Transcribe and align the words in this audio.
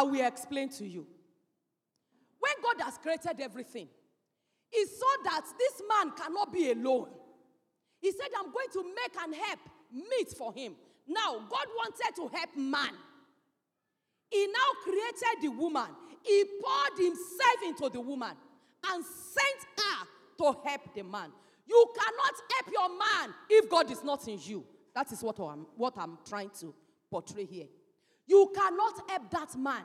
I 0.00 0.02
will 0.02 0.26
explain 0.26 0.70
to 0.70 0.86
you. 0.86 1.06
When 2.38 2.52
God 2.62 2.82
has 2.86 2.96
created 2.96 3.38
everything, 3.38 3.86
He 4.70 4.86
saw 4.86 5.14
that 5.24 5.44
this 5.58 5.82
man 5.86 6.12
cannot 6.16 6.50
be 6.50 6.72
alone. 6.72 7.08
He 8.00 8.10
said, 8.10 8.28
I'm 8.38 8.50
going 8.50 8.68
to 8.72 8.82
make 8.82 9.22
and 9.22 9.34
help 9.34 9.58
meet 9.92 10.30
for 10.38 10.54
him. 10.54 10.74
Now, 11.06 11.34
God 11.50 11.66
wanted 11.76 12.16
to 12.16 12.34
help 12.34 12.56
man. 12.56 12.94
He 14.30 14.46
now 14.46 14.80
created 14.82 15.42
the 15.42 15.48
woman. 15.48 15.88
He 16.24 16.44
poured 16.62 16.98
himself 16.98 17.56
into 17.66 17.90
the 17.90 18.00
woman 18.00 18.32
and 18.90 19.04
sent 19.04 19.60
her 19.76 20.06
to 20.38 20.58
help 20.66 20.94
the 20.94 21.02
man. 21.02 21.30
You 21.66 21.92
cannot 21.94 22.34
help 22.52 22.72
your 22.72 22.88
man 22.88 23.34
if 23.50 23.68
God 23.68 23.90
is 23.90 24.02
not 24.02 24.26
in 24.28 24.38
you. 24.42 24.64
That 24.94 25.12
is 25.12 25.22
what 25.22 25.38
I'm, 25.40 25.66
what 25.76 25.92
I'm 25.98 26.16
trying 26.26 26.50
to 26.60 26.74
portray 27.10 27.44
here. 27.44 27.66
You 28.30 28.48
cannot 28.54 29.10
help 29.10 29.28
that 29.32 29.58
man. 29.58 29.82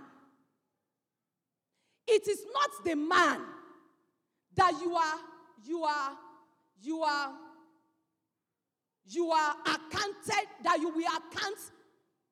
It 2.08 2.28
is 2.28 2.46
not 2.54 2.86
the 2.86 2.96
man 2.96 3.42
that 4.54 4.72
you 4.84 4.96
are, 4.96 5.16
you 5.66 5.84
are, 5.84 6.12
you 6.80 7.02
are, 7.02 7.34
you 9.08 9.32
are 9.32 9.56
accounted, 9.66 10.48
that 10.64 10.78
you 10.80 10.90
will 10.90 11.08
account 11.08 11.58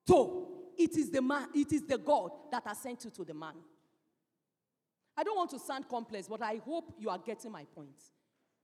to. 0.05 0.47
It 0.77 0.95
is 0.97 1.09
the 1.09 1.23
man, 1.23 1.47
it 1.55 1.73
is 1.73 1.81
the 1.87 1.97
God 1.97 2.29
that 2.51 2.61
has 2.67 2.77
sent 2.77 3.03
you 3.05 3.09
to 3.09 3.23
the 3.23 3.33
man. 3.33 3.55
I 5.17 5.23
don't 5.23 5.35
want 5.35 5.49
to 5.49 5.59
sound 5.59 5.89
complex, 5.89 6.27
but 6.27 6.43
I 6.43 6.61
hope 6.63 6.93
you 6.99 7.09
are 7.09 7.17
getting 7.17 7.51
my 7.51 7.65
point. 7.75 7.97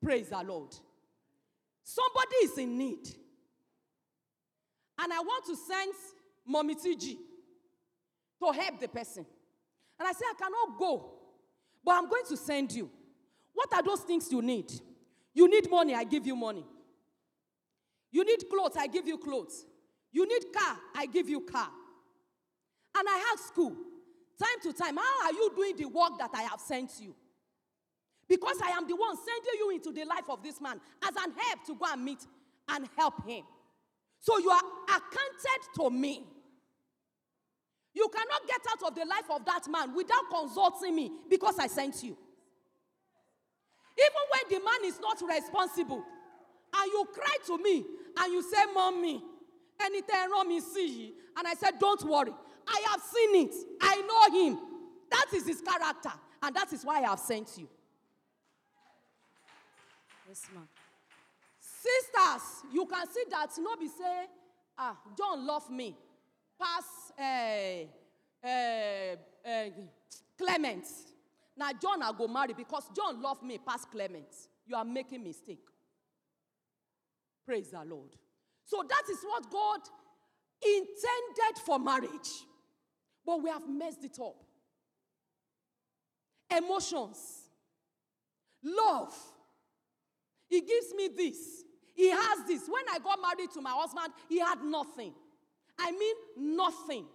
Praise 0.04 0.30
the 0.30 0.44
Lord. 0.44 0.76
Somebody 1.84 2.36
is 2.44 2.60
in 2.60 2.78
need. 2.78 3.10
And 5.00 5.12
I 5.12 5.20
want 5.20 5.46
to 5.48 5.56
send 5.56 5.94
Mommy 6.46 6.76
TG 6.76 7.18
to 8.40 8.52
help 8.52 8.80
the 8.80 8.88
person. 8.88 9.26
And 10.00 10.08
I 10.08 10.14
say, 10.14 10.26
I 10.30 10.34
cannot 10.38 10.80
go, 10.80 11.12
but 11.84 11.96
I'm 11.96 12.10
going 12.10 12.26
to 12.30 12.38
send 12.38 12.72
you. 12.72 12.90
What 13.54 13.74
are 13.74 13.84
those 13.84 14.02
things 14.02 14.32
you 14.32 14.42
need? 14.42 14.72
You 15.34 15.50
need 15.50 15.70
money, 15.70 15.94
I 15.94 16.04
give 16.04 16.26
you 16.26 16.36
money. 16.36 16.66
You 18.12 18.24
need 18.26 18.50
clothes, 18.50 18.76
I 18.78 18.88
give 18.88 19.08
you 19.08 19.18
clothes. 19.18 19.66
You 20.12 20.28
need 20.28 20.52
car, 20.54 20.78
I 20.96 21.06
give 21.06 21.30
you 21.30 21.42
car. 21.42 21.70
And 22.98 23.08
I 23.08 23.34
ask 23.34 23.56
you, 23.56 23.76
time 24.42 24.62
to 24.64 24.74
time, 24.74 24.98
how 24.98 25.26
are 25.26 25.34
you 25.34 25.52
doing 25.56 25.76
the 25.76 25.86
work 25.86 26.18
that 26.20 26.32
I 26.34 26.44
have 26.44 26.60
sent 26.60 26.92
you? 27.00 27.14
Because 28.28 28.58
I 28.64 28.70
am 28.72 28.88
the 28.88 28.96
one 28.96 29.16
sending 29.16 29.60
you 29.60 29.72
into 29.72 29.92
the 29.92 30.06
life 30.06 30.30
of 30.30 30.42
this 30.44 30.62
man 30.62 30.80
as 31.04 31.16
an 31.16 31.34
help 31.38 31.66
to 31.66 31.76
go 31.76 31.86
and 31.92 32.04
meet 32.04 32.20
and 32.70 32.88
help 32.98 33.28
him. 33.28 33.44
So 34.20 34.38
you 34.38 34.50
are 34.50 34.62
accounted 34.88 35.76
to 35.76 35.90
me. 35.90 36.26
You 37.94 38.10
cannot 38.14 38.48
get 38.48 38.62
out 38.72 38.90
of 38.90 38.96
the 38.96 39.06
life 39.06 39.30
of 39.30 39.46
that 39.46 39.68
man 39.70 39.96
without 39.96 40.30
consulting 40.32 40.96
me 40.96 41.12
because 41.30 41.58
I 41.60 41.68
sent 41.68 42.04
you. 42.04 42.18
Even 43.98 44.24
when 44.32 44.60
the 44.60 44.66
man 44.66 44.86
is 44.86 45.00
not 45.00 45.22
responsible, 45.28 46.04
and 46.74 46.92
you 46.92 47.06
cry 47.14 47.36
to 47.48 47.58
me 47.58 47.84
and 48.18 48.34
you 48.34 48.42
say, 48.44 48.64
Mommy, 48.74 49.22
anything 49.82 50.32
wrong 50.32 50.48
me 50.48 50.60
see. 50.62 51.14
And 51.38 51.48
I 51.48 51.56
said, 51.56 51.80
Don't 51.80 52.04
worry. 52.08 52.32
I 52.68 52.84
have 52.92 53.02
seen 53.02 53.48
it. 53.48 53.56
I 53.82 53.96
know 54.02 54.46
him. 54.46 54.60
That 55.10 55.26
is 55.34 55.48
his 55.48 55.62
character. 55.62 56.12
And 56.44 56.56
that 56.56 56.72
is 56.72 56.84
why 56.84 57.00
I 57.00 57.10
have 57.10 57.20
sent 57.20 57.58
you. 57.58 57.68
Yes, 60.28 60.46
ma'am. 60.54 60.68
Sisters, 61.60 62.64
you 62.72 62.86
can 62.86 63.08
see 63.12 63.24
that 63.32 63.50
nobody 63.58 63.88
say, 63.88 64.26
ah, 64.78 64.98
John 65.18 65.46
love 65.46 65.70
me. 65.72 65.96
Pass 66.62 67.09
Eh, 67.20 67.86
eh, 68.42 69.16
eh, 69.44 69.70
Clement. 70.38 70.86
Now 71.58 71.72
John 71.74 72.02
I 72.02 72.12
go 72.18 72.28
marry 72.28 72.54
because 72.54 72.90
John 72.96 73.22
love 73.22 73.44
me 73.44 73.58
past 73.58 73.92
Clement. 73.92 74.34
You 74.66 74.78
are 74.78 74.86
making 74.86 75.24
mistake. 75.24 75.66
Praise 77.46 77.72
the 77.72 77.84
Lord. 77.84 78.16
So 78.64 78.84
that 78.88 79.04
is 79.12 79.18
what 79.24 79.52
God 79.52 79.80
intended 80.64 81.62
for 81.66 81.78
marriage. 81.78 82.30
But 83.26 83.44
we 83.44 83.50
have 83.50 83.68
messed 83.68 84.06
it 84.06 84.18
up. 84.20 84.36
Emotions, 86.56 87.18
love. 88.64 89.14
He 90.48 90.62
gives 90.62 90.94
me 90.96 91.10
this. 91.16 91.64
He 91.94 92.10
has 92.10 92.48
this. 92.48 92.68
When 92.68 92.84
I 92.94 93.00
got 93.00 93.20
married 93.22 93.52
to 93.52 93.62
my 93.62 93.72
husband, 93.72 94.14
he 94.30 94.40
had 94.40 94.64
nothing. 94.64 95.14
I 95.80 95.92
mean, 95.92 96.56
nothing. 96.58 97.06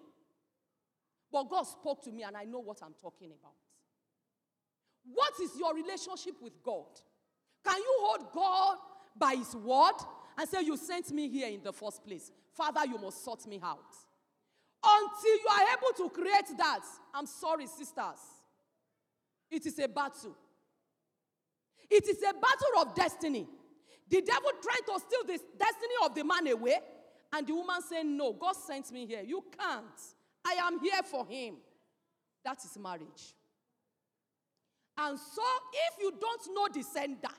But 1.31 1.51
God 1.51 1.65
spoke 1.65 2.03
to 2.05 2.13
me, 2.13 2.23
and 2.23 2.37
I 2.37 2.45
know 2.45 2.61
what 2.61 2.79
I'm 2.83 2.95
talking 3.01 3.31
about. 3.31 3.55
What 5.13 5.35
is 5.43 5.51
your 5.59 5.75
relationship 5.75 6.35
with 6.41 6.63
God? 6.63 6.87
Can 7.65 7.77
you 7.77 7.97
hold 8.01 8.33
God 8.33 8.77
by 9.17 9.35
His 9.35 9.55
word 9.55 9.95
and 10.39 10.49
say, 10.49 10.63
You 10.63 10.77
sent 10.77 11.11
me 11.13 11.29
here 11.29 11.49
in 11.49 11.63
the 11.63 11.73
first 11.73 12.05
place? 12.05 12.31
Father, 12.53 12.87
you 12.87 12.99
must 12.99 13.25
sort 13.25 13.47
me 13.47 13.61
out. 13.63 13.81
Until 14.83 15.35
you 15.35 15.49
are 15.51 15.67
able 15.77 16.09
to 16.09 16.15
create 16.15 16.57
that, 16.59 16.81
I'm 17.15 17.27
sorry, 17.27 17.67
sisters. 17.67 18.21
It 19.51 19.67
is 19.67 19.79
a 19.79 19.89
battle. 19.89 20.37
It 21.91 22.09
is 22.09 22.19
a 22.23 22.33
battle 22.33 22.83
of 22.83 22.95
destiny. 22.95 23.47
The 24.09 24.21
devil 24.21 24.51
trying 24.63 24.85
to 24.87 25.05
steal 25.05 25.25
the 25.27 25.43
destiny 25.59 25.95
of 26.05 26.15
the 26.15 26.25
man 26.25 26.47
away, 26.49 26.79
and 27.35 27.47
the 27.47 27.53
woman 27.53 27.83
said, 27.89 28.07
No, 28.07 28.33
God 28.33 28.55
sent 28.55 28.93
me 28.93 29.07
here. 29.07 29.23
You 29.27 29.45
can't. 29.59 29.85
I 30.47 30.53
am 30.67 30.79
here 30.79 31.03
for 31.05 31.27
him. 31.27 31.57
That 32.45 32.59
is 32.59 32.79
marriage. 32.81 33.35
And 34.97 35.19
so, 35.19 35.43
if 35.73 36.01
you 36.01 36.13
don't 36.21 36.55
know 36.55 36.69
the 36.73 36.83
sender, 36.85 37.35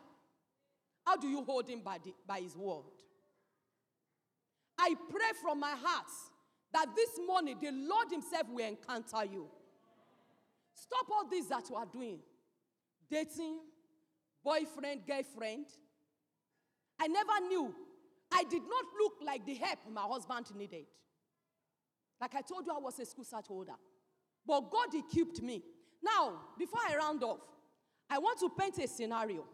how 1.06 1.16
do 1.16 1.28
you 1.28 1.44
hold 1.44 1.70
him 1.70 1.80
by, 1.80 2.00
the, 2.04 2.14
by 2.28 2.42
his 2.42 2.58
word? 2.58 2.84
I 4.78 4.94
pray 5.10 5.32
from 5.42 5.62
my 5.62 5.72
heart 5.72 6.12
that 6.74 6.88
this 6.94 7.12
morning 7.26 7.58
the 7.62 7.72
Lord 7.72 8.08
Himself 8.12 8.50
will 8.50 8.66
encounter 8.66 9.24
you. 9.32 9.48
Stop 10.74 11.08
all 11.10 11.30
this 11.30 11.46
that 11.46 11.70
you 11.70 11.76
are 11.78 11.86
doing 11.86 12.20
dating, 13.10 13.60
boyfriend, 14.44 15.02
girlfriend. 15.08 15.68
I 17.00 17.08
never 17.08 17.48
knew. 17.48 17.74
I 18.36 18.44
did 18.44 18.64
not 18.64 18.86
look 19.00 19.14
like 19.26 19.46
the 19.46 19.54
help 19.56 19.80
my 19.94 20.02
husband 20.02 20.48
needed. 20.56 20.86
Like 22.20 22.36
I 22.36 22.42
told 22.42 22.66
you, 22.66 22.74
I 22.74 22.80
was 22.80 23.00
a 23.00 23.06
school 23.06 23.24
search 23.24 23.48
holder. 23.48 23.76
But 24.46 24.70
God 24.70 24.94
equipped 24.94 25.42
me. 25.42 25.64
Now, 26.04 26.34
before 26.58 26.82
I 26.88 26.98
round 26.98 27.24
off, 27.24 27.40
I 28.10 28.18
want 28.20 28.40
to 28.40 28.50
paint 28.50 28.78
a 28.78 28.88
scenario. 28.88 29.46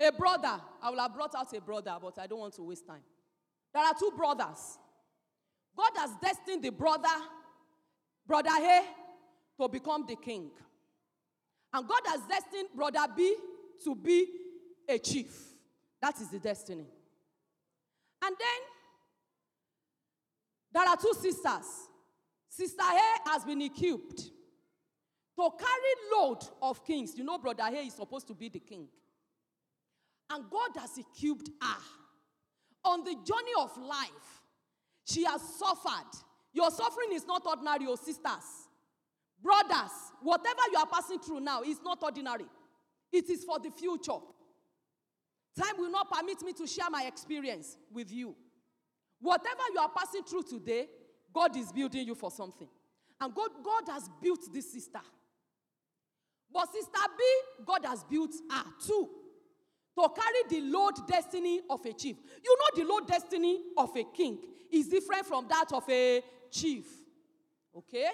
A 0.00 0.10
brother, 0.10 0.60
I 0.82 0.90
will 0.90 0.98
have 0.98 1.14
brought 1.14 1.34
out 1.34 1.54
a 1.54 1.60
brother, 1.60 1.96
but 2.00 2.18
I 2.18 2.26
don't 2.26 2.40
want 2.40 2.54
to 2.54 2.62
waste 2.62 2.86
time. 2.86 3.02
There 3.72 3.82
are 3.82 3.94
two 3.98 4.12
brothers. 4.16 4.78
God 5.76 5.90
has 5.96 6.10
destined 6.22 6.64
the 6.64 6.70
brother, 6.70 7.08
brother 8.26 8.50
A, 8.50 8.82
to 9.60 9.68
become 9.68 10.04
the 10.06 10.16
king. 10.16 10.50
And 11.72 11.86
God 11.86 12.00
has 12.06 12.20
destined 12.22 12.68
brother 12.74 13.06
B 13.14 13.36
to 13.84 13.94
be 13.94 14.26
a 14.88 14.98
chief. 14.98 15.53
That 16.04 16.20
is 16.20 16.28
the 16.28 16.38
destiny. 16.38 16.84
And 18.22 18.36
then 18.38 18.60
there 20.70 20.86
are 20.86 20.98
two 20.98 21.14
sisters. 21.18 21.64
Sister 22.46 22.82
A 22.82 23.30
has 23.30 23.42
been 23.42 23.62
equipped 23.62 24.20
to 24.20 25.50
carry 25.58 25.94
load 26.14 26.40
of 26.60 26.84
kings. 26.84 27.16
You 27.16 27.24
know, 27.24 27.38
brother 27.38 27.62
A 27.62 27.86
is 27.86 27.94
supposed 27.94 28.26
to 28.26 28.34
be 28.34 28.50
the 28.50 28.58
king. 28.58 28.86
And 30.28 30.44
God 30.50 30.78
has 30.78 30.90
equipped 30.98 31.48
her 31.62 31.76
on 32.84 33.02
the 33.02 33.14
journey 33.24 33.54
of 33.58 33.74
life. 33.78 34.42
She 35.06 35.24
has 35.24 35.40
suffered. 35.58 36.18
Your 36.52 36.70
suffering 36.70 37.14
is 37.14 37.26
not 37.26 37.46
ordinary, 37.46 37.84
your 37.84 37.96
sisters. 37.96 38.68
Brothers, 39.42 40.12
whatever 40.22 40.60
you 40.70 40.78
are 40.80 40.86
passing 40.86 41.18
through 41.20 41.40
now 41.40 41.62
is 41.62 41.78
not 41.82 42.02
ordinary. 42.02 42.44
It 43.10 43.30
is 43.30 43.42
for 43.44 43.58
the 43.58 43.70
future. 43.70 44.20
Time 45.56 45.78
will 45.78 45.90
not 45.90 46.10
permit 46.10 46.42
me 46.42 46.52
to 46.54 46.66
share 46.66 46.90
my 46.90 47.04
experience 47.04 47.76
with 47.92 48.12
you. 48.12 48.34
Whatever 49.20 49.62
you 49.72 49.80
are 49.80 49.90
passing 49.96 50.22
through 50.24 50.42
today, 50.42 50.86
God 51.32 51.56
is 51.56 51.72
building 51.72 52.06
you 52.06 52.14
for 52.14 52.30
something. 52.30 52.68
And 53.20 53.34
God, 53.34 53.50
God 53.62 53.92
has 53.92 54.08
built 54.20 54.40
this 54.52 54.72
sister. 54.72 55.00
But 56.52 56.72
sister 56.72 57.00
B, 57.16 57.24
God 57.64 57.84
has 57.84 58.04
built 58.04 58.32
her 58.50 58.64
too. 58.84 59.08
To 59.96 60.08
carry 60.08 60.60
the 60.60 60.68
load 60.70 60.94
destiny 61.06 61.60
of 61.70 61.84
a 61.86 61.92
chief. 61.92 62.16
You 62.42 62.56
know, 62.58 62.82
the 62.82 62.88
load 62.92 63.06
destiny 63.06 63.60
of 63.76 63.96
a 63.96 64.04
king 64.12 64.38
is 64.72 64.88
different 64.88 65.24
from 65.24 65.46
that 65.48 65.66
of 65.72 65.88
a 65.88 66.20
chief. 66.50 66.84
Okay? 67.76 68.08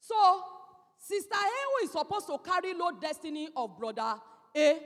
So, 0.00 0.42
Sister 0.98 1.34
A, 1.34 1.80
who 1.80 1.84
is 1.86 1.92
supposed 1.92 2.26
to 2.26 2.38
carry 2.38 2.74
load 2.74 3.00
destiny 3.00 3.48
of 3.56 3.78
brother 3.78 4.16
A, 4.56 4.78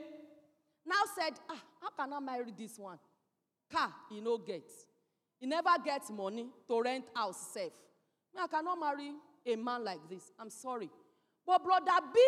now 0.85 1.01
said, 1.17 1.33
ah, 1.49 1.61
how 1.81 1.89
can 1.89 2.13
I 2.13 2.19
marry 2.19 2.53
this 2.57 2.77
one? 2.77 2.99
Car, 3.71 3.91
he 4.09 4.21
no 4.21 4.37
get. 4.37 4.69
He 5.39 5.47
never 5.47 5.71
gets 5.83 6.11
money 6.11 6.47
to 6.67 6.81
rent 6.81 7.05
house 7.15 7.53
safe. 7.53 7.71
I 8.37 8.47
cannot 8.47 8.79
marry 8.79 9.11
a 9.45 9.55
man 9.55 9.83
like 9.83 10.07
this. 10.09 10.31
I'm 10.39 10.49
sorry. 10.49 10.89
But 11.45 11.63
brother 11.63 12.05
B, 12.13 12.19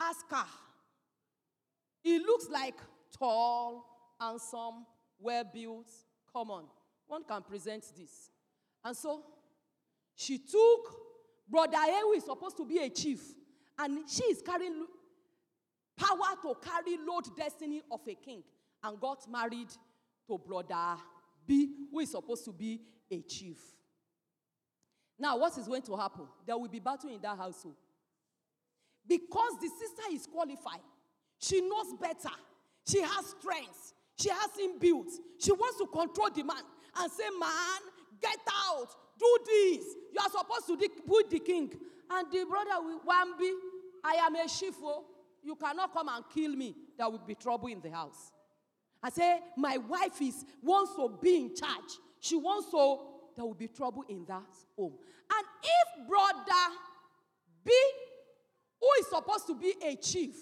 ask 0.00 0.30
her. 0.30 0.44
He 2.02 2.18
looks 2.18 2.48
like 2.50 2.74
tall, 3.18 3.84
handsome, 4.20 4.86
well 5.18 5.44
built. 5.52 5.90
Come 6.32 6.50
on. 6.50 6.64
One 7.06 7.24
can 7.24 7.42
present 7.42 7.84
this. 7.96 8.30
And 8.84 8.96
so 8.96 9.24
she 10.14 10.38
took 10.38 10.94
brother 11.48 11.76
A, 11.76 12.00
who 12.02 12.12
is 12.12 12.24
supposed 12.24 12.56
to 12.58 12.64
be 12.64 12.78
a 12.78 12.88
chief, 12.90 13.20
and 13.78 14.00
she 14.08 14.24
is 14.24 14.42
carrying 14.42 14.86
power 16.00 16.36
to 16.42 16.54
carry 16.66 16.96
load 17.06 17.24
destiny 17.36 17.82
of 17.90 18.00
a 18.08 18.14
king 18.14 18.42
and 18.82 19.00
got 19.00 19.30
married 19.30 19.68
to 20.26 20.38
brother 20.38 20.96
B, 21.46 21.68
who 21.90 22.00
is 22.00 22.10
supposed 22.10 22.44
to 22.46 22.52
be 22.52 22.80
a 23.10 23.20
chief. 23.22 23.58
Now, 25.18 25.36
what 25.36 25.56
is 25.58 25.68
going 25.68 25.82
to 25.82 25.96
happen? 25.96 26.26
There 26.46 26.56
will 26.56 26.68
be 26.68 26.78
battle 26.78 27.10
in 27.10 27.20
that 27.20 27.36
household. 27.36 27.74
Oh. 27.76 27.86
Because 29.06 29.58
the 29.60 29.68
sister 29.68 30.02
is 30.12 30.26
qualified, 30.26 30.80
she 31.38 31.60
knows 31.60 31.94
better, 32.00 32.34
she 32.86 33.02
has 33.02 33.34
strength, 33.38 33.92
she 34.20 34.28
has 34.28 34.50
inbuilt. 34.62 35.10
She 35.38 35.52
wants 35.52 35.78
to 35.78 35.86
control 35.86 36.30
the 36.34 36.42
man 36.42 36.62
and 36.98 37.10
say, 37.10 37.24
Man, 37.38 37.80
get 38.20 38.38
out, 38.68 38.88
do 39.18 39.38
this. 39.46 39.84
You 40.12 40.20
are 40.20 40.30
supposed 40.30 40.66
to 40.66 40.88
put 41.06 41.30
the 41.30 41.40
king. 41.40 41.72
And 42.10 42.30
the 42.30 42.44
brother 42.44 42.82
will, 42.82 43.00
Wambi, 43.00 43.52
I 44.04 44.14
am 44.26 44.34
a 44.36 44.46
chief. 44.46 44.74
oh. 44.82 45.04
You 45.42 45.56
cannot 45.56 45.92
come 45.92 46.08
and 46.08 46.24
kill 46.32 46.54
me. 46.54 46.74
There 46.96 47.08
will 47.08 47.18
be 47.18 47.34
trouble 47.34 47.68
in 47.68 47.80
the 47.80 47.90
house. 47.90 48.32
I 49.02 49.10
say, 49.10 49.40
My 49.56 49.78
wife 49.78 50.20
is 50.20 50.44
wants 50.62 50.94
to 50.96 51.18
be 51.20 51.36
in 51.36 51.56
charge. 51.56 51.98
She 52.20 52.36
wants 52.36 52.70
to, 52.70 52.98
there 53.36 53.44
will 53.44 53.54
be 53.54 53.68
trouble 53.68 54.04
in 54.08 54.24
that 54.26 54.42
home. 54.76 54.94
And 55.32 55.46
if 55.62 56.08
brother 56.08 56.74
B, 57.64 57.72
who 58.80 58.88
is 59.00 59.06
supposed 59.08 59.46
to 59.46 59.54
be 59.54 59.74
a 59.82 59.96
chief, 59.96 60.36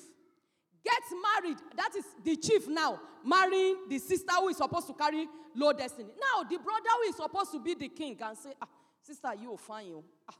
gets 0.84 1.12
married, 1.34 1.58
that 1.76 1.90
is 1.96 2.04
the 2.24 2.36
chief 2.36 2.66
now, 2.68 3.00
marrying 3.24 3.76
the 3.88 3.98
sister 3.98 4.32
who 4.38 4.48
is 4.48 4.56
supposed 4.56 4.86
to 4.88 4.94
carry 4.94 5.26
low 5.54 5.72
destiny. 5.72 6.08
Now, 6.08 6.42
the 6.42 6.56
brother 6.56 6.88
who 7.02 7.10
is 7.10 7.16
supposed 7.16 7.52
to 7.52 7.60
be 7.60 7.74
the 7.74 7.88
king 7.88 8.16
can 8.16 8.34
say, 8.34 8.54
ah, 8.60 8.68
sister, 9.02 9.30
you 9.40 9.52
are 9.52 9.58
fine. 9.58 9.88
You. 9.88 10.04
Ah, 10.28 10.34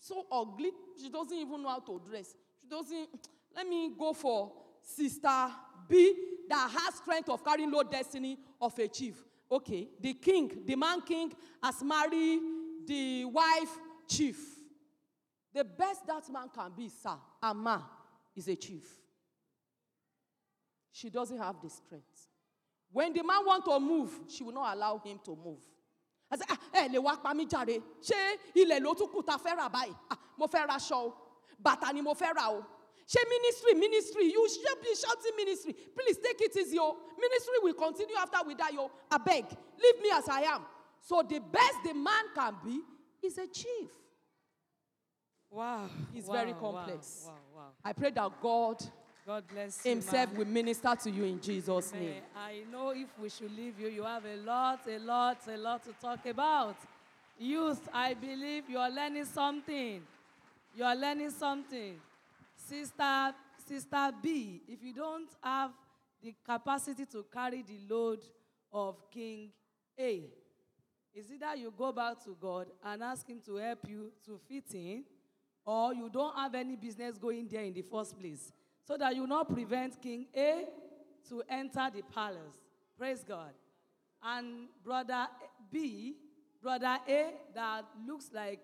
so 0.00 0.26
ugly. 0.30 0.70
She 1.00 1.08
doesn't 1.08 1.36
even 1.36 1.62
know 1.62 1.68
how 1.70 1.80
to 1.80 2.00
dress. 2.08 2.34
She 2.60 2.68
doesn't, 2.68 3.08
let 3.56 3.66
me 3.68 3.90
go 3.98 4.12
for 4.12 4.52
sister 4.82 5.48
B 5.88 6.14
that 6.48 6.70
has 6.70 6.94
strength 6.96 7.28
of 7.28 7.44
carrying 7.44 7.70
low 7.70 7.82
destiny 7.82 8.38
of 8.60 8.78
a 8.78 8.88
chief. 8.88 9.22
Okay, 9.50 9.88
the 10.00 10.14
king, 10.14 10.62
the 10.66 10.74
man 10.74 11.00
king, 11.02 11.32
has 11.62 11.82
married 11.82 12.40
the 12.86 13.24
wife 13.26 13.70
chief. 14.08 14.38
The 15.52 15.62
best 15.64 16.06
that 16.06 16.28
man 16.32 16.48
can 16.52 16.72
be, 16.76 16.88
sir, 16.88 17.14
a 17.42 17.54
man, 17.54 17.80
is 18.34 18.48
a 18.48 18.56
chief. 18.56 18.84
She 20.90 21.10
doesn't 21.10 21.38
have 21.38 21.60
the 21.62 21.70
strength. 21.70 22.28
When 22.90 23.12
the 23.12 23.22
man 23.22 23.44
want 23.44 23.64
to 23.66 23.78
move, 23.78 24.10
she 24.28 24.42
will 24.42 24.52
not 24.52 24.74
allow 24.76 24.98
him 24.98 25.20
to 25.24 25.36
move. 25.36 25.60
I 26.30 26.36
say, 26.36 26.44
ah, 26.48 26.58
ẹ 26.72 26.88
lè 26.88 26.98
wá 26.98 27.16
pa 27.22 27.32
mí 27.34 27.46
jàre. 27.46 27.80
Ṣé 28.00 28.38
ilẹ̀ 28.54 28.80
ló 28.80 28.94
tún 28.94 29.08
kù 29.12 29.22
ta 29.22 29.36
fẹ́ 29.38 29.56
rà? 29.56 29.68
Ah, 30.10 30.18
mo 30.38 30.46
fẹ́ 30.46 30.66
ra 30.66 30.74
aṣọ. 30.76 31.12
Bàtà 31.62 31.92
ni 31.92 32.00
mo 32.00 32.14
fẹ́ 32.14 32.34
rà 32.34 32.50
o. 32.50 32.64
Ṣé 33.08 33.20
ministry 33.28 33.74
ministry 33.74 34.24
you 34.24 34.48
should 34.48 34.82
be 34.82 34.94
shouting 34.94 35.36
ministry. 35.36 35.72
Please 35.72 36.16
take 36.18 36.40
it 36.40 36.56
easy 36.56 36.78
o. 36.78 36.96
Ministry 37.18 37.54
will 37.62 37.74
continue 37.74 38.16
after 38.16 38.38
we 38.46 38.54
die 38.54 38.76
o. 38.78 38.90
beg. 39.24 39.44
leave 39.82 40.02
me 40.02 40.10
as 40.12 40.28
I 40.28 40.42
am. 40.42 40.62
So 41.00 41.22
the 41.22 41.38
best 41.38 41.76
the 41.84 41.92
man 41.92 42.24
can 42.34 42.56
be 42.64 42.80
is 43.22 43.36
a 43.38 43.46
chief. 43.46 43.90
Wow. 45.50 45.88
It's 46.14 46.26
wow, 46.26 46.34
very 46.34 46.52
complex. 46.54 47.24
Wow, 47.26 47.34
wow. 47.54 47.68
I 47.84 47.92
pray 47.92 48.10
that 48.10 48.32
God 48.40 48.82
God 49.26 49.44
bless. 49.50 49.82
Himself 49.82 50.34
will 50.36 50.46
minister 50.46 50.94
to 50.94 51.10
you 51.10 51.24
in 51.24 51.40
Jesus' 51.40 51.92
Eh, 51.94 51.98
name. 51.98 52.22
I 52.36 52.62
know 52.70 52.90
if 52.90 53.08
we 53.18 53.28
should 53.30 53.56
leave 53.56 53.80
you, 53.80 53.88
you 53.88 54.02
have 54.02 54.24
a 54.24 54.36
lot, 54.36 54.80
a 54.88 54.98
lot, 54.98 55.38
a 55.48 55.56
lot 55.56 55.82
to 55.84 55.92
talk 55.92 56.26
about. 56.26 56.76
Youth, 57.38 57.88
I 57.92 58.14
believe 58.14 58.68
you 58.68 58.78
are 58.78 58.90
learning 58.90 59.24
something. 59.24 60.02
You 60.76 60.84
are 60.84 60.94
learning 60.94 61.30
something. 61.30 62.00
Sister, 62.68 63.34
Sister 63.68 64.10
B, 64.22 64.62
if 64.68 64.82
you 64.82 64.94
don't 64.94 65.28
have 65.42 65.72
the 66.22 66.34
capacity 66.44 67.04
to 67.06 67.24
carry 67.32 67.62
the 67.62 67.78
load 67.92 68.20
of 68.72 68.96
King 69.10 69.50
A, 69.98 70.24
is 71.14 71.30
it 71.30 71.40
that 71.40 71.58
you 71.58 71.72
go 71.76 71.92
back 71.92 72.22
to 72.24 72.36
God 72.40 72.66
and 72.84 73.02
ask 73.02 73.28
Him 73.28 73.40
to 73.46 73.56
help 73.56 73.88
you 73.88 74.12
to 74.26 74.38
fit 74.48 74.74
in, 74.74 75.04
or 75.64 75.94
you 75.94 76.08
don't 76.10 76.34
have 76.36 76.54
any 76.54 76.76
business 76.76 77.16
going 77.18 77.46
there 77.48 77.62
in 77.62 77.72
the 77.72 77.82
first 77.82 78.18
place, 78.18 78.52
so 78.86 78.96
that 78.96 79.14
you 79.14 79.26
not 79.26 79.52
prevent 79.52 80.00
King 80.00 80.26
A 80.36 80.64
to 81.28 81.42
enter 81.48 81.88
the 81.94 82.02
palace. 82.02 82.56
Praise 82.98 83.24
God. 83.26 83.52
And 84.22 84.68
brother 84.82 85.26
B, 85.70 86.16
brother 86.62 86.98
A, 87.08 87.30
that 87.54 87.84
looks 88.06 88.30
like 88.32 88.60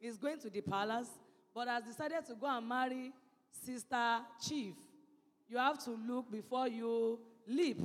he's 0.00 0.16
going 0.16 0.40
to 0.40 0.50
the 0.50 0.60
palace, 0.60 1.08
but 1.54 1.68
has 1.68 1.84
decided 1.84 2.24
to 2.26 2.34
go 2.34 2.46
and 2.46 2.68
marry 2.68 3.12
sister 3.62 4.20
chief. 4.46 4.74
You 5.48 5.58
have 5.58 5.82
to 5.84 5.90
look 5.90 6.30
before 6.30 6.68
you 6.68 7.20
leap, 7.46 7.78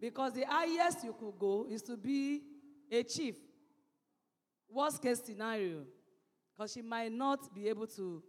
because 0.00 0.34
the 0.34 0.44
highest 0.46 1.04
you 1.04 1.14
could 1.18 1.38
go 1.38 1.66
is 1.68 1.82
to 1.82 1.96
be 1.96 2.42
a 2.90 3.02
chief. 3.02 3.34
Worst 4.68 5.00
case 5.02 5.22
scenario, 5.24 5.84
because 6.54 6.72
she 6.72 6.82
might 6.82 7.12
not 7.12 7.54
be 7.54 7.68
able 7.68 7.86
to 7.86 8.22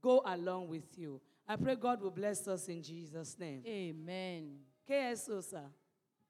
go 0.00 0.22
along 0.24 0.68
with 0.68 0.86
you. 0.96 1.20
I 1.46 1.56
pray 1.56 1.74
God 1.74 2.00
will 2.00 2.10
bless 2.10 2.46
us 2.46 2.68
in 2.68 2.82
Jesus' 2.82 3.36
name. 3.38 3.62
Amen. 3.66 4.60
KSO, 4.88 5.42
sir. 5.42 5.64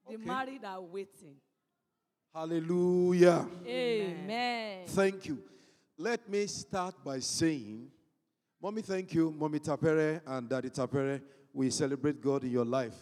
The 0.09 0.15
Okay. 0.15 0.25
married 0.25 0.65
are 0.65 0.81
waiting. 0.81 1.37
Hallelujah. 2.35 3.47
Amen. 3.67 4.87
Thank 4.87 5.27
you. 5.27 5.43
Let 5.99 6.29
me 6.29 6.47
start 6.47 6.95
by 7.05 7.19
saying, 7.19 7.91
Mommy, 8.63 8.83
thank 8.83 9.15
you, 9.15 9.31
Mommy 9.31 9.59
Tapere 9.59 10.21
and 10.27 10.47
Daddy 10.47 10.69
Tapere. 10.69 11.23
We 11.51 11.71
celebrate 11.71 12.21
God 12.21 12.45
in 12.45 12.51
your 12.51 12.67
life. 12.67 12.95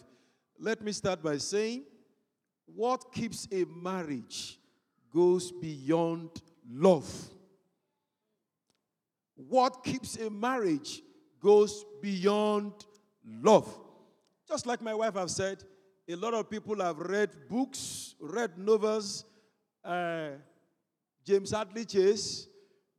Let 0.57 0.81
me 0.81 0.93
start 0.93 1.21
by 1.21 1.37
saying, 1.37 1.83
what 2.65 3.11
keeps 3.11 3.45
a 3.51 3.65
marriage 3.65 4.57
goes 5.13 5.51
beyond 5.51 6.29
love. 6.71 7.09
What 9.35 9.83
keeps 9.83 10.15
a 10.15 10.29
marriage 10.29 11.01
goes 11.41 11.83
beyond 12.01 12.71
love. 13.25 13.67
Just 14.47 14.65
like 14.65 14.81
my 14.81 14.93
wife 14.93 15.15
have 15.15 15.29
said, 15.29 15.65
a 16.07 16.15
lot 16.15 16.33
of 16.33 16.49
people 16.49 16.79
have 16.81 16.99
read 16.99 17.31
books, 17.49 18.15
read 18.21 18.57
novels, 18.57 19.25
uh, 19.83 20.29
James 21.25 21.51
Hadley 21.51 21.83
Chase, 21.83 22.47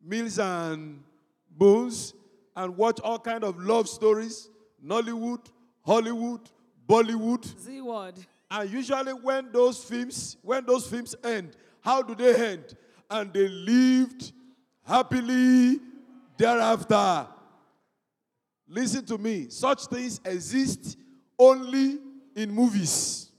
Mills 0.02 0.38
and 0.38 1.02
Boons, 1.50 2.12
and 2.56 2.76
watch 2.76 3.00
all 3.00 3.18
kind 3.18 3.44
of 3.44 3.58
love 3.58 3.88
stories, 3.88 4.48
Nollywood, 4.84 5.46
Hollywood, 5.84 6.40
Bollywood. 6.88 7.44
Z 7.58 7.80
word. 7.80 8.14
And 8.50 8.70
usually 8.70 9.12
when 9.12 9.52
those 9.52 9.82
films, 9.84 10.36
when 10.42 10.64
those 10.66 10.86
films 10.86 11.14
end, 11.22 11.56
how 11.80 12.02
do 12.02 12.14
they 12.14 12.52
end? 12.52 12.76
And 13.08 13.32
they 13.32 13.48
lived 13.48 14.32
happily 14.86 15.78
thereafter. 16.36 17.26
Listen 18.68 19.04
to 19.06 19.18
me. 19.18 19.48
Such 19.50 19.86
things 19.86 20.20
exist 20.24 20.96
only 21.38 21.98
in 22.34 22.50
movies. 22.50 23.30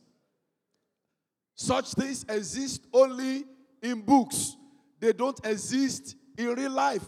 Such 1.56 1.94
things 1.94 2.26
exist 2.28 2.86
only 2.94 3.44
in 3.82 4.02
books. 4.02 4.56
They 5.00 5.14
don't 5.14 5.40
exist 5.46 6.16
in 6.38 6.48
real 6.48 6.72
life. 6.72 7.04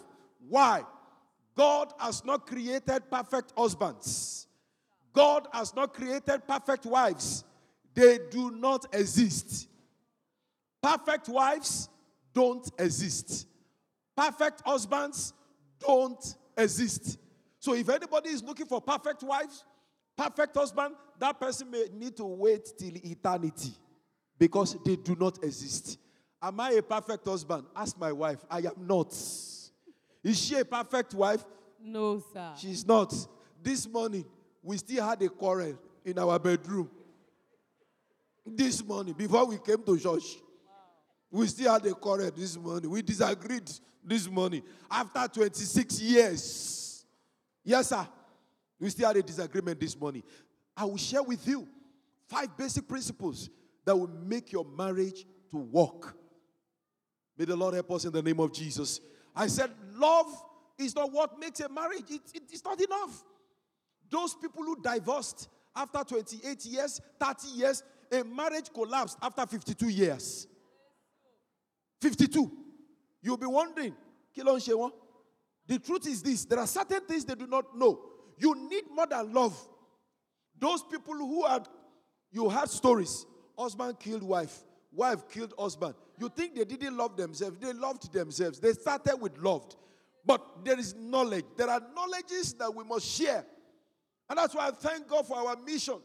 Why? 0.47 0.83
God 1.55 1.93
has 1.99 2.23
not 2.25 2.47
created 2.47 3.09
perfect 3.11 3.53
husbands. 3.57 4.47
God 5.13 5.47
has 5.53 5.75
not 5.75 5.93
created 5.93 6.47
perfect 6.47 6.85
wives. 6.85 7.43
They 7.93 8.19
do 8.31 8.51
not 8.51 8.85
exist. 8.93 9.67
Perfect 10.81 11.29
wives 11.29 11.89
don't 12.33 12.69
exist. 12.79 13.47
Perfect 14.15 14.61
husbands 14.65 15.33
don't 15.79 16.35
exist. 16.57 17.19
So 17.59 17.73
if 17.73 17.87
anybody 17.89 18.29
is 18.29 18.43
looking 18.43 18.65
for 18.65 18.81
perfect 18.81 19.23
wives, 19.23 19.63
perfect 20.17 20.55
husband, 20.55 20.95
that 21.19 21.39
person 21.39 21.69
may 21.69 21.87
need 21.93 22.17
to 22.17 22.25
wait 22.25 22.73
till 22.77 22.95
eternity 22.95 23.73
because 24.39 24.75
they 24.83 24.95
do 24.95 25.15
not 25.15 25.43
exist. 25.43 25.99
Am 26.41 26.59
I 26.59 26.71
a 26.71 26.81
perfect 26.81 27.25
husband? 27.25 27.65
Ask 27.75 27.97
my 27.97 28.11
wife. 28.11 28.43
I 28.49 28.59
am 28.59 28.85
not. 28.85 29.15
Is 30.23 30.39
she 30.39 30.55
a 30.55 30.65
perfect 30.65 31.13
wife? 31.13 31.43
No, 31.81 32.23
sir. 32.33 32.53
She's 32.57 32.85
not. 32.87 33.13
This 33.61 33.87
morning, 33.87 34.25
we 34.61 34.77
still 34.77 35.05
had 35.05 35.21
a 35.21 35.29
quarrel 35.29 35.77
in 36.05 36.17
our 36.17 36.39
bedroom. 36.39 36.89
This 38.45 38.83
morning, 38.83 39.13
before 39.13 39.45
we 39.45 39.57
came 39.57 39.83
to 39.83 39.99
church. 39.99 40.37
We 41.29 41.47
still 41.47 41.73
had 41.73 41.85
a 41.87 41.93
quarrel 41.93 42.29
this 42.29 42.55
morning. 42.55 42.91
We 42.91 43.01
disagreed 43.01 43.69
this 44.03 44.29
morning. 44.29 44.61
After 44.89 45.27
26 45.41 45.99
years. 46.01 47.05
Yes, 47.63 47.89
sir. 47.89 48.07
We 48.79 48.89
still 48.91 49.07
had 49.07 49.17
a 49.17 49.23
disagreement 49.23 49.79
this 49.79 49.99
morning. 49.99 50.21
I 50.77 50.85
will 50.85 50.97
share 50.97 51.23
with 51.23 51.47
you 51.47 51.67
five 52.27 52.55
basic 52.55 52.87
principles 52.87 53.49
that 53.83 53.95
will 53.95 54.09
make 54.09 54.51
your 54.51 54.65
marriage 54.65 55.25
to 55.51 55.57
work. 55.57 56.15
May 57.37 57.45
the 57.45 57.55
Lord 57.55 57.73
help 57.73 57.91
us 57.91 58.05
in 58.05 58.11
the 58.11 58.21
name 58.21 58.39
of 58.39 58.53
Jesus. 58.53 58.99
I 59.35 59.47
said, 59.47 59.71
love 59.95 60.27
is 60.77 60.95
not 60.95 61.11
what 61.11 61.39
makes 61.39 61.59
a 61.59 61.69
marriage, 61.69 62.09
it, 62.09 62.21
it- 62.33 62.43
it's 62.51 62.63
not 62.63 62.79
enough. 62.81 63.23
Those 64.09 64.35
people 64.35 64.63
who 64.63 64.81
divorced 64.81 65.47
after 65.75 66.03
28 66.03 66.65
years, 66.65 67.01
30 67.19 67.47
years, 67.49 67.83
a 68.11 68.23
marriage 68.23 68.71
collapsed 68.73 69.17
after 69.21 69.45
52 69.45 69.87
years. 69.89 70.47
52. 72.01 72.51
You'll 73.21 73.37
be 73.37 73.47
wondering, 73.47 73.95
ń 74.37 74.43
ṣe? 74.43 74.91
The 75.65 75.79
truth 75.79 76.07
is 76.07 76.21
this 76.21 76.43
there 76.45 76.59
are 76.59 76.67
certain 76.67 77.01
things 77.07 77.23
they 77.25 77.35
do 77.35 77.47
not 77.47 77.75
know. 77.77 77.99
You 78.37 78.53
need 78.69 78.83
more 78.93 79.07
than 79.07 79.33
love. 79.33 79.57
Those 80.59 80.83
people 80.83 81.15
who 81.15 81.45
had, 81.45 81.67
you 82.31 82.49
had 82.49 82.69
stories 82.69 83.25
husband 83.57 83.97
killed 83.99 84.23
wife, 84.23 84.59
wife 84.95 85.27
killed 85.29 85.53
husband. 85.57 85.95
You 86.19 86.29
think 86.29 86.55
they 86.55 86.65
didn't 86.65 86.95
love 86.95 87.17
themselves, 87.17 87.57
they 87.59 87.73
loved 87.73 88.11
themselves. 88.13 88.59
They 88.59 88.73
started 88.73 89.17
with 89.17 89.37
loved. 89.37 89.75
But 90.25 90.63
there 90.63 90.79
is 90.79 90.95
knowledge. 90.95 91.45
There 91.57 91.69
are 91.69 91.81
knowledges 91.93 92.53
that 92.53 92.73
we 92.73 92.83
must 92.83 93.05
share. 93.05 93.45
And 94.29 94.39
that's 94.39 94.55
why 94.55 94.67
I 94.67 94.71
thank 94.71 95.07
God 95.07 95.27
for 95.27 95.37
our 95.37 95.55
mission 95.57 95.99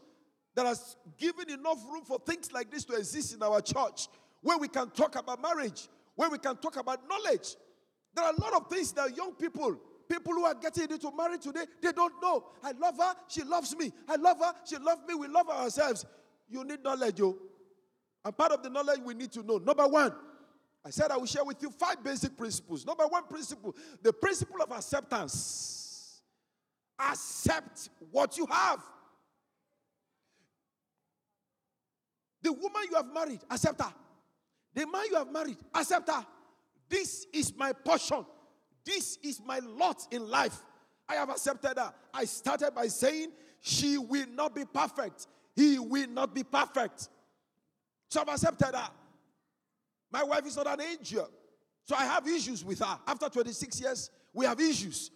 that 0.55 0.65
has 0.65 0.97
given 1.17 1.49
enough 1.49 1.77
room 1.89 2.03
for 2.03 2.19
things 2.19 2.51
like 2.51 2.69
this 2.69 2.83
to 2.85 2.95
exist 2.95 3.33
in 3.33 3.41
our 3.41 3.61
church, 3.61 4.07
where 4.41 4.57
we 4.57 4.67
can 4.67 4.89
talk 4.89 5.15
about 5.15 5.41
marriage, 5.41 5.87
where 6.15 6.29
we 6.29 6.37
can 6.37 6.57
talk 6.57 6.75
about 6.75 6.99
knowledge. 7.07 7.55
There 8.13 8.25
are 8.25 8.33
a 8.33 8.41
lot 8.41 8.53
of 8.53 8.67
things 8.67 8.91
that 8.93 9.15
young 9.15 9.33
people, 9.33 9.79
people 10.09 10.33
who 10.33 10.43
are 10.43 10.55
getting 10.55 10.91
into 10.91 11.11
marriage 11.15 11.43
today, 11.43 11.65
they 11.81 11.91
don't 11.93 12.13
know. 12.21 12.43
I 12.63 12.71
love 12.71 12.97
her, 12.97 13.13
she 13.29 13.43
loves 13.43 13.75
me. 13.77 13.91
I 14.07 14.15
love 14.15 14.39
her, 14.39 14.53
she 14.65 14.77
loves 14.77 15.01
me, 15.07 15.15
we 15.15 15.27
love 15.27 15.47
ourselves. 15.47 16.05
You 16.49 16.65
need 16.65 16.83
knowledge, 16.83 17.19
yo. 17.19 17.37
And 18.25 18.37
part 18.37 18.51
of 18.51 18.63
the 18.63 18.69
knowledge 18.69 18.99
we 19.03 19.13
need 19.13 19.31
to 19.33 19.43
know. 19.43 19.57
Number 19.57 19.87
one, 19.87 20.13
I 20.85 20.89
said 20.89 21.11
I 21.11 21.17
will 21.17 21.25
share 21.25 21.43
with 21.43 21.61
you 21.61 21.71
five 21.71 22.03
basic 22.03 22.37
principles. 22.37 22.85
Number 22.85 23.05
one 23.07 23.25
principle, 23.25 23.75
the 24.01 24.13
principle 24.13 24.61
of 24.61 24.71
acceptance. 24.71 26.21
Accept 26.99 27.89
what 28.11 28.37
you 28.37 28.45
have. 28.45 28.81
The 32.41 32.51
woman 32.51 32.81
you 32.89 32.95
have 32.95 33.13
married, 33.13 33.39
accept 33.49 33.81
her. 33.81 33.93
The 34.73 34.85
man 34.85 35.03
you 35.09 35.15
have 35.15 35.31
married, 35.31 35.57
accept 35.73 36.09
her. 36.09 36.25
This 36.87 37.25
is 37.33 37.55
my 37.55 37.73
portion. 37.73 38.25
This 38.85 39.17
is 39.23 39.41
my 39.45 39.59
lot 39.59 40.07
in 40.11 40.29
life. 40.29 40.57
I 41.07 41.15
have 41.15 41.29
accepted 41.29 41.77
her. 41.77 41.93
I 42.13 42.25
started 42.25 42.73
by 42.73 42.87
saying, 42.87 43.31
She 43.61 43.97
will 43.97 44.27
not 44.33 44.55
be 44.55 44.65
perfect. 44.65 45.27
He 45.55 45.79
will 45.79 46.07
not 46.07 46.33
be 46.33 46.43
perfect. 46.43 47.09
So 48.09 48.21
I've 48.21 48.29
accepted 48.29 48.75
her. 48.75 48.89
My 50.11 50.23
wife 50.23 50.45
is 50.45 50.57
not 50.57 50.67
an 50.67 50.81
angel. 50.81 51.29
So 51.85 51.95
I 51.95 52.05
have 52.05 52.27
issues 52.27 52.65
with 52.65 52.79
her. 52.79 52.99
After 53.07 53.29
26 53.29 53.81
years, 53.81 54.09
we 54.33 54.45
have 54.45 54.59
issues. 54.59 55.11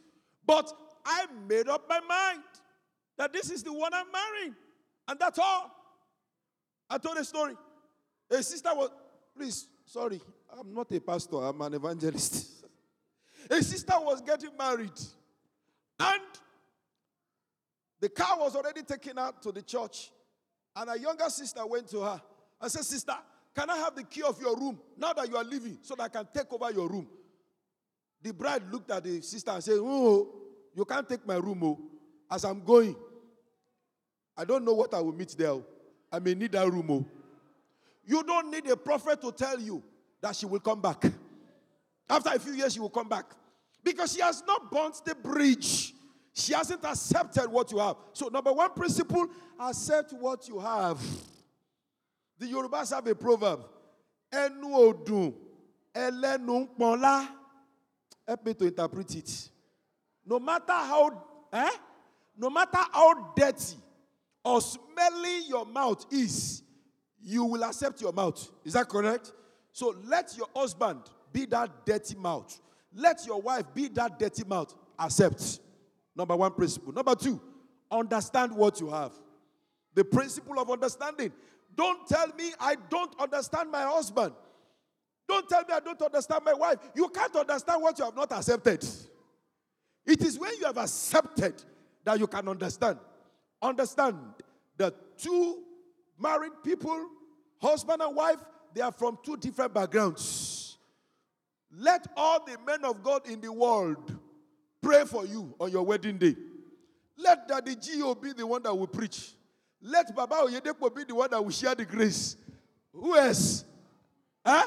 But 0.45 0.71
I 1.05 1.25
made 1.47 1.67
up 1.67 1.87
my 1.89 1.99
mind 1.99 2.43
that 3.17 3.33
this 3.33 3.49
is 3.49 3.63
the 3.63 3.73
one 3.73 3.93
I'm 3.93 4.11
marrying. 4.11 4.55
And 5.07 5.19
that's 5.19 5.39
all. 5.39 5.71
I 6.89 6.97
told 6.97 7.17
a 7.17 7.25
story. 7.25 7.55
A 8.29 8.41
sister 8.43 8.69
was, 8.73 8.89
please, 9.35 9.67
sorry, 9.85 10.21
I'm 10.57 10.73
not 10.73 10.91
a 10.91 10.99
pastor, 10.99 11.37
I'm 11.37 11.61
an 11.61 11.73
evangelist. 11.73 12.65
a 13.49 13.61
sister 13.61 13.93
was 13.99 14.21
getting 14.21 14.55
married. 14.57 14.99
And 15.99 16.21
the 17.99 18.09
car 18.09 18.37
was 18.39 18.55
already 18.55 18.83
taken 18.83 19.17
out 19.17 19.41
to 19.43 19.51
the 19.51 19.61
church. 19.61 20.11
And 20.75 20.89
a 20.89 20.99
younger 20.99 21.29
sister 21.29 21.65
went 21.65 21.87
to 21.89 22.01
her 22.01 22.21
and 22.63 22.71
said, 22.71 22.85
Sister, 22.85 23.13
can 23.53 23.69
I 23.69 23.77
have 23.77 23.93
the 23.93 24.03
key 24.03 24.23
of 24.23 24.39
your 24.41 24.55
room 24.55 24.79
now 24.97 25.11
that 25.13 25.27
you 25.27 25.35
are 25.35 25.43
leaving 25.43 25.77
so 25.81 25.95
that 25.95 26.03
I 26.03 26.07
can 26.07 26.27
take 26.33 26.51
over 26.51 26.71
your 26.71 26.87
room? 26.87 27.07
The 28.21 28.33
bride 28.33 28.63
looked 28.71 28.89
at 28.89 29.03
the 29.03 29.21
sister 29.21 29.51
and 29.51 29.61
said, 29.61 29.77
Oh, 29.79 30.29
you 30.73 30.85
can't 30.85 31.07
take 31.07 31.27
my 31.27 31.35
room, 31.35 31.59
oh. 31.61 31.79
As 32.31 32.45
I'm 32.45 32.63
going, 32.63 32.95
I 34.37 34.45
don't 34.45 34.63
know 34.63 34.73
what 34.73 34.93
I 34.93 35.01
will 35.01 35.11
meet 35.11 35.35
there. 35.37 35.49
oh. 35.49 35.65
I 36.11 36.19
may 36.19 36.33
need 36.33 36.53
that 36.53 36.71
room, 36.71 36.89
oh. 36.89 37.05
You 38.05 38.23
don't 38.23 38.49
need 38.49 38.65
a 38.67 38.77
prophet 38.77 39.21
to 39.21 39.31
tell 39.33 39.59
you 39.59 39.83
that 40.21 40.35
she 40.35 40.45
will 40.45 40.61
come 40.61 40.79
back. 40.79 41.03
After 42.09 42.29
a 42.33 42.39
few 42.39 42.53
years, 42.53 42.73
she 42.73 42.79
will 42.79 42.89
come 42.89 43.09
back. 43.09 43.25
Because 43.83 44.13
she 44.13 44.21
has 44.21 44.41
not 44.47 44.71
burnt 44.71 45.01
the 45.05 45.15
bridge. 45.15 45.93
She 46.33 46.53
hasn't 46.53 46.83
accepted 46.85 47.47
what 47.49 47.71
you 47.73 47.79
have. 47.79 47.97
So, 48.13 48.29
number 48.29 48.53
one 48.53 48.71
principle 48.73 49.27
accept 49.59 50.13
what 50.13 50.47
you 50.47 50.59
have. 50.59 50.99
The 52.43 52.49
Yorubas 52.51 52.93
have 52.93 53.07
a 53.07 53.15
proverb. 53.15 53.61
Ẹnu 54.29 54.73
odun, 54.75 55.33
ẹlẹ́nu 55.93 56.67
ń. 56.77 57.27
Help 58.27 58.45
me 58.45 58.53
to 58.53 58.65
interpret 58.65 59.15
it. 59.15 59.49
No 60.25 60.39
matter 60.39 60.73
how, 60.73 61.23
eh? 61.53 61.69
No 62.35 62.49
matter 62.49 62.79
how 62.91 63.31
dirty 63.33 63.77
or 64.43 64.59
smelly 64.59 65.43
your 65.47 65.65
mouth 65.65 66.05
is, 66.11 66.63
you 67.21 67.45
will 67.45 67.63
accept 67.63 68.01
your 68.01 68.11
mouth. 68.11 68.49
Is 68.65 68.73
that 68.73 68.89
correct? 68.89 69.31
So 69.71 69.95
let 70.03 70.35
your 70.35 70.47
husband 70.53 70.99
be 71.31 71.45
that 71.45 71.85
dirty 71.85 72.15
mouth. 72.15 72.59
Let 72.93 73.25
your 73.25 73.41
wife 73.41 73.73
be 73.73 73.87
that 73.89 74.19
dirty 74.19 74.43
mouth. 74.43 74.75
Accept. 74.99 75.61
Number 76.13 76.35
one 76.35 76.51
principle. 76.51 76.91
Number 76.91 77.15
two, 77.15 77.39
understand 77.89 78.51
what 78.53 78.81
you 78.81 78.89
have. 78.89 79.13
The 79.93 80.03
principle 80.03 80.59
of 80.59 80.69
understanding. 80.69 81.31
Don't 81.75 82.07
tell 82.07 82.27
me 82.37 82.51
I 82.59 82.75
don't 82.89 83.13
understand 83.19 83.71
my 83.71 83.83
husband. 83.83 84.33
Don't 85.27 85.47
tell 85.47 85.61
me 85.61 85.73
I 85.73 85.79
don't 85.79 86.01
understand 86.01 86.43
my 86.45 86.53
wife. 86.53 86.77
You 86.95 87.07
can't 87.09 87.35
understand 87.35 87.81
what 87.81 87.97
you 87.97 88.05
have 88.05 88.15
not 88.15 88.31
accepted. 88.31 88.85
It 90.05 90.21
is 90.21 90.37
when 90.37 90.51
you 90.59 90.65
have 90.65 90.77
accepted 90.77 91.63
that 92.03 92.19
you 92.19 92.27
can 92.27 92.47
understand. 92.47 92.99
Understand 93.61 94.17
that 94.77 95.17
two 95.17 95.63
married 96.19 96.51
people, 96.63 97.07
husband 97.61 98.01
and 98.01 98.15
wife, 98.15 98.39
they 98.73 98.81
are 98.81 98.91
from 98.91 99.17
two 99.23 99.37
different 99.37 99.73
backgrounds. 99.73 100.77
Let 101.75 102.07
all 102.15 102.43
the 102.45 102.57
men 102.65 102.83
of 102.85 103.01
God 103.01 103.27
in 103.27 103.39
the 103.41 103.51
world 103.51 104.19
pray 104.81 105.05
for 105.05 105.25
you 105.25 105.55
on 105.59 105.71
your 105.71 105.83
wedding 105.83 106.17
day. 106.17 106.35
Let 107.17 107.47
Daddy 107.47 107.75
G.O. 107.75 108.15
be 108.15 108.33
the 108.33 108.45
one 108.45 108.61
that 108.63 108.75
will 108.75 108.87
preach. 108.87 109.33
Let 109.83 110.15
Baba 110.15 110.35
Oyedepo 110.35 110.95
be 110.95 111.03
the 111.03 111.13
one 111.13 111.29
that 111.29 111.43
will 111.43 111.51
share 111.51 111.75
the 111.75 111.83
grace. 111.85 112.37
Who 112.93 113.17
else? 113.17 113.65
Huh? 114.45 114.63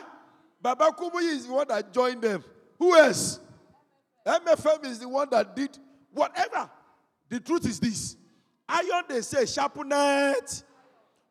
Baba 0.61 0.91
Kumuyi 0.97 1.33
is 1.33 1.47
the 1.47 1.53
one 1.55 1.67
that 1.69 1.93
joined 1.93 2.21
them. 2.23 2.45
Who 2.79 2.95
else? 2.97 3.41
MFM 4.27 4.85
is 4.85 4.99
the 4.99 5.09
one 5.09 5.29
that 5.31 5.57
did 5.57 5.79
whatever. 6.13 6.69
The 7.31 7.41
truth 7.41 7.67
is 7.67 7.81
this 7.81 8.17
iron, 8.69 9.05
they 9.09 9.23
say, 9.23 9.47
sharpen 9.47 9.89
it. 9.93 10.63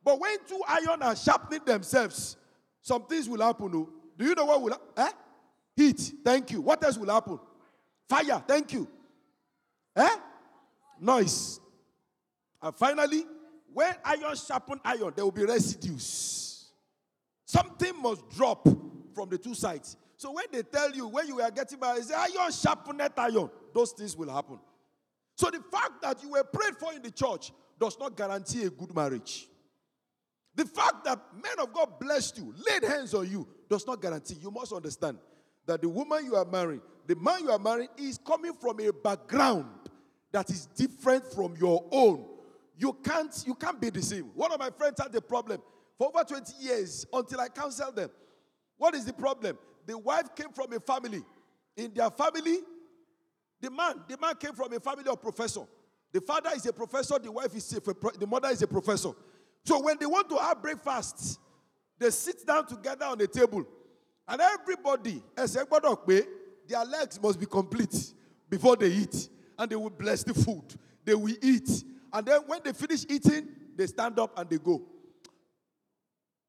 But 0.04 0.20
when 0.20 0.38
two 0.48 0.62
iron 0.68 1.02
are 1.04 1.16
sharpening 1.16 1.62
themselves, 1.66 2.38
some 2.82 3.06
things 3.06 3.28
will 3.30 3.42
happen. 3.42 3.72
oh. 3.74 3.90
Do 4.18 4.26
you 4.26 4.34
know 4.36 4.46
what 4.46 4.62
will 4.62 4.72
happen? 4.72 4.88
Eh? 4.98 5.12
Heat, 5.76 6.14
thank 6.24 6.52
you. 6.52 6.62
What 6.62 6.84
else 6.84 6.98
will 6.98 7.14
happen? 7.14 7.40
Fire, 8.08 8.42
thank 8.48 8.72
you. 8.74 8.88
Eh? 9.96 10.16
Noise. 11.00 11.60
And 12.62 12.76
finally, 12.76 13.26
when 13.76 13.94
iron 14.06 14.38
sharpen 14.38 14.80
iron, 14.86 15.12
there 15.18 15.26
will 15.26 15.34
be 15.34 15.44
residues. 15.44 16.70
Something 17.44 18.02
must 18.02 18.30
drop 18.30 18.66
from 19.14 19.28
the 19.28 19.38
two 19.38 19.54
sides. 19.54 19.98
So 20.16 20.32
when 20.32 20.46
they 20.50 20.64
tell 20.64 20.96
you, 20.96 21.10
when 21.10 21.28
you 21.28 21.42
are 21.42 21.52
getting 21.52 21.82
married, 21.82 22.06
say 22.06 22.14
iron 22.16 22.54
sharpened 22.54 23.02
iron, 23.18 23.50
those 23.74 23.92
things 23.92 24.16
will 24.16 24.34
happen. 24.34 24.60
So 25.36 25.50
the 25.50 25.60
fact 25.70 26.02
that 26.04 26.24
you 26.24 26.30
were 26.30 26.46
prayed 26.46 26.78
for 26.78 26.94
in 26.94 27.02
the 27.02 27.12
church 27.12 27.52
does 27.78 28.00
not 28.00 28.16
guarantee 28.16 28.64
a 28.64 28.70
good 28.70 28.96
marriage. 28.96 29.50
The 30.56 30.64
fact 30.64 31.04
that 31.04 31.20
men 31.34 31.60
of 31.60 31.74
God 31.74 32.00
blessed 32.00 32.38
you, 32.38 32.56
laid 32.70 32.90
hands 32.90 33.14
on 33.14 33.30
you, 33.30 33.46
does 33.70 33.86
not 33.86 34.02
guarantee. 34.02 34.38
You 34.42 34.52
must 34.52 34.72
understand 34.72 35.18
that 35.66 35.82
the 35.82 35.90
woman 35.90 36.24
you 36.24 36.38
are 36.38 36.46
marrying, 36.46 36.82
the 37.08 37.18
man 37.18 37.42
you 37.42 37.52
are 37.52 37.60
marrying, 37.60 37.90
is 37.98 38.18
coming 38.26 38.54
from 38.54 38.80
a 38.80 38.94
background 38.94 39.66
that 40.32 40.50
is 40.50 40.66
different 40.68 41.26
from 41.34 41.56
your 41.60 41.84
own. 41.92 42.26
You 42.78 42.94
can't, 43.04 43.44
you 43.46 43.56
can't 43.56 43.80
be 43.80 43.90
deceived. 43.90 44.28
One 44.36 44.52
of 44.52 44.60
my 44.60 44.70
friends 44.70 45.00
had 45.02 45.16
a 45.16 45.22
problem 45.22 45.62
for 45.98 46.08
over 46.08 46.24
20 46.24 46.54
years 46.60 47.06
until 47.12 47.40
I 47.40 47.48
counseled 47.50 47.96
them. 47.96 48.10
What 48.78 48.96
is 48.96 49.06
the 49.06 49.14
problem? 49.14 49.58
The 49.86 49.98
wife 49.98 50.36
came 50.36 50.50
from 50.50 50.74
a 50.74 50.80
family. 50.80 51.24
In 51.78 51.94
their 51.94 52.10
family, 52.10 52.58
the 53.62 53.72
man, 53.72 54.04
the 54.08 54.18
man 54.18 54.36
came 54.36 54.54
from 54.54 54.74
a 54.74 54.80
family 54.80 55.08
of 55.10 55.22
professor. 55.22 55.62
The 56.12 56.22
father 56.22 56.52
is 56.56 56.66
a 56.66 56.74
professor, 56.74 57.20
the 57.20 57.32
wife 57.32 57.56
is 57.56 57.74
a, 57.74 57.80
the 57.80 58.28
mother 58.28 58.50
is 58.50 58.62
a 58.62 58.68
professor. 58.68 59.12
So 59.66 59.82
when 59.82 59.98
they 60.00 60.06
want 60.06 60.30
to 60.30 60.38
have 60.38 60.62
breakfast, 60.62 61.40
they 61.98 62.10
sit 62.10 62.46
down 62.46 62.68
together 62.68 63.06
on 63.06 63.18
the 63.18 63.28
table. 63.28 63.66
And 64.28 64.42
everybody, 64.42 65.22
pé, 65.36 66.26
their 66.68 66.86
legs 66.86 67.22
must 67.22 67.40
be 67.40 67.46
complete 67.46 68.14
before 68.50 68.76
they 68.76 68.88
eat. 68.88 69.30
And 69.58 69.70
they 69.70 69.76
will 69.76 69.90
bless 69.90 70.24
the 70.24 70.34
food. 70.34 70.64
They 71.04 71.16
will 71.16 71.36
eat. 71.42 71.70
And 72.16 72.26
then 72.26 72.42
when 72.48 72.62
they 72.64 72.72
finish 72.72 73.06
eating, 73.10 73.50
they 73.76 73.88
stand 73.88 74.18
up 74.20 74.40
and 74.40 74.50
they 74.50 74.58
go. 74.58 74.82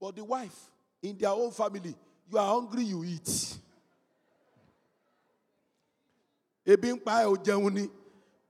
But 0.01 0.15
the 0.15 0.23
wife, 0.23 0.55
in 1.03 1.19
their 1.19 1.31
own 1.31 1.51
family, 1.51 1.93
you 2.31 2.39
are 2.39 2.55
hungry, 2.55 2.85
you 2.85 3.03
eat. 3.05 3.27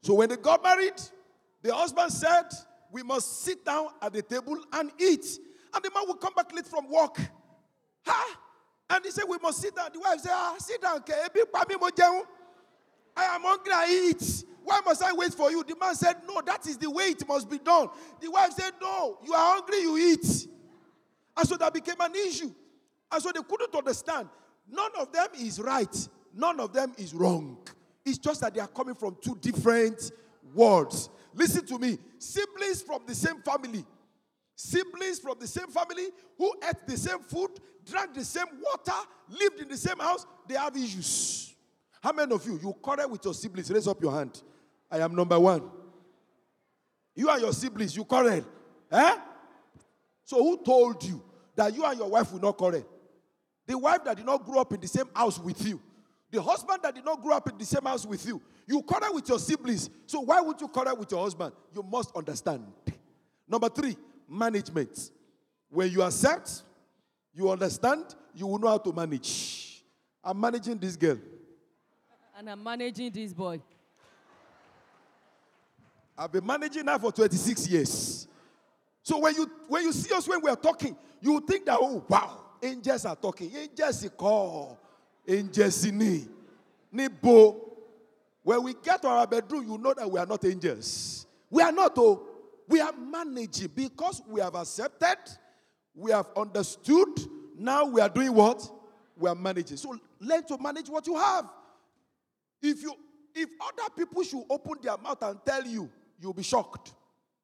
So 0.02 0.14
when 0.14 0.28
they 0.28 0.36
got 0.36 0.62
married, 0.62 1.00
the 1.62 1.74
husband 1.74 2.12
said, 2.12 2.52
We 2.92 3.02
must 3.02 3.40
sit 3.42 3.64
down 3.64 3.88
at 4.02 4.12
the 4.12 4.20
table 4.20 4.58
and 4.74 4.90
eat. 5.00 5.24
And 5.74 5.82
the 5.82 5.90
man 5.94 6.02
will 6.06 6.16
come 6.16 6.34
back 6.34 6.54
late 6.54 6.66
from 6.66 6.90
work. 6.90 7.18
Ha! 8.04 8.38
And 8.90 9.02
he 9.02 9.10
said, 9.10 9.24
We 9.26 9.38
must 9.38 9.62
sit 9.62 9.74
down. 9.74 9.88
The 9.90 10.00
wife 10.00 10.20
said, 10.20 10.32
Ah, 10.34 10.56
sit 10.58 10.82
down. 10.82 11.02
I 13.16 13.34
am 13.34 13.40
hungry, 13.40 13.72
I 13.72 14.10
eat. 14.10 14.44
Why 14.66 14.80
must 14.84 15.00
I 15.00 15.12
wait 15.12 15.32
for 15.32 15.48
you? 15.48 15.62
The 15.62 15.76
man 15.80 15.94
said, 15.94 16.16
No, 16.26 16.42
that 16.44 16.66
is 16.66 16.76
the 16.76 16.90
way 16.90 17.04
it 17.04 17.26
must 17.28 17.48
be 17.48 17.58
done. 17.58 17.88
The 18.20 18.28
wife 18.28 18.50
said, 18.50 18.72
No, 18.82 19.16
you 19.24 19.32
are 19.32 19.54
hungry, 19.54 19.78
you 19.78 19.96
eat. 19.96 20.48
And 21.36 21.48
so 21.48 21.56
that 21.56 21.72
became 21.72 21.94
an 22.00 22.12
issue. 22.16 22.50
And 23.12 23.22
so 23.22 23.30
they 23.32 23.42
couldn't 23.48 23.72
understand. 23.72 24.28
None 24.68 24.90
of 24.98 25.12
them 25.12 25.28
is 25.38 25.60
right, 25.60 26.08
none 26.34 26.58
of 26.58 26.72
them 26.72 26.92
is 26.98 27.14
wrong. 27.14 27.58
It's 28.04 28.18
just 28.18 28.40
that 28.40 28.54
they 28.54 28.60
are 28.60 28.66
coming 28.66 28.96
from 28.96 29.16
two 29.20 29.36
different 29.40 30.10
worlds. 30.52 31.10
Listen 31.32 31.64
to 31.66 31.78
me 31.78 31.96
siblings 32.18 32.82
from 32.82 33.02
the 33.06 33.14
same 33.14 33.40
family, 33.42 33.84
siblings 34.56 35.20
from 35.20 35.36
the 35.38 35.46
same 35.46 35.68
family 35.68 36.08
who 36.36 36.52
ate 36.68 36.88
the 36.88 36.98
same 36.98 37.20
food, 37.20 37.50
drank 37.88 38.14
the 38.14 38.24
same 38.24 38.46
water, 38.60 38.98
lived 39.28 39.60
in 39.60 39.68
the 39.68 39.76
same 39.76 40.00
house, 40.00 40.26
they 40.48 40.56
have 40.56 40.76
issues. 40.76 41.54
How 42.02 42.12
many 42.12 42.34
of 42.34 42.44
you, 42.44 42.58
you 42.60 42.72
quarrel 42.72 43.10
with 43.10 43.24
your 43.24 43.34
siblings? 43.34 43.70
Raise 43.70 43.86
up 43.86 44.02
your 44.02 44.12
hand. 44.12 44.42
I 44.90 44.98
am 44.98 45.14
number 45.14 45.38
one. 45.38 45.70
You 47.14 47.30
and 47.30 47.42
your 47.42 47.52
siblings, 47.52 47.96
you 47.96 48.04
quarrel. 48.04 48.44
Eh? 48.90 49.16
So 50.24 50.36
who 50.42 50.62
told 50.62 51.02
you 51.04 51.22
that 51.54 51.74
you 51.74 51.84
and 51.84 51.98
your 51.98 52.08
wife 52.10 52.32
will 52.32 52.40
not 52.40 52.56
quarrel? 52.56 52.84
The 53.66 53.76
wife 53.76 54.04
that 54.04 54.16
did 54.16 54.26
not 54.26 54.44
grow 54.44 54.60
up 54.60 54.72
in 54.72 54.80
the 54.80 54.86
same 54.86 55.08
house 55.14 55.38
with 55.38 55.66
you. 55.66 55.80
The 56.30 56.42
husband 56.42 56.80
that 56.82 56.94
did 56.94 57.04
not 57.04 57.22
grow 57.22 57.36
up 57.36 57.48
in 57.48 57.56
the 57.56 57.64
same 57.64 57.84
house 57.84 58.04
with 58.04 58.24
you. 58.26 58.40
You 58.66 58.82
quarrel 58.82 59.14
with 59.14 59.28
your 59.28 59.38
siblings. 59.38 59.88
So 60.06 60.20
why 60.20 60.40
would 60.40 60.60
you 60.60 60.68
quarrel 60.68 60.96
with 60.96 61.10
your 61.10 61.22
husband? 61.22 61.52
You 61.74 61.82
must 61.82 62.14
understand. 62.16 62.64
Number 63.48 63.68
three, 63.68 63.96
management. 64.28 65.10
When 65.70 65.90
you 65.90 66.02
accept, 66.02 66.62
you 67.34 67.50
understand, 67.50 68.14
you 68.34 68.46
will 68.46 68.58
know 68.58 68.68
how 68.68 68.78
to 68.78 68.92
manage. 68.92 69.82
I'm 70.22 70.40
managing 70.40 70.78
this 70.78 70.96
girl. 70.96 71.18
And 72.36 72.50
I'm 72.50 72.62
managing 72.62 73.10
this 73.10 73.32
boy. 73.32 73.60
I've 76.18 76.32
been 76.32 76.46
managing 76.46 76.86
now 76.86 76.98
for 76.98 77.12
26 77.12 77.68
years. 77.68 78.28
So 79.02 79.18
when 79.18 79.34
you 79.34 79.50
when 79.68 79.82
you 79.82 79.92
see 79.92 80.14
us 80.14 80.26
when 80.26 80.40
we 80.42 80.50
are 80.50 80.56
talking, 80.56 80.96
you 81.20 81.40
think 81.40 81.66
that 81.66 81.78
oh 81.80 82.04
wow, 82.08 82.44
angels 82.62 83.04
are 83.04 83.16
talking. 83.16 83.54
Angels 83.54 84.08
call. 84.16 84.78
Angels 85.28 85.84
ni. 85.92 86.26
Nibo. 86.92 87.60
When 88.42 88.62
we 88.62 88.74
get 88.82 89.02
to 89.02 89.08
our 89.08 89.26
bedroom, 89.26 89.68
you 89.68 89.76
know 89.76 89.92
that 89.94 90.10
we 90.10 90.18
are 90.18 90.26
not 90.26 90.44
angels. 90.44 91.26
We 91.50 91.62
are 91.62 91.72
not 91.72 91.92
oh. 91.96 92.26
We 92.68 92.80
are 92.80 92.92
managing 92.92 93.70
because 93.74 94.22
we 94.26 94.40
have 94.40 94.56
accepted, 94.56 95.18
we 95.94 96.10
have 96.10 96.26
understood. 96.36 97.08
Now 97.56 97.84
we 97.84 98.00
are 98.00 98.08
doing 98.08 98.34
what? 98.34 98.68
We 99.16 99.28
are 99.28 99.34
managing. 99.34 99.76
So 99.76 99.96
learn 100.20 100.44
to 100.46 100.58
manage 100.58 100.88
what 100.88 101.06
you 101.06 101.16
have. 101.16 101.48
If 102.60 102.82
you 102.82 102.92
if 103.36 103.48
other 103.60 103.90
people 103.96 104.22
should 104.22 104.44
open 104.50 104.74
their 104.82 104.96
mouth 104.96 105.22
and 105.22 105.38
tell 105.44 105.64
you, 105.64 105.90
you'll 106.20 106.32
be 106.32 106.42
shocked. 106.42 106.92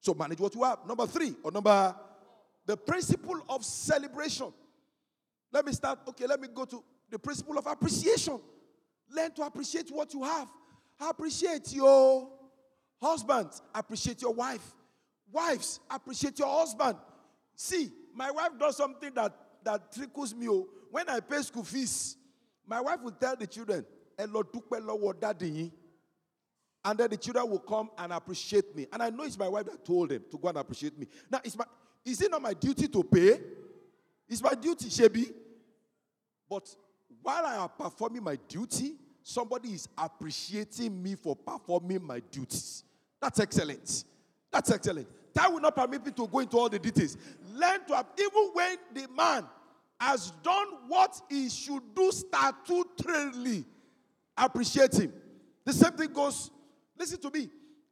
So 0.01 0.15
manage 0.15 0.41
what 0.41 0.55
you 0.55 0.63
have. 0.65 0.85
Number 0.87 1.07
three, 1.07 1.35
or 1.43 1.51
number 1.53 1.95
the 2.67 2.77
principle 2.77 3.41
of 3.49 3.65
celebration. 3.65 4.53
Let 5.53 5.67
me 5.67 5.73
start. 5.73 6.01
Okay, 6.09 6.27
let 6.27 6.41
me 6.41 6.49
go 6.53 6.65
to 6.65 6.83
the 7.11 7.19
principle 7.19 7.59
of 7.59 7.67
appreciation. 7.67 8.41
Learn 9.11 9.31
to 9.33 9.43
appreciate 9.43 9.91
what 9.91 10.13
you 10.15 10.23
have. 10.25 10.49
Appreciate 11.01 11.73
your 11.73 12.29
husband. 13.01 13.51
Appreciate 13.75 14.23
your 14.23 14.33
wife. 14.33 14.65
Wives, 15.31 15.81
appreciate 15.91 16.39
your 16.39 16.49
husband. 16.49 16.97
See, 17.55 17.91
my 18.15 18.31
wife 18.31 18.51
does 18.59 18.77
something 18.77 19.13
that 19.15 19.35
that 19.65 19.93
trickles 19.93 20.35
me. 20.35 20.49
oh. 20.49 20.69
When 20.91 21.09
I 21.09 21.21
pay 21.21 21.41
school 21.43 21.65
fees, 21.65 22.17
my 22.67 22.81
wife 22.81 23.01
will 23.03 23.13
tell 23.13 23.37
the 23.37 23.47
children, 23.47 23.87
"Ẹ 24.19 24.27
lọ 24.27 24.43
dúpẹ́ 24.53 24.81
lọ́wọ́ 24.81 25.21
daddy 25.21 25.51
yín." 25.51 25.73
And 26.85 26.99
then 26.99 27.11
the 27.11 27.17
children 27.17 27.49
will 27.49 27.61
come 27.61 27.91
and 27.97 28.13
appreciate 28.13 28.75
me. 28.75 28.87
And 28.93 29.03
I 29.03 29.11
know 29.11 29.23
it's 29.23 29.39
my 29.39 29.49
wife 29.49 29.67
that 29.67 29.85
told 29.85 30.09
them 30.09 30.25
to 30.31 30.39
go 30.39 30.49
and 30.49 30.59
appreciate 30.59 30.99
me. 30.99 31.07
Now, 31.31 31.41
it's 31.45 31.57
my, 31.57 31.65
is 32.05 32.21
it 32.21 32.31
not 32.31 32.43
my 32.43 32.55
duty 32.55 32.89
to 32.89 33.05
pay? 33.05 33.39
It's 34.29 34.43
my 34.43 34.55
duty, 34.55 34.87
Shebi. 34.87 35.33
But 36.51 36.75
while 37.23 37.47
I 37.47 37.63
am 37.63 37.69
performing 37.79 38.25
my 38.25 38.37
duty, 38.49 38.95
somebody 39.23 39.71
is 39.71 39.89
appreciating 39.97 41.01
me 41.01 41.15
for 41.15 41.37
performing 41.37 42.03
my 42.03 42.21
duties. 42.31 42.85
That's 43.21 43.39
excellent. 43.39 44.05
That's 44.51 44.71
excellent. 44.71 45.07
That 45.35 45.53
will 45.53 45.61
not 45.61 45.77
permit 45.77 46.05
me 46.05 46.13
to 46.13 46.27
go 46.27 46.41
into 46.41 46.59
all 46.59 46.69
the 46.69 46.79
details. 46.79 47.17
Learn 47.55 47.85
to, 47.87 48.05
even 48.19 48.51
when 48.53 48.77
the 48.93 49.09
man 49.17 49.47
has 50.01 50.33
done 50.43 50.67
what 50.89 51.21
he 51.31 51.49
should 51.49 51.95
do 51.95 52.11
statutorily, 52.11 53.65
appreciate 54.37 54.95
him. 54.95 55.13
The 55.65 55.73
same 55.73 55.93
thing 55.93 56.13
goes, 56.13 56.51
listen 56.99 57.21
to 57.21 57.31
me. 57.31 57.49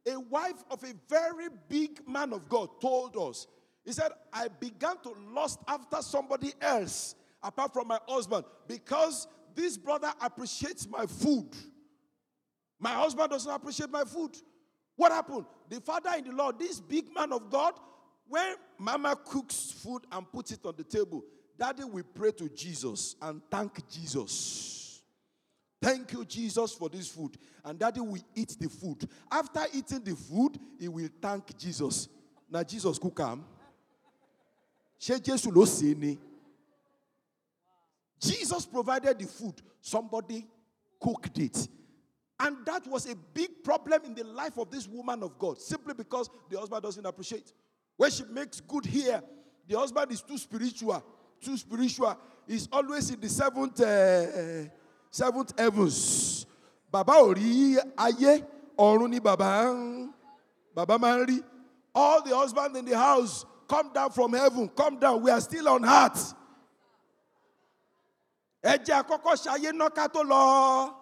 A 0.07 0.19
wife 0.19 0.63
of 0.71 0.83
a 0.83 0.93
very 1.07 1.49
big 1.69 2.07
man 2.07 2.33
of 2.33 2.49
God 2.49 2.69
told 2.81 3.15
us, 3.17 3.47
he 3.85 3.91
said, 3.91 4.11
I 4.33 4.47
began 4.47 4.97
to 5.03 5.13
lust 5.31 5.59
after 5.67 6.01
somebody 6.01 6.53
else 6.61 7.15
apart 7.43 7.73
from 7.73 7.87
my 7.87 7.99
husband 8.07 8.45
because 8.67 9.27
this 9.55 9.77
brother 9.77 10.11
appreciates 10.21 10.87
my 10.87 11.05
food. 11.05 11.49
My 12.79 12.93
husband 12.93 13.29
doesn't 13.29 13.51
appreciate 13.51 13.89
my 13.89 14.03
food. 14.03 14.35
What 14.95 15.11
happened? 15.11 15.45
The 15.69 15.81
father 15.81 16.11
in 16.17 16.25
the 16.25 16.31
Lord, 16.31 16.59
this 16.59 16.79
big 16.79 17.13
man 17.13 17.31
of 17.31 17.49
God, 17.49 17.73
when 18.27 18.55
mama 18.77 19.15
cooks 19.25 19.71
food 19.83 20.03
and 20.11 20.31
puts 20.31 20.51
it 20.51 20.65
on 20.65 20.73
the 20.77 20.83
table, 20.83 21.23
daddy 21.57 21.83
will 21.83 22.03
pray 22.15 22.31
to 22.31 22.49
Jesus 22.49 23.15
and 23.21 23.41
thank 23.49 23.87
Jesus. 23.89 24.80
Thank 25.81 26.13
you, 26.13 26.23
Jesus, 26.25 26.73
for 26.73 26.89
this 26.89 27.07
food. 27.07 27.37
And 27.65 27.79
daddy 27.79 28.01
will 28.01 28.21
eat 28.35 28.55
the 28.59 28.69
food. 28.69 29.07
After 29.31 29.61
eating 29.73 30.03
the 30.03 30.15
food, 30.15 30.59
he 30.79 30.87
will 30.87 31.09
thank 31.21 31.57
Jesus. 31.57 32.07
Now, 32.49 32.63
Jesus 32.63 32.99
could 32.99 33.15
come. 33.15 33.45
Jesus 34.99 35.47
provided 38.67 39.17
the 39.17 39.25
food. 39.25 39.55
Somebody 39.81 40.45
cooked 40.99 41.39
it. 41.39 41.67
And 42.39 42.57
that 42.65 42.85
was 42.87 43.09
a 43.09 43.15
big 43.15 43.63
problem 43.63 44.01
in 44.05 44.13
the 44.13 44.23
life 44.23 44.57
of 44.57 44.69
this 44.69 44.87
woman 44.87 45.23
of 45.23 45.37
God, 45.39 45.59
simply 45.59 45.93
because 45.95 46.29
the 46.49 46.59
husband 46.59 46.83
doesn't 46.83 47.05
appreciate. 47.05 47.53
When 47.97 48.11
she 48.11 48.23
makes 48.25 48.59
good 48.59 48.85
here, 48.85 49.21
the 49.67 49.77
husband 49.77 50.11
is 50.11 50.21
too 50.21 50.37
spiritual. 50.37 51.03
Too 51.39 51.57
spiritual. 51.57 52.17
He's 52.47 52.67
always 52.71 53.09
in 53.09 53.19
the 53.19 53.29
seventh, 53.29 53.79
uh, 53.81 54.69
seventh 55.11 55.53
heavens. 55.59 56.45
Baba 56.91 57.13
ò 57.13 57.33
rí 57.35 57.77
ayé, 57.97 58.43
ọ̀run 58.77 59.09
ni 59.09 59.19
ń- 59.19 60.09
baba 60.75 60.97
máa 60.97 61.17
ń 61.19 61.25
rí. 61.27 61.43
All 61.93 62.21
the 62.21 62.35
husband 62.35 62.75
in 62.77 62.85
the 62.85 62.97
house, 62.97 63.45
come 63.67 63.91
down 63.93 64.09
from 64.11 64.33
heaven, 64.33 64.67
come 64.69 64.97
down. 64.97 65.21
We 65.21 65.29
are 65.31 65.41
still 65.41 65.67
on 65.69 65.85
earth. 65.85 66.33
Ẹ 68.63 68.77
jẹ́ 68.85 69.03
àkọ́kọ́ 69.03 69.35
ṣayé 69.45 69.71
náà 69.73 69.89
tó 70.13 70.23
lọ. 70.23 70.93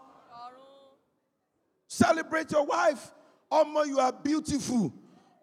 Celebrate 1.87 2.51
your 2.51 2.65
wife. 2.65 3.11
Ọmọ, 3.51 3.87
you 3.87 3.99
are 3.99 4.11
beautiful. 4.11 4.91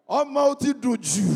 Ọmọ, 0.09 0.37
ó 0.55 0.59
ti 0.59 0.73
dùn 0.73 0.97
jù. 0.97 1.27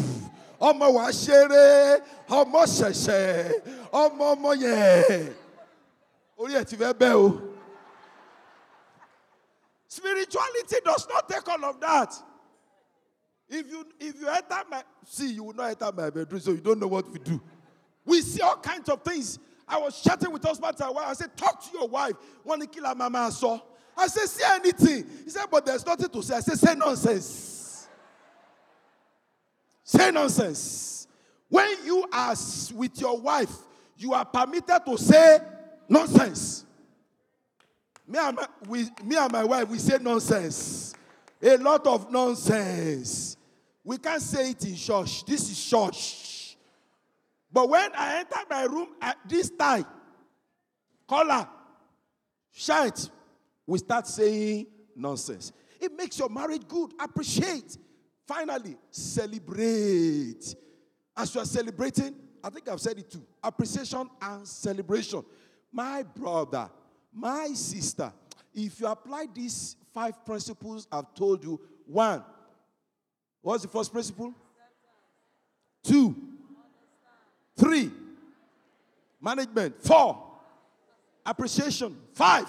Ọmọ, 0.60 0.86
wàá 0.96 1.10
ṣeré. 1.12 2.02
Ọmọ 2.30 2.64
ṣẹ̀ṣẹ̀. 2.66 3.90
Ọmọ, 3.92 4.36
ọmọ 4.36 4.52
yẹn. 4.62 5.36
Spirituality 9.88 10.76
does 10.84 11.08
not 11.10 11.30
take 11.30 11.48
all 11.48 11.66
of 11.66 11.80
that. 11.82 12.14
If 13.50 13.70
you 13.70 13.86
if 14.00 14.22
you 14.22 14.28
enter 14.30 14.64
my 14.70 14.84
see, 15.06 15.34
you 15.34 15.44
will 15.44 15.54
not 15.54 15.72
enter 15.72 15.92
my 15.92 16.10
bedroom, 16.10 16.40
so 16.40 16.52
you 16.52 16.62
don't 16.62 16.80
know 16.80 16.88
what 16.88 17.12
we 17.12 17.20
do. 17.20 17.42
We 18.06 18.22
see 18.22 18.42
all 18.42 18.56
kinds 18.56 18.88
of 18.90 19.02
things. 19.04 19.40
I 19.68 19.78
was 19.78 20.02
chatting 20.02 20.32
with 20.32 20.44
husband 20.44 20.76
and 20.80 20.96
wife. 20.96 21.08
I 21.08 21.14
said, 21.14 21.36
talk 21.38 21.62
to 21.64 21.78
your 21.78 21.88
wife. 21.88 22.16
Want 22.44 22.62
to 22.62 22.68
kill 22.68 22.86
her 22.86 22.96
mama 22.96 23.32
saw. 23.32 23.60
I 23.96 24.08
said, 24.08 24.28
say 24.28 24.44
anything. 24.56 25.06
He 25.24 25.30
said, 25.30 25.46
but 25.52 25.66
there's 25.66 25.86
nothing 25.86 26.10
to 26.10 26.24
say. 26.24 26.36
I 26.36 26.40
said, 26.40 26.58
say 26.58 26.76
nonsense. 26.76 27.88
Say 29.84 30.12
nonsense. 30.12 31.08
When 31.50 31.70
you 31.86 32.06
are 32.12 32.36
with 32.74 33.00
your 33.00 33.20
wife, 33.20 33.54
you 33.98 34.14
are 34.14 34.26
permitted 34.26 34.80
to 34.86 34.98
say 34.98 35.40
Nonsense. 35.92 36.66
Me 38.08 38.18
and 38.18 38.38
my, 38.38 38.48
we, 38.66 38.84
me 39.04 39.18
and 39.18 39.30
my 39.30 39.44
wife, 39.44 39.68
we 39.68 39.78
say 39.78 39.98
nonsense. 40.00 40.96
A 41.42 41.58
lot 41.58 41.86
of 41.86 42.10
nonsense. 42.10 43.36
We 43.84 43.98
can't 43.98 44.22
say 44.22 44.52
it 44.52 44.64
in 44.64 44.76
church. 44.76 45.26
This 45.26 45.52
is 45.52 45.70
church. 45.70 46.56
But 47.52 47.68
when 47.68 47.92
I 47.94 48.20
enter 48.20 48.40
my 48.50 48.64
room 48.64 48.88
at 49.02 49.18
this 49.28 49.50
time, 49.50 49.86
color, 51.10 51.46
shout, 52.54 53.10
we 53.68 53.78
start 53.80 54.08
saying 54.08 54.68
nonsense. 54.96 55.52
It 55.78 55.92
makes 55.98 56.18
your 56.18 56.30
marriage 56.30 56.66
good. 56.70 56.94
Appreciate. 57.02 57.78
Finally, 58.26 58.78
celebrate. 58.92 60.56
As 61.18 61.36
you 61.36 61.42
are 61.42 61.46
celebrating, 61.46 62.16
I 62.42 62.50
think 62.50 62.70
I've 62.70 62.80
said 62.80 62.98
it 62.98 63.12
too 63.12 63.26
appreciation 63.44 64.10
and 64.22 64.48
celebration. 64.48 65.26
My 65.72 66.04
brother, 66.04 66.70
my 67.14 67.50
sister, 67.54 68.12
if 68.54 68.80
you 68.80 68.88
apply 68.88 69.28
these 69.34 69.76
five 69.94 70.26
principles 70.26 70.88
I've 70.92 71.14
told 71.14 71.44
you, 71.44 71.60
one, 71.86 72.24
what's 73.42 73.64
the 73.64 73.70
first 73.70 73.92
principle? 73.92 74.34
Two, 75.84 76.16
three, 77.58 77.92
management, 79.22 79.82
four, 79.82 80.22
appreciation, 81.26 81.98
five, 82.14 82.48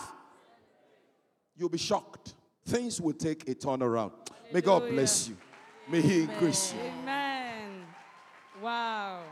you'll 1.57 1.69
be 1.69 1.79
shocked. 1.79 2.35
Things 2.65 3.01
will 3.01 3.13
take 3.13 3.49
a 3.49 3.55
turnaround. 3.55 4.13
May 4.53 4.61
God 4.61 4.89
bless 4.89 5.29
you. 5.29 5.37
May 5.89 6.01
He 6.01 6.23
increase 6.23 6.73
you. 6.73 6.81
Amen. 6.81 7.87
Wow. 8.63 9.23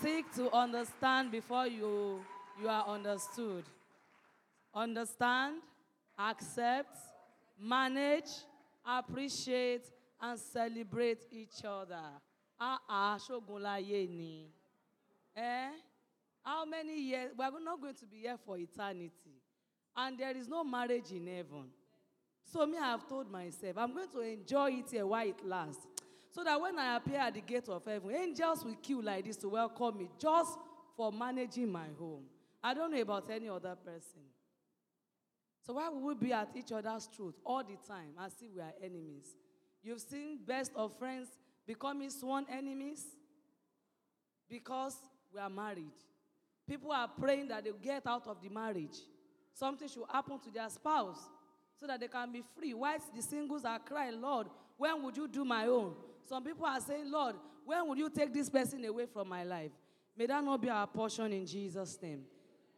Seek 0.00 0.32
to 0.34 0.50
understand 0.52 1.30
before 1.30 1.66
you, 1.66 2.24
you 2.60 2.68
are 2.68 2.86
understood. 2.86 3.64
Understand, 4.74 5.56
accept, 6.18 6.96
manage, 7.60 8.30
appreciate, 8.86 9.90
and 10.20 10.38
celebrate 10.38 11.26
each 11.30 11.64
other. 11.64 12.02
Ah 12.58 12.78
ah, 12.88 13.18
ṣógun 13.18 13.62
láyé 13.62 14.08
ni. 14.08 14.46
Eh? 15.34 15.70
How 16.42 16.64
many 16.64 17.00
years? 17.00 17.32
We 17.36 17.44
are 17.44 17.50
not 17.60 17.80
going 17.80 17.94
to 17.94 18.06
be 18.06 18.18
here 18.18 18.36
for 18.44 18.58
eternity. 18.58 19.40
And 19.96 20.18
there 20.18 20.36
is 20.36 20.48
no 20.48 20.62
marriage 20.64 21.10
in 21.10 21.26
heaven. 21.26 21.66
So 22.44 22.66
me, 22.66 22.78
I 22.78 22.90
have 22.92 23.08
told 23.08 23.30
myself, 23.30 23.76
I'm 23.78 23.94
going 23.94 24.08
to 24.10 24.20
enjoy 24.20 24.70
it 24.72 24.90
here 24.90 25.06
while 25.06 25.26
it 25.28 25.44
lasts. 25.44 25.86
So 26.30 26.44
that 26.44 26.60
when 26.60 26.78
I 26.78 26.96
appear 26.96 27.18
at 27.18 27.34
the 27.34 27.40
gate 27.40 27.68
of 27.68 27.84
heaven, 27.84 28.10
angels 28.14 28.64
will 28.64 28.76
queue 28.76 29.02
like 29.02 29.24
this 29.24 29.36
to 29.38 29.48
welcome 29.48 29.98
me 29.98 30.08
just 30.18 30.58
for 30.96 31.12
managing 31.12 31.70
my 31.70 31.86
home. 31.98 32.24
I 32.62 32.74
don't 32.74 32.92
know 32.92 33.00
about 33.00 33.30
any 33.30 33.48
other 33.48 33.74
person. 33.74 34.22
So 35.66 35.74
why 35.74 35.88
would 35.88 36.02
we 36.02 36.26
be 36.26 36.32
at 36.32 36.50
each 36.54 36.72
other's 36.72 37.06
throat 37.06 37.36
all 37.44 37.62
the 37.62 37.76
time 37.86 38.12
as 38.20 38.32
if 38.40 38.54
we 38.54 38.60
are 38.60 38.72
enemies? 38.82 39.36
You've 39.82 40.00
seen 40.00 40.38
best 40.46 40.72
of 40.74 40.98
friends 40.98 41.28
becoming 41.66 42.10
sworn 42.10 42.46
enemies 42.50 43.04
because 44.48 44.96
we 45.32 45.40
are 45.40 45.50
married. 45.50 45.92
People 46.68 46.92
are 46.92 47.08
praying 47.08 47.48
that 47.48 47.64
they 47.64 47.70
get 47.82 48.06
out 48.06 48.26
of 48.26 48.42
the 48.42 48.48
marriage. 48.48 48.96
Something 49.54 49.88
should 49.88 50.04
happen 50.10 50.38
to 50.40 50.50
their 50.50 50.68
spouse 50.68 51.18
so 51.78 51.86
that 51.86 52.00
they 52.00 52.08
can 52.08 52.30
be 52.32 52.42
free. 52.56 52.74
Whilst 52.74 53.14
the 53.14 53.22
singles 53.22 53.64
are 53.64 53.78
crying, 53.78 54.20
Lord, 54.20 54.48
when 54.76 55.02
would 55.02 55.16
you 55.16 55.28
do 55.28 55.44
my 55.44 55.66
own? 55.66 55.94
Some 56.28 56.44
people 56.44 56.66
are 56.66 56.80
saying, 56.80 57.10
Lord, 57.10 57.36
when 57.64 57.88
would 57.88 57.98
you 57.98 58.10
take 58.10 58.32
this 58.32 58.48
person 58.48 58.84
away 58.84 59.06
from 59.06 59.28
my 59.28 59.44
life? 59.44 59.72
May 60.16 60.26
that 60.26 60.44
not 60.44 60.60
be 60.60 60.68
our 60.68 60.86
portion 60.86 61.32
in 61.32 61.46
Jesus' 61.46 61.98
name. 62.02 62.22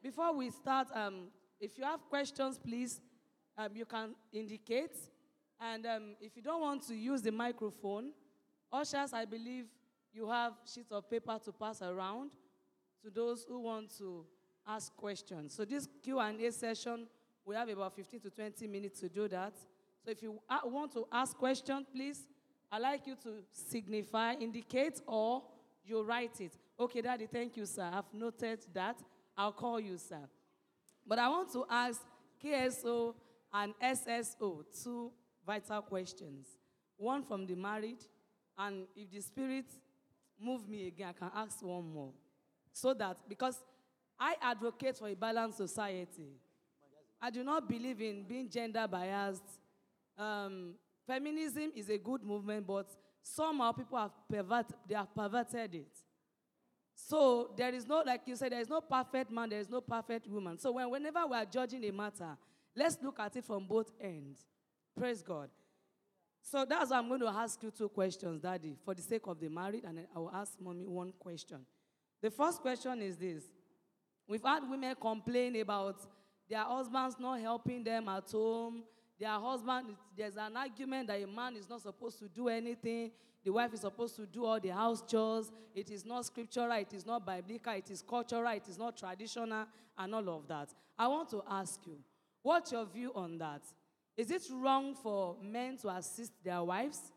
Before 0.02 0.34
we 0.34 0.50
start, 0.50 0.88
um, 0.92 1.28
if 1.60 1.78
you 1.78 1.84
have 1.84 2.00
questions, 2.08 2.58
please, 2.58 3.00
um, 3.56 3.68
you 3.72 3.84
can 3.84 4.16
indicate. 4.32 4.96
And 5.60 5.86
um, 5.86 6.16
if 6.20 6.34
you 6.34 6.42
don't 6.42 6.60
want 6.60 6.84
to 6.88 6.94
use 6.96 7.22
the 7.22 7.30
microphone, 7.30 8.10
ushers, 8.72 9.12
I 9.12 9.24
believe 9.24 9.66
you 10.12 10.28
have 10.28 10.54
sheets 10.66 10.90
of 10.90 11.08
paper 11.08 11.38
to 11.44 11.52
pass 11.52 11.82
around 11.82 12.32
to 13.04 13.10
those 13.10 13.44
who 13.48 13.60
want 13.60 13.96
to 13.98 14.26
ask 14.66 14.92
questions. 14.96 15.54
So 15.54 15.64
this 15.64 15.88
Q&A 16.02 16.50
session, 16.50 17.06
we 17.44 17.54
have 17.54 17.68
about 17.68 17.94
15 17.94 18.20
to 18.22 18.30
20 18.30 18.66
minutes 18.66 18.98
to 19.00 19.08
do 19.08 19.28
that. 19.28 19.52
So 20.04 20.10
if 20.10 20.20
you 20.20 20.40
want 20.64 20.92
to 20.94 21.06
ask 21.12 21.36
questions, 21.36 21.86
please, 21.94 22.26
I'd 22.72 22.82
like 22.82 23.06
you 23.06 23.14
to 23.22 23.44
signify, 23.52 24.34
indicate, 24.34 25.00
or 25.06 25.44
you 25.84 26.02
write 26.02 26.40
it. 26.40 26.58
Okay, 26.78 27.02
Daddy, 27.02 27.26
thank 27.26 27.56
you, 27.56 27.66
sir. 27.66 27.88
I've 27.92 28.12
noted 28.12 28.66
that. 28.74 28.96
I'll 29.36 29.52
call 29.52 29.80
you, 29.80 29.98
sir. 29.98 30.28
But 31.06 31.18
I 31.18 31.28
want 31.28 31.52
to 31.52 31.64
ask 31.68 32.00
KSO 32.42 33.14
and 33.52 33.74
SSO 33.82 34.64
two 34.82 35.12
vital 35.46 35.82
questions. 35.82 36.46
One 36.96 37.22
from 37.22 37.46
the 37.46 37.54
married, 37.54 37.98
and 38.56 38.86
if 38.94 39.10
the 39.10 39.20
spirit 39.20 39.66
move 40.40 40.68
me 40.68 40.86
again, 40.88 41.08
I 41.08 41.12
can 41.12 41.30
ask 41.34 41.62
one 41.62 41.92
more. 41.92 42.12
So 42.72 42.94
that, 42.94 43.16
because 43.28 43.58
I 44.18 44.36
advocate 44.40 44.98
for 44.98 45.08
a 45.08 45.14
balanced 45.14 45.58
society, 45.58 46.36
I 47.20 47.30
do 47.30 47.42
not 47.44 47.68
believe 47.68 48.00
in 48.00 48.24
being 48.24 48.48
gender 48.48 48.86
biased. 48.88 49.42
Um, 50.18 50.74
feminism 51.06 51.72
is 51.74 51.88
a 51.88 51.98
good 51.98 52.22
movement, 52.22 52.66
but 52.66 52.90
somehow 53.22 53.72
people 53.72 53.98
have 53.98 54.12
pervert, 54.28 54.66
they 54.88 54.94
have 54.94 55.14
perverted 55.14 55.74
it. 55.74 55.92
So 57.08 57.50
there 57.56 57.74
is 57.74 57.86
no, 57.86 58.02
like 58.06 58.22
you 58.26 58.36
said, 58.36 58.52
there 58.52 58.60
is 58.60 58.68
no 58.68 58.80
perfect 58.80 59.30
man, 59.30 59.48
there 59.48 59.58
is 59.58 59.68
no 59.68 59.80
perfect 59.80 60.28
woman. 60.28 60.58
So 60.58 60.72
when, 60.72 60.88
whenever 60.88 61.26
we 61.26 61.36
are 61.36 61.44
judging 61.44 61.84
a 61.84 61.90
matter, 61.90 62.36
let's 62.76 62.96
look 63.02 63.18
at 63.18 63.34
it 63.36 63.44
from 63.44 63.66
both 63.66 63.90
ends. 64.00 64.44
Praise 64.96 65.22
God. 65.22 65.48
So 66.42 66.64
that's 66.64 66.90
why 66.90 66.98
I'm 66.98 67.08
going 67.08 67.20
to 67.20 67.28
ask 67.28 67.62
you 67.62 67.70
two 67.70 67.88
questions, 67.88 68.40
Daddy, 68.40 68.76
for 68.84 68.94
the 68.94 69.02
sake 69.02 69.22
of 69.26 69.40
the 69.40 69.48
married, 69.48 69.84
and 69.84 70.06
I 70.14 70.18
will 70.18 70.30
ask 70.30 70.52
Mommy 70.60 70.86
one 70.86 71.12
question. 71.18 71.58
The 72.20 72.30
first 72.30 72.60
question 72.60 73.02
is 73.02 73.16
this 73.16 73.44
We've 74.28 74.42
had 74.42 74.68
women 74.68 74.94
complain 75.00 75.56
about 75.56 76.00
their 76.48 76.62
husbands 76.62 77.16
not 77.18 77.40
helping 77.40 77.82
them 77.82 78.08
at 78.08 78.30
home. 78.30 78.84
Their 79.22 79.38
husband, 79.38 79.94
there's 80.16 80.36
an 80.36 80.56
argument 80.56 81.06
that 81.06 81.22
a 81.22 81.28
man 81.28 81.54
is 81.54 81.70
not 81.70 81.80
supposed 81.80 82.18
to 82.18 82.28
do 82.28 82.48
anything. 82.48 83.12
The 83.44 83.52
wife 83.52 83.72
is 83.72 83.82
supposed 83.82 84.16
to 84.16 84.26
do 84.26 84.44
all 84.44 84.58
the 84.58 84.70
house 84.70 85.00
chores. 85.08 85.52
It 85.76 85.92
is 85.92 86.04
not 86.04 86.26
scriptural, 86.26 86.72
it 86.72 86.92
is 86.92 87.06
not 87.06 87.24
biblical, 87.24 87.72
it 87.72 87.88
is 87.88 88.02
cultural, 88.02 88.48
it 88.48 88.66
is 88.68 88.78
not 88.78 88.96
traditional, 88.96 89.66
and 89.96 90.12
all 90.12 90.28
of 90.28 90.48
that. 90.48 90.70
I 90.98 91.06
want 91.06 91.30
to 91.30 91.40
ask 91.48 91.78
you, 91.86 91.98
what's 92.42 92.72
your 92.72 92.84
view 92.84 93.12
on 93.14 93.38
that? 93.38 93.62
Is 94.16 94.32
it 94.32 94.42
wrong 94.50 94.96
for 94.96 95.36
men 95.40 95.76
to 95.82 95.90
assist 95.90 96.32
their 96.42 96.64
wives, 96.64 97.12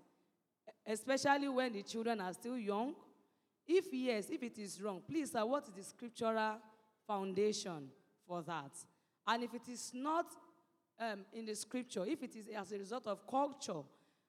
especially 0.86 1.50
when 1.50 1.74
the 1.74 1.82
children 1.82 2.22
are 2.22 2.34
still 2.34 2.60
young? 2.60 2.94
If 3.68 3.86
yes, 3.92 4.30
if 4.30 4.44
it 4.44 4.60
is 4.60 4.80
wrong, 4.80 5.02
please, 5.10 5.32
sir, 5.32 5.44
what 5.44 5.64
is 5.64 5.74
the 5.74 5.84
scriptural 5.84 6.58
foundation 7.08 7.90
for 8.28 8.44
that? 8.44 8.74
And 9.26 9.44
if 9.44 9.56
it 9.56 9.68
is 9.68 9.90
not 9.92 10.28
um, 11.00 11.26
in 11.34 11.46
the 11.46 11.56
scripture, 11.56 12.06
if 12.06 12.24
it 12.24 12.36
is 12.36 12.48
as 12.56 12.72
a 12.72 12.78
result 12.78 13.08
of 13.08 13.26
culture, 13.28 13.82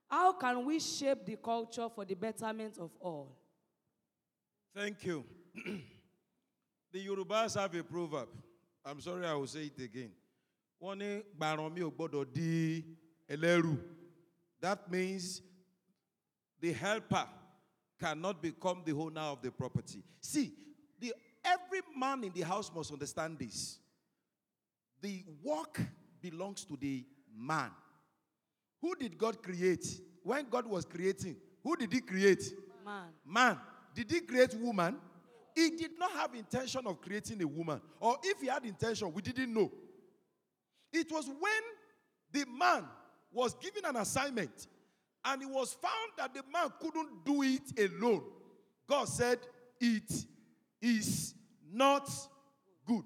how 0.09 0.33
can 0.33 0.65
we 0.65 0.79
shape 0.79 1.25
the 1.25 1.37
culture 1.37 1.89
for 1.95 2.05
the 2.05 2.15
betterment 2.15 2.79
of 2.79 2.91
all? 3.01 3.37
Thank 4.75 5.05
you. 5.05 5.25
the 6.93 7.07
Yorubas 7.07 7.59
have 7.61 7.75
a 7.75 7.83
proverb. 7.83 8.29
I'm 8.85 9.01
sorry, 9.01 9.27
I 9.27 9.35
will 9.35 9.47
say 9.47 9.71
it 9.75 9.83
again. 9.83 10.13
Ò 10.83 10.95
di 12.33 12.85
ẹlẹ́rù. 13.29 13.79
That 14.61 14.91
means 14.91 15.43
the 16.61 16.73
helper 16.73 17.27
cannot 17.99 18.43
become 18.43 18.83
the 18.85 18.93
owner 18.93 19.21
of 19.23 19.43
the 19.43 19.51
property. 19.51 20.03
See, 20.21 20.53
the, 21.01 21.15
every 21.45 21.81
man 21.97 22.25
in 22.25 22.33
the 22.33 22.43
house 22.43 22.71
must 22.75 22.93
understand 22.93 23.39
this. 23.39 23.79
The 25.01 25.25
work 25.43 25.81
belongs 26.31 26.65
to 26.65 26.77
the 26.77 27.05
man. 27.37 27.71
Who 28.81 28.95
did 28.95 29.17
God 29.19 29.43
create? 29.43 29.87
When 30.23 30.49
God 30.49 30.67
was 30.67 30.85
creating, 30.85 31.37
who 31.63 31.77
did 31.77 31.93
He 31.93 32.01
create? 32.01 32.43
Man. 32.85 33.09
Man. 33.25 33.59
Did 33.95 34.11
He 34.11 34.21
create 34.21 34.55
woman? 34.55 34.97
He 35.55 35.71
did 35.71 35.99
not 35.99 36.11
have 36.13 36.35
intention 36.35 36.87
of 36.87 37.01
creating 37.01 37.43
a 37.43 37.47
woman. 37.47 37.81
Or 38.01 38.17
if 38.23 38.41
He 38.41 38.49
had 38.49 38.65
intention, 38.65 39.13
we 39.13 39.23
didn't 39.23 39.53
know. 39.53 39.71
It 40.93 41.11
was 41.11 41.27
when 41.27 41.63
the 42.33 42.47
man 42.51 42.85
was 43.33 43.55
given 43.55 43.85
an 43.85 43.97
assignment 43.97 44.67
and 45.25 45.43
it 45.43 45.49
was 45.49 45.73
found 45.75 46.13
that 46.17 46.33
the 46.35 46.43
man 46.53 46.73
couldn't 46.81 47.25
do 47.25 47.43
it 47.43 47.91
alone. 47.91 48.23
God 48.89 49.09
said, 49.09 49.39
It 49.81 50.11
is 50.81 51.35
not 51.73 52.09
good. 52.87 53.05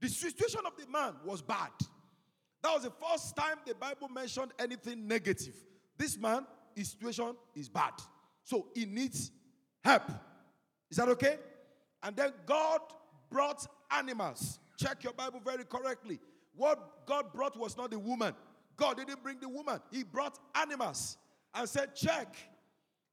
The 0.00 0.08
situation 0.08 0.60
of 0.66 0.72
the 0.76 0.90
man 0.90 1.14
was 1.24 1.40
bad. 1.42 1.70
That 2.66 2.74
was 2.74 2.82
the 2.82 3.06
first 3.06 3.36
time 3.36 3.58
the 3.64 3.76
Bible 3.76 4.08
mentioned 4.08 4.50
anything 4.58 5.06
negative. 5.06 5.54
This 5.96 6.18
man, 6.18 6.44
his 6.74 6.90
situation 6.90 7.36
is 7.54 7.68
bad. 7.68 7.92
So 8.42 8.66
he 8.74 8.84
needs 8.84 9.30
help. 9.84 10.02
Is 10.90 10.96
that 10.96 11.08
okay? 11.10 11.38
And 12.02 12.16
then 12.16 12.32
God 12.44 12.80
brought 13.30 13.64
animals. 13.92 14.58
Check 14.76 15.04
your 15.04 15.12
Bible 15.12 15.40
very 15.44 15.64
correctly. 15.64 16.18
What 16.56 17.06
God 17.06 17.32
brought 17.32 17.56
was 17.56 17.76
not 17.76 17.92
the 17.92 18.00
woman. 18.00 18.34
God 18.76 18.96
didn't 18.96 19.22
bring 19.22 19.38
the 19.38 19.48
woman, 19.48 19.80
He 19.92 20.02
brought 20.02 20.36
animals 20.56 21.18
and 21.54 21.68
said, 21.68 21.94
Check. 21.94 22.34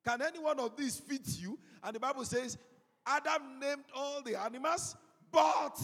Can 0.03 0.23
any 0.23 0.39
one 0.39 0.59
of 0.59 0.75
these 0.75 0.97
fit 0.97 1.27
you? 1.39 1.59
And 1.83 1.95
the 1.95 1.99
Bible 1.99 2.25
says, 2.25 2.57
Adam 3.05 3.59
named 3.61 3.83
all 3.95 4.23
the 4.23 4.35
animals, 4.35 4.95
but 5.31 5.79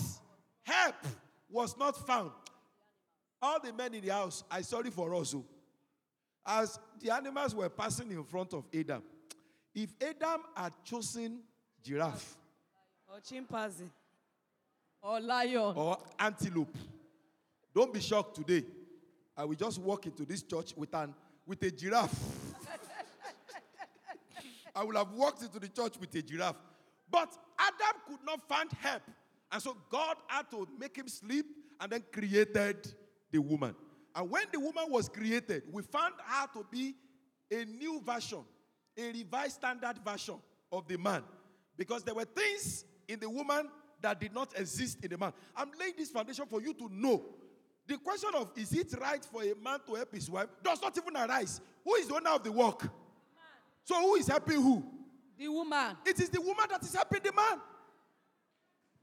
help 0.64 0.96
was 1.52 1.78
not 1.78 2.08
found. 2.08 2.32
All 3.42 3.60
the 3.60 3.72
men 3.74 3.94
in 3.94 4.02
the 4.06 4.14
house, 4.14 4.44
I 4.52 4.62
sorry 4.62 4.90
for 4.90 5.14
us. 5.16 5.34
oh. 5.36 5.46
As 6.46 6.80
the 7.00 7.12
animals 7.14 7.54
were 7.56 7.70
passing 7.70 8.12
in 8.12 8.24
front 8.24 8.54
of 8.54 8.66
Adam, 8.74 9.04
if 9.76 9.94
Adam 10.02 10.42
had 10.56 10.74
chosen 10.84 11.40
giraffe 11.84 12.36
Or 13.08 13.20
chimpanzee. 13.22 13.90
Or 15.02 15.20
lion. 15.22 15.74
or 15.76 15.98
antelope, 16.20 16.76
don't 17.74 17.94
be 17.94 18.02
shocked 18.02 18.36
today. 18.36 18.66
I 19.38 19.46
will 19.46 19.56
just 19.56 19.80
walk 19.80 20.06
into 20.06 20.26
this 20.26 20.42
church 20.42 20.74
with 20.76 20.94
an 20.94 21.14
with 21.48 21.62
a 21.64 21.72
giraffe. 21.72 22.14
I 24.76 24.84
will 24.84 24.98
have 24.98 25.12
walked 25.14 25.42
into 25.44 25.60
the 25.60 25.68
church 25.70 25.94
with 26.00 26.14
a 26.16 26.22
giraffe. 26.22 26.58
But 27.10 27.30
Adam 27.58 28.02
could 28.08 28.20
not 28.26 28.48
find 28.48 28.70
help. 28.82 29.02
And 29.52 29.62
so 29.62 29.76
God 29.90 30.18
had 30.28 30.50
to 30.52 30.68
make 30.80 30.96
him 30.98 31.08
sleep 31.08 31.46
and 31.80 31.92
then 31.92 32.04
created 32.12 32.94
the 33.32 33.40
woman. 33.40 33.76
And 34.16 34.30
when 34.30 34.44
the 34.52 34.60
woman 34.60 34.86
was 34.88 35.08
created, 35.08 35.64
we 35.72 35.82
found 35.84 36.14
her 36.26 36.48
to 36.54 36.66
be 36.70 36.96
a 37.52 37.66
new 37.66 38.02
version, 38.02 38.40
a 38.98 39.12
revised 39.12 39.56
standard 39.56 39.98
version 40.04 40.36
of 40.72 40.88
the 40.88 40.98
man. 40.98 41.24
Because 41.78 42.04
there 42.04 42.14
were 42.14 42.26
things 42.26 42.86
in 43.08 43.20
the 43.20 43.30
woman 43.30 43.70
that 44.02 44.20
did 44.20 44.34
not 44.34 44.58
exist 44.58 45.00
in 45.04 45.10
the 45.10 45.18
man. 45.18 45.34
I'm 45.56 45.72
laying 45.80 45.94
this 45.98 46.10
foundation 46.10 46.46
for 46.46 46.62
you 46.62 46.74
to 46.74 46.90
know. 46.92 47.24
The 47.88 47.98
question 47.98 48.30
of 48.36 48.52
is 48.56 48.72
it 48.74 48.94
right 49.00 49.24
for 49.26 49.42
a 49.42 49.56
man 49.56 49.80
to 49.88 49.96
help 49.96 50.14
his 50.14 50.30
wife 50.30 50.48
does 50.64 50.82
not 50.82 50.96
even 50.98 51.18
arise. 51.18 51.60
Who 51.84 51.96
is 51.96 52.08
the 52.08 52.16
owner 52.16 52.30
of 52.32 52.44
the 52.44 52.52
work? 52.52 52.88
So 53.84 53.96
who 54.00 54.16
is 54.16 54.28
helping 54.28 54.62
who? 54.62 54.84
The 55.38 55.48
woman. 55.48 55.98
It 56.06 56.20
is 56.20 56.30
the 56.30 56.40
woman 56.40 56.66
that 56.70 56.84
is 56.84 56.94
helping 56.94 57.22
the 57.24 57.34
man. 57.34 57.60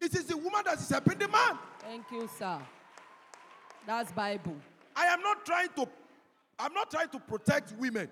It 0.00 0.14
is 0.14 0.24
the 0.26 0.36
woman 0.36 0.62
that 0.66 0.78
is 0.78 0.88
helping 0.88 1.18
the 1.18 1.26
man. 1.26 1.58
Thank 1.80 2.04
you, 2.12 2.28
sir. 2.38 2.60
That's 3.86 4.12
Bible. 4.12 4.56
I 4.94 5.06
am 5.06 5.20
not 5.22 5.44
trying 5.46 5.68
to 5.76 5.88
I'm 6.58 6.72
not 6.72 6.90
trying 6.90 7.08
to 7.10 7.18
protect 7.20 7.72
women. 7.78 8.08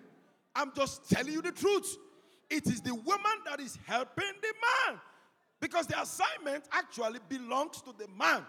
I'm 0.55 0.73
just 0.75 1.09
telling 1.11 1.33
you 1.33 1.43
the 1.43 1.51
truth. 1.53 1.97
It 2.51 2.67
is 2.67 2.81
the 2.83 2.95
woman 2.95 3.39
that 3.47 3.59
is 3.59 3.79
helping 3.87 4.33
the 4.43 4.55
man. 4.93 5.01
Because 5.61 5.87
the 5.87 6.01
assignment 6.01 6.65
actually 6.73 7.21
belongs 7.29 7.81
to 7.83 7.95
the 7.99 8.07
man. 8.19 8.45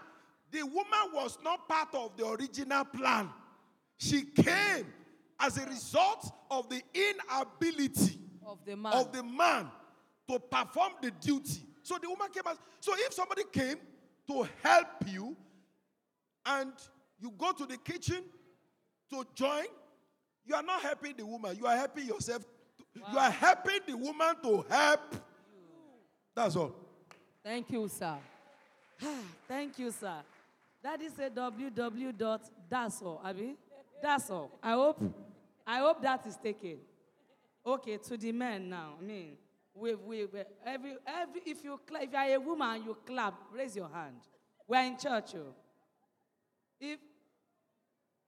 The 0.52 0.62
woman 0.64 1.12
was 1.14 1.38
not 1.42 1.66
part 1.68 1.94
of 1.94 2.16
the 2.16 2.26
original 2.26 2.84
plan. 2.84 3.30
She 3.98 4.22
came 4.22 4.86
as 5.40 5.56
a 5.56 5.66
result 5.66 6.30
of 6.50 6.68
the 6.68 6.82
inability 6.94 8.18
Of 8.46 8.58
the 8.66 8.76
man. 8.76 8.92
of 8.92 9.12
the 9.12 9.22
man 9.22 9.70
to 10.28 10.38
perform 10.38 10.92
the 11.02 11.10
duty. 11.10 11.62
So 11.82 11.96
the 12.00 12.08
woman 12.08 12.28
came 12.32 12.42
as 12.50 12.58
so 12.80 12.92
if 12.96 13.14
somebody 13.14 13.42
came 13.50 13.76
to 14.28 14.46
help 14.62 14.88
you 15.06 15.36
and 16.44 16.72
you 17.18 17.32
go 17.36 17.52
to 17.52 17.66
the 17.66 17.76
kitchen 17.78 18.22
to 19.10 19.24
join, 19.34 19.64
you 20.44 20.54
are 20.54 20.62
not 20.62 20.82
helping 20.82 21.14
the 21.16 21.24
woman, 21.24 21.56
you 21.56 21.66
are 21.66 21.76
helping 21.76 22.06
yourself. 22.06 22.44
You 22.94 23.18
are 23.18 23.30
helping 23.30 23.80
the 23.86 23.96
woman 23.96 24.34
to 24.42 24.64
help. 24.68 25.16
That's 26.34 26.56
all. 26.56 26.74
Thank 27.44 27.70
you, 27.70 27.88
sir. 27.88 28.16
Thank 29.48 29.78
you, 29.78 29.90
sir. 29.90 30.16
That 30.82 31.00
is 31.02 31.12
a 31.18 31.28
www 31.30 32.16
dot 32.16 32.42
that's 32.68 33.02
all, 33.02 33.20
Abby. 33.24 33.56
That's 34.02 34.30
all. 34.30 34.50
I 34.62 34.72
hope, 34.72 35.02
I 35.66 35.78
hope 35.78 36.02
that 36.02 36.26
is 36.26 36.36
taken. 36.36 36.78
Okay, 37.66 37.96
to 37.96 38.16
the 38.16 38.32
men 38.32 38.70
now. 38.70 38.94
I 39.00 39.04
mean, 39.04 39.32
we, 39.74 39.94
we, 39.94 40.24
we 40.26 40.40
every, 40.64 40.94
every, 41.06 41.40
if 41.44 41.64
you 41.64 41.78
if 41.90 42.12
you 42.12 42.18
are 42.18 42.34
a 42.34 42.38
woman 42.38 42.82
you 42.84 42.96
clap, 43.04 43.34
raise 43.52 43.76
your 43.76 43.88
hand. 43.88 44.16
We're 44.68 44.82
in 44.82 44.96
church, 44.96 45.34
oh. 45.36 45.54
If, 46.80 46.98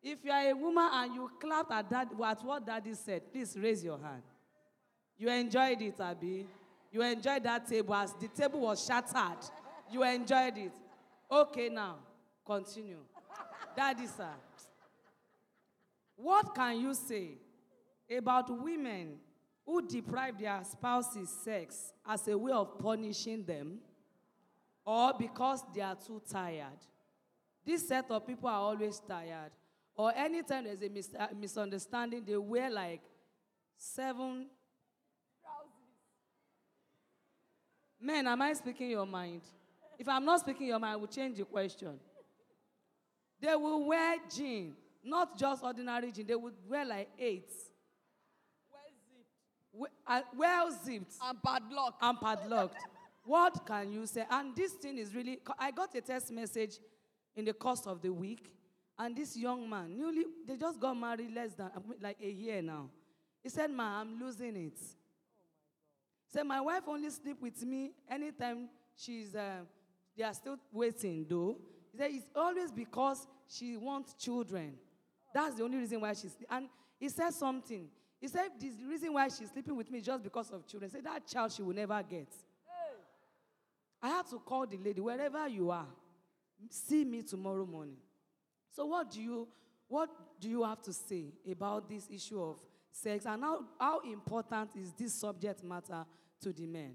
if 0.03 0.25
you 0.25 0.31
are 0.31 0.51
a 0.51 0.55
woman 0.55 0.89
and 0.93 1.15
you 1.15 1.31
clapped 1.41 1.73
at 1.73 1.91
that, 1.91 2.09
at 2.25 2.45
what 2.45 2.67
daddy 2.67 2.95
said, 2.95 3.31
please 3.33 3.57
raise 3.61 3.85
your 3.85 3.99
hand. 3.99 4.23
You 5.17 5.29
enjoyed 5.31 5.83
it, 5.83 6.01
Abby. 6.01 6.47
You 6.91 7.03
enjoyed 7.03 7.43
that 7.43 7.67
table 7.67 7.95
as 7.95 8.15
the 8.15 8.29
table 8.29 8.61
was 8.61 8.85
shattered. 8.85 9.45
You 9.91 10.03
enjoyed 10.05 10.57
it. 10.57 10.73
Okay, 11.31 11.69
now, 11.69 11.97
continue. 12.47 13.01
Daddy, 13.77 14.07
sir. 14.07 14.31
What 16.17 16.55
can 16.55 16.81
you 16.81 16.95
say 16.95 17.33
about 18.17 18.51
women 18.63 19.19
who 19.67 19.87
deprive 19.87 20.39
their 20.39 20.61
spouses 20.65 21.29
sex 21.45 21.93
as 22.07 22.27
a 22.27 22.39
way 22.39 22.53
of 22.53 22.79
punishing 22.79 23.45
them 23.45 23.79
or 24.85 25.13
because 25.19 25.63
they 25.75 25.83
are 25.83 25.95
too 25.95 26.23
tired? 26.31 26.79
This 27.65 27.87
set 27.87 28.11
of 28.11 28.27
people 28.27 28.49
are 28.49 28.61
always 28.61 29.01
tired. 29.01 29.51
Or 29.97 30.13
anytime 30.15 30.65
there's 30.65 30.81
a 30.83 30.89
mis- 30.89 31.15
uh, 31.19 31.27
misunderstanding, 31.39 32.25
they 32.25 32.37
wear 32.37 32.71
like 32.71 33.03
seven. 33.77 34.47
Men, 38.01 38.27
am 38.29 38.41
I 38.43 38.53
speaking 38.53 38.91
your 38.91 39.07
mind? 39.07 39.43
If 39.99 40.09
I'm 40.09 40.25
not 40.25 40.41
speaking 40.41 40.69
your 40.69 40.79
mind, 40.79 40.93
I 40.93 40.97
will 40.97 41.09
change 41.09 41.37
the 41.37 41.45
question. 41.45 41.99
They 43.41 43.55
will 43.57 43.85
wear 43.87 44.17
jeans, 44.35 44.77
not 45.05 45.37
just 45.37 45.63
ordinary 45.65 46.13
jeans. 46.13 46.29
They 46.29 46.35
would 46.37 46.55
wear 46.69 46.85
like 46.85 47.09
eight. 47.19 47.51
We- 49.73 49.89
uh, 50.07 50.23
Well 50.37 50.71
zipped 50.85 51.15
And 51.23 51.43
padlock. 51.43 51.99
and 52.01 52.19
padlocked. 52.21 52.77
What 53.25 53.67
can 53.67 53.93
you 53.93 54.07
say? 54.07 54.25
And 54.31 54.55
this 54.57 54.73
thing 54.75 54.97
is 54.99 55.15
really. 55.15 55.41
I 55.59 55.71
got 55.73 55.95
a 55.95 56.01
text 56.01 56.31
message 56.31 56.79
in 57.39 57.45
the 57.45 57.53
course 57.53 57.87
of 57.87 58.03
the 58.03 58.13
week, 58.13 58.51
and 58.99 59.17
this 59.17 59.37
young 59.37 59.71
man, 59.71 59.97
newly, 59.97 60.25
they 60.45 60.57
just 60.57 60.81
got 60.81 60.95
married 60.95 61.33
less 61.33 61.55
than 61.55 61.71
like 62.03 62.19
a 62.21 62.29
year 62.29 62.61
now. 62.61 62.91
He 63.43 63.49
said, 63.49 63.71
"Ma, 63.71 64.01
I'm 64.01 64.19
losing 64.21 64.57
it." 64.57 64.77
He 64.77 66.33
said, 66.33 66.43
"My 66.43 66.61
wife 66.61 66.83
only 66.89 67.09
sleep 67.11 67.41
with 67.41 67.65
me 67.65 67.93
anytime 68.11 68.69
she's. 68.97 69.37
Uh, 69.37 69.61
they 70.17 70.25
are 70.25 70.35
still 70.35 70.59
waiting, 70.73 71.25
though." 71.29 71.61
He 71.93 71.99
said, 71.99 72.11
"It's 72.11 72.27
always 72.35 72.73
because 72.73 73.25
she 73.47 73.77
wants 73.77 74.15
children. 74.15 74.77
That's 75.33 75.55
the 75.55 75.63
only 75.63 75.79
reason 75.79 76.01
why 76.01 76.15
she's." 76.15 76.37
And 76.51 76.69
he 76.99 77.09
said 77.09 77.31
something. 77.31 77.89
He 78.21 78.27
said, 78.27 78.51
"The 78.59 78.71
reason 78.85 79.13
why 79.13 79.29
she's 79.29 79.51
sleeping 79.53 79.77
with 79.77 79.89
me 79.93 79.99
is 80.01 80.05
just 80.05 80.25
because 80.25 80.51
of 80.51 80.67
children." 80.67 80.91
He 80.91 80.97
said, 80.97 81.05
"That 81.05 81.25
child 81.25 81.53
she 81.53 81.63
will 81.63 81.75
never 81.75 82.03
get." 82.03 82.35
I 84.03 84.09
had 84.09 84.27
to 84.31 84.39
call 84.41 84.67
the 84.67 84.77
lady, 84.77 85.01
wherever 85.01 85.49
you 85.49 85.71
are, 85.71 85.89
see 86.71 87.05
me 87.05 87.23
tomorrow 87.23 87.67
morning. 87.67 87.99
So 88.71 88.87
what 88.87 89.11
do 89.11 89.21
you 89.21 89.49
what 89.89 90.11
do 90.39 90.49
you 90.49 90.63
have 90.65 90.83
to 90.83 90.93
say 90.93 91.33
about 91.51 91.89
this 91.89 92.07
issue 92.11 92.43
of 92.43 92.59
sex 92.93 93.25
and 93.25 93.43
how, 93.43 93.65
how 93.81 94.01
important 94.01 94.71
is 94.77 94.93
this 94.93 95.15
subject 95.15 95.65
matter 95.65 96.05
to 96.43 96.53
the 96.53 96.67
men? 96.67 96.95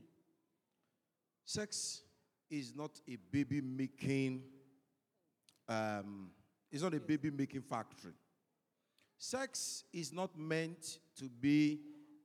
Sex 1.44 2.02
is 2.50 2.74
not 2.76 2.92
a 3.10 3.18
baby 3.32 3.62
making, 3.62 4.44
um, 5.68 6.30
it's 6.72 6.84
not 6.84 6.94
a 6.94 7.00
baby 7.00 7.32
making 7.32 7.62
factory. 7.62 8.14
Sex 9.18 9.84
is 9.92 10.14
not 10.14 10.38
meant 10.38 11.00
to 11.18 11.26
be 11.26 11.80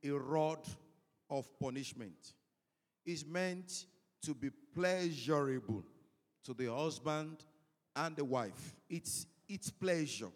a 0.05 0.11
rod 0.11 0.61
of 1.31 1.48
punishment. 1.59 2.35
It's 3.07 3.24
meant 3.24 3.87
to 4.22 4.35
be 4.35 4.51
pleasurable 4.74 5.83
to 6.44 6.55
the 6.55 6.72
husband 6.72 7.44
and 7.96 8.16
the 8.16 8.24
wife. 8.24 8.77
It's 8.88 9.27
it's 9.48 9.70
pleasure. 9.70 10.29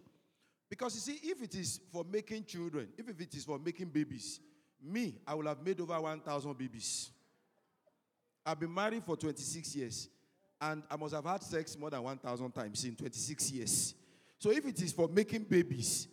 Because 0.68 0.94
you 0.94 1.00
see, 1.00 1.28
if 1.28 1.42
it 1.42 1.54
is 1.54 1.80
for 1.92 2.02
making 2.02 2.44
children, 2.44 2.88
if 2.96 3.08
it 3.08 3.34
is 3.34 3.44
for 3.44 3.58
making 3.58 3.88
babies, 3.88 4.40
me, 4.82 5.18
I 5.26 5.34
will 5.34 5.46
have 5.46 5.62
made 5.62 5.78
over 5.80 6.00
1,000 6.00 6.56
babies. 6.56 7.10
I've 8.44 8.58
been 8.58 8.72
married 8.72 9.04
for 9.04 9.16
26 9.16 9.76
years, 9.76 10.08
and 10.60 10.82
I 10.90 10.96
must 10.96 11.14
have 11.14 11.24
had 11.24 11.42
sex 11.42 11.76
more 11.76 11.90
than 11.90 12.02
1,000 12.02 12.50
times 12.52 12.84
in 12.84 12.96
26 12.96 13.52
years. 13.52 13.94
So 14.38 14.50
if 14.50 14.66
it 14.66 14.80
is 14.80 14.92
for 14.92 15.08
making 15.08 15.44
babies, 15.44 16.08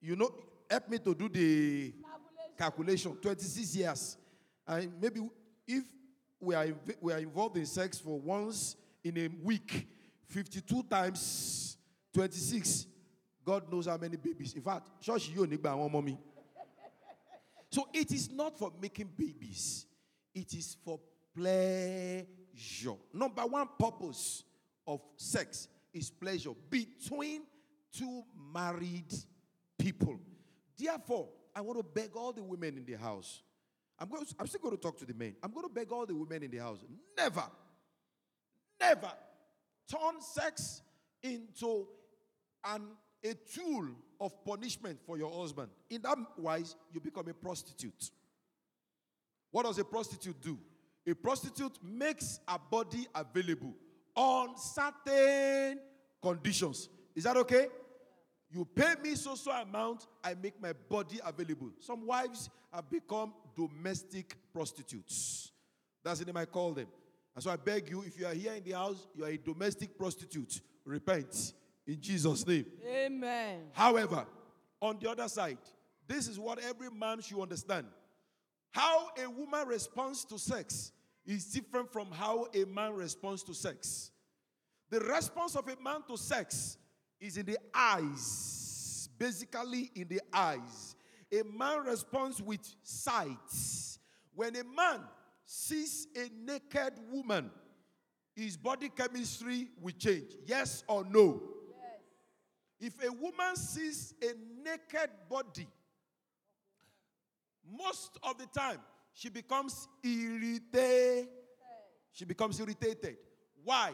you 0.00 0.14
know, 0.14 0.32
help 0.70 0.88
me 0.88 0.98
to 0.98 1.14
do 1.14 1.28
the 1.28 1.92
calculation. 2.56 3.16
26 3.20 3.74
years. 3.74 4.16
And 4.66 4.92
maybe 5.00 5.20
if 5.66 5.84
we 6.40 6.54
are, 6.54 6.68
we 7.00 7.12
are 7.12 7.18
involved 7.18 7.56
in 7.56 7.66
sex 7.66 7.98
for 7.98 8.18
once 8.20 8.76
in 9.08 9.18
a 9.18 9.28
week, 9.44 9.86
52 10.28 10.82
times 10.84 11.76
26, 12.12 12.86
God 13.44 13.70
knows 13.72 13.86
how 13.86 13.96
many 13.96 14.16
babies. 14.16 14.54
In 14.54 14.62
fact, 14.62 15.00
church 15.00 15.28
you 15.28 15.46
need 15.46 15.62
one 15.62 15.92
mommy. 15.92 16.18
So 17.70 17.88
it 17.92 18.10
is 18.10 18.30
not 18.32 18.58
for 18.58 18.72
making 18.80 19.10
babies, 19.16 19.86
it 20.34 20.52
is 20.54 20.76
for 20.84 20.98
pleasure. 21.34 22.96
Number 23.12 23.42
one 23.42 23.68
purpose 23.78 24.42
of 24.86 25.00
sex 25.16 25.68
is 25.92 26.10
pleasure 26.10 26.52
between 26.68 27.42
two 27.92 28.22
married 28.52 29.12
people. 29.78 30.18
Therefore, 30.78 31.28
I 31.54 31.60
want 31.60 31.78
to 31.78 31.84
beg 31.84 32.16
all 32.16 32.32
the 32.32 32.42
women 32.42 32.76
in 32.76 32.84
the 32.84 32.98
house. 32.98 33.42
I'm, 33.98 34.08
going 34.08 34.26
I'm 34.38 34.46
still 34.46 34.60
going 34.60 34.76
to 34.76 34.80
talk 34.80 34.98
to 34.98 35.06
the 35.06 35.14
men. 35.14 35.36
I'm 35.42 35.50
going 35.52 35.66
to 35.66 35.72
beg 35.72 35.90
all 35.90 36.04
the 36.04 36.14
women 36.14 36.42
in 36.42 36.50
the 36.50 36.58
house. 36.58 36.78
Never, 37.16 37.44
never 38.80 39.12
turn 39.90 40.20
sex 40.20 40.82
into 41.22 41.86
an, 42.64 42.82
a 43.24 43.34
tool 43.54 43.88
of 44.20 44.44
punishment 44.44 44.98
for 45.06 45.18
your 45.18 45.30
husband. 45.30 45.68
In 45.90 46.02
that 46.02 46.18
wise, 46.36 46.76
you 46.92 47.00
become 47.00 47.28
a 47.28 47.34
prostitute. 47.34 48.10
What 49.50 49.64
does 49.64 49.78
a 49.78 49.84
prostitute 49.84 50.40
do? 50.40 50.58
A 51.06 51.14
prostitute 51.14 51.78
makes 51.82 52.40
a 52.48 52.58
body 52.58 53.06
available 53.14 53.74
on 54.14 54.56
certain 54.56 55.78
conditions. 56.22 56.88
Is 57.14 57.24
that 57.24 57.36
okay? 57.36 57.68
You 58.50 58.64
pay 58.64 58.94
me 59.02 59.14
so 59.14 59.34
so 59.34 59.50
amount, 59.50 60.06
I 60.22 60.34
make 60.34 60.60
my 60.60 60.72
body 60.72 61.20
available. 61.24 61.70
Some 61.80 62.06
wives 62.06 62.50
have 62.72 62.88
become 62.90 63.34
domestic 63.54 64.36
prostitutes. 64.52 65.52
That's 66.02 66.20
the 66.20 66.26
name 66.26 66.36
I 66.36 66.44
call 66.44 66.72
them. 66.72 66.86
And 67.36 67.44
so 67.44 67.50
I 67.50 67.56
beg 67.56 67.90
you, 67.90 68.02
if 68.02 68.18
you 68.18 68.26
are 68.26 68.32
here 68.32 68.54
in 68.54 68.64
the 68.64 68.72
house, 68.72 69.06
you 69.14 69.22
are 69.22 69.28
a 69.28 69.36
domestic 69.36 69.98
prostitute. 69.98 70.62
Repent 70.86 71.52
in 71.86 72.00
Jesus' 72.00 72.46
name. 72.46 72.64
Amen. 72.88 73.60
However, 73.72 74.26
on 74.80 74.98
the 74.98 75.10
other 75.10 75.28
side, 75.28 75.58
this 76.08 76.28
is 76.28 76.38
what 76.38 76.58
every 76.64 76.90
man 76.90 77.20
should 77.20 77.42
understand. 77.42 77.88
How 78.70 79.10
a 79.22 79.28
woman 79.28 79.68
responds 79.68 80.24
to 80.26 80.38
sex 80.38 80.92
is 81.26 81.44
different 81.44 81.92
from 81.92 82.10
how 82.10 82.46
a 82.54 82.64
man 82.64 82.94
responds 82.94 83.42
to 83.42 83.54
sex. 83.54 84.10
The 84.88 85.00
response 85.00 85.56
of 85.56 85.68
a 85.68 85.82
man 85.82 86.04
to 86.08 86.16
sex 86.16 86.78
is 87.20 87.36
in 87.36 87.44
the 87.44 87.58
eyes, 87.74 89.10
basically 89.18 89.90
in 89.94 90.08
the 90.08 90.22
eyes. 90.32 90.96
A 91.30 91.42
man 91.42 91.84
responds 91.84 92.40
with 92.40 92.60
sight. 92.82 93.36
When 94.34 94.56
a 94.56 94.64
man 94.64 95.00
sees 95.46 96.08
a 96.16 96.28
naked 96.44 96.94
woman, 97.10 97.50
his 98.34 98.56
body 98.56 98.90
chemistry 98.90 99.68
will 99.80 99.94
change. 99.96 100.32
Yes 100.44 100.84
or 100.88 101.04
no? 101.08 101.40
If 102.78 103.02
a 103.02 103.10
woman 103.10 103.56
sees 103.56 104.12
a 104.20 104.34
naked 104.62 105.10
body, 105.30 105.66
most 107.78 108.18
of 108.22 108.36
the 108.36 108.46
time 108.46 108.78
she 109.14 109.30
becomes 109.30 109.88
irritated. 110.04 111.28
She 112.12 112.24
becomes 112.24 112.60
irritated. 112.60 113.16
Why? 113.64 113.92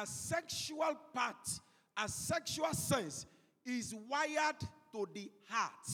A 0.00 0.06
sexual 0.06 0.96
part, 1.12 1.48
a 1.96 2.08
sexual 2.08 2.72
sense 2.72 3.26
is 3.64 3.94
wired 4.08 4.60
to 4.92 5.06
the 5.12 5.30
heart. 5.48 5.86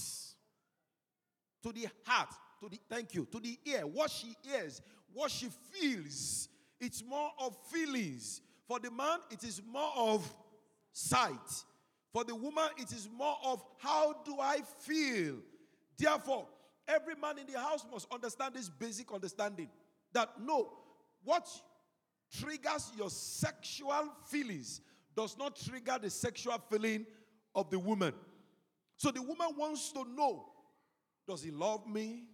To 1.63 1.73
the 1.73 1.89
heart, 2.05 2.29
to 2.61 2.69
the 2.69 2.79
thank 2.89 3.15
you, 3.15 3.27
to 3.33 3.41
the 3.41 3.59
ear. 3.65 3.87
What 3.87 4.11
she 4.11 4.37
hears, 4.43 4.81
what 5.13 5.31
she 5.31 5.49
feels. 5.73 6.49
It's 6.81 7.03
more 7.05 7.31
of 7.39 7.57
feelings. 7.71 8.41
For 8.67 8.79
the 8.79 8.91
man, 8.91 9.19
it 9.31 9.43
is 9.45 9.61
more 9.71 9.91
of 9.97 10.33
sight. 10.93 11.65
For 12.13 12.25
the 12.25 12.35
woman, 12.35 12.69
it 12.77 12.93
is 12.93 13.09
more 13.17 13.37
of 13.45 13.63
how 13.79 14.15
do 14.25 14.37
I 14.41 14.61
feel. 14.81 15.37
Therefore, 15.97 16.47
every 16.87 17.15
man 17.15 17.39
in 17.39 17.47
the 17.53 17.59
house 17.59 17.85
must 17.91 18.07
understand 18.13 18.55
this 18.55 18.69
basic 18.69 19.13
understanding 19.13 19.69
that 20.13 20.41
no, 20.41 20.73
what 21.25 21.49
triggers 22.33 22.93
your 22.97 23.11
sexual 23.11 24.13
feelings 24.27 24.81
does 25.17 25.37
not 25.37 25.57
trigger 25.57 25.99
the 26.01 26.11
sexual 26.11 26.59
feeling 26.71 27.05
of 27.55 27.71
the 27.71 27.79
woman. 27.79 28.13
So 28.97 29.11
the 29.11 29.23
woman 29.23 29.49
wants 29.57 29.93
to 29.93 30.05
know 30.05 30.47
does 31.29 31.43
he 31.43 31.51
love 31.51 31.87
me? 31.87 32.25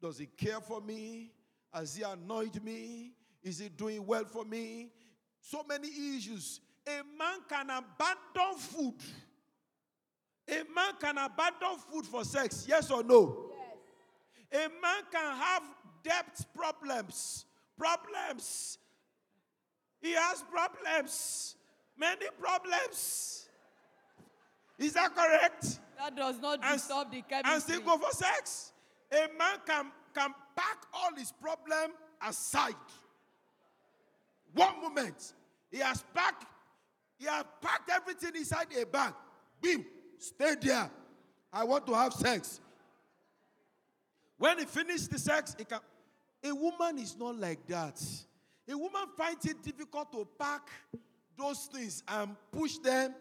Does 0.00 0.18
he 0.18 0.26
care 0.26 0.60
for 0.60 0.80
me? 0.80 1.32
Has 1.74 1.96
he 1.96 2.04
annoyed 2.04 2.62
me? 2.62 3.12
Is 3.42 3.58
he 3.58 3.68
doing 3.68 4.06
well 4.06 4.24
for 4.24 4.44
me? 4.44 4.92
So 5.40 5.64
many 5.68 5.88
issues. 5.88 6.60
A 6.86 7.02
man 7.18 7.40
can 7.48 7.68
abandon 7.68 8.56
food. 8.56 8.94
A 10.48 10.62
man 10.74 10.94
can 11.00 11.18
abandon 11.18 11.78
food 11.90 12.06
for 12.06 12.24
sex, 12.24 12.66
yes 12.68 12.90
or 12.90 13.02
no? 13.02 13.50
Yes. 14.52 14.66
A 14.66 14.68
man 14.80 15.02
can 15.10 15.36
have 15.36 15.62
debt 16.04 16.46
problems. 16.54 17.44
Problems. 17.76 18.78
He 20.00 20.12
has 20.12 20.42
problems. 20.50 21.56
Many 21.98 22.26
problems. 22.40 23.48
Is 24.78 24.92
that 24.94 25.14
correct? 25.14 25.80
That 26.00 26.16
does 26.16 26.38
not 26.40 26.60
And- 26.62 26.78
disturb 26.78 27.10
the 27.10 27.18
and 27.18 27.28
chemistry. 27.28 27.74
still 27.74 27.80
go 27.82 27.98
for 27.98 28.10
sex. 28.16 28.72
A 29.12 29.28
man 29.36 29.58
can, 29.66 29.92
can 30.14 30.34
pack 30.56 30.78
all 30.94 31.14
his 31.14 31.30
problem 31.30 31.92
aside. 32.26 32.74
One 34.54 34.80
moment, 34.80 35.34
he 35.70 35.78
has 35.78 36.02
packed, 36.14 36.46
he 37.18 37.26
has 37.26 37.44
packed 37.60 37.90
everything 37.90 38.34
inside 38.36 38.68
a 38.80 38.86
bag. 38.86 39.12
Bim, 39.60 39.84
stay 40.18 40.54
there. 40.62 40.90
I 41.52 41.64
want 41.64 41.86
to 41.86 41.92
have 41.94 42.14
sex. 42.14 42.60
When 44.38 44.58
he 44.58 44.64
finishes 44.64 45.08
the 45.08 45.18
sex, 45.18 45.54
he 45.58 45.64
can. 45.66 45.80
A 46.42 46.54
woman 46.54 46.98
is 46.98 47.14
not 47.18 47.36
like 47.38 47.66
that. 47.66 48.00
A 48.66 48.76
woman 48.78 49.02
finds 49.18 49.44
it 49.44 49.62
difficult 49.62 50.10
to 50.12 50.26
pack 50.38 50.66
those 51.36 51.66
things 51.66 52.02
and 52.08 52.34
push 52.50 52.78
them 52.78 53.14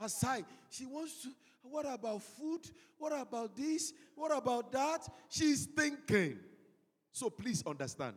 aside. 0.00 0.44
She 0.70 0.84
wants 0.86 1.22
to, 1.22 1.28
what 1.70 1.86
about 1.86 2.22
food? 2.22 2.70
What 2.98 3.12
about 3.12 3.56
this? 3.56 3.92
What 4.14 4.36
about 4.36 4.70
that? 4.72 5.08
She's 5.28 5.66
thinking. 5.66 6.38
So 7.12 7.30
please 7.30 7.62
understand. 7.66 8.16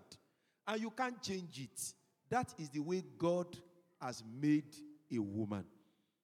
And 0.68 0.82
you 0.82 0.90
can't 0.92 1.22
change 1.22 1.60
it. 1.60 1.94
That 2.30 2.54
is 2.58 2.70
the 2.70 2.80
way 2.80 3.04
God 3.18 3.48
has 4.02 4.24
made 4.40 4.76
a 5.14 5.20
woman. 5.20 5.66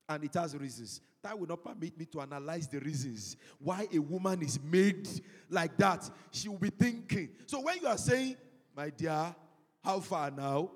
And 0.09 0.23
it 0.23 0.33
has 0.33 0.55
reasons. 0.57 0.99
That 1.23 1.39
will 1.39 1.47
not 1.47 1.63
permit 1.63 1.97
me 1.97 2.05
to 2.07 2.21
analyze 2.21 2.67
the 2.67 2.79
reasons 2.79 3.37
why 3.59 3.87
a 3.93 3.99
woman 3.99 4.41
is 4.41 4.59
made 4.61 5.07
like 5.49 5.77
that. 5.77 6.09
She 6.31 6.49
will 6.49 6.57
be 6.57 6.69
thinking. 6.69 7.29
So 7.45 7.61
when 7.61 7.77
you 7.79 7.87
are 7.87 7.97
saying, 7.97 8.35
my 8.75 8.89
dear, 8.89 9.33
how 9.83 10.01
far 10.01 10.29
now? 10.29 10.71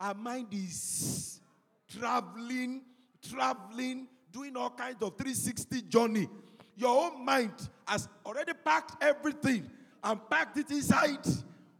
Our 0.00 0.14
mind 0.14 0.48
is 0.52 1.40
traveling, 1.88 2.82
traveling, 3.28 4.08
doing 4.32 4.56
all 4.56 4.70
kinds 4.70 5.02
of 5.02 5.16
360 5.16 5.82
journey. 5.82 6.28
Your 6.76 7.04
own 7.04 7.24
mind 7.24 7.52
has 7.86 8.08
already 8.24 8.52
packed 8.64 9.02
everything 9.02 9.70
and 10.02 10.20
packed 10.30 10.56
it 10.56 10.70
inside 10.70 11.26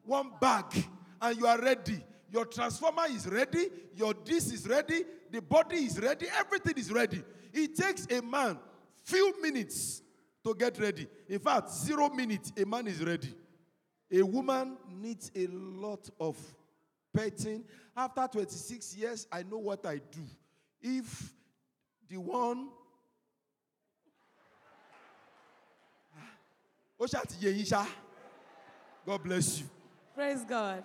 one 0.04 0.32
bag, 0.40 0.64
and 1.22 1.38
you 1.38 1.46
are 1.46 1.60
ready. 1.60 2.04
Your 2.32 2.44
transformer 2.44 3.06
is 3.08 3.26
ready, 3.26 3.68
your 3.94 4.14
disc 4.14 4.52
is 4.54 4.66
ready, 4.68 5.04
the 5.30 5.40
body 5.40 5.76
is 5.76 5.98
ready, 5.98 6.26
everything 6.38 6.74
is 6.76 6.92
ready. 6.92 7.22
It 7.52 7.76
takes 7.76 8.06
a 8.10 8.22
man 8.22 8.58
few 9.04 9.40
minutes 9.40 10.02
to 10.44 10.54
get 10.54 10.78
ready. 10.78 11.06
In 11.28 11.38
fact, 11.38 11.70
zero 11.70 12.08
minutes, 12.10 12.52
a 12.56 12.64
man 12.64 12.86
is 12.86 13.02
ready. 13.04 13.34
A 14.12 14.22
woman 14.22 14.76
needs 14.88 15.30
a 15.34 15.46
lot 15.48 16.08
of 16.18 16.36
petting. 17.12 17.64
After 17.96 18.28
26 18.32 18.96
years, 18.96 19.26
I 19.30 19.42
know 19.42 19.58
what 19.58 19.84
I 19.86 19.96
do. 19.96 20.20
If 20.80 21.32
the 22.10 22.18
one. 22.18 22.68
Ó 26.98 27.06
ṣáà 27.06 27.24
ti 27.26 27.36
yé 27.46 27.50
yín 27.52 27.64
ṣá. 27.64 27.86
God 29.06 29.22
bless 29.22 29.60
you. 29.60 29.66
Praise 30.14 30.44
God. 30.44 30.84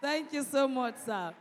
Thank 0.00 0.32
you 0.32 0.42
so 0.42 0.66
much, 0.66 0.96
sir. 1.04 1.32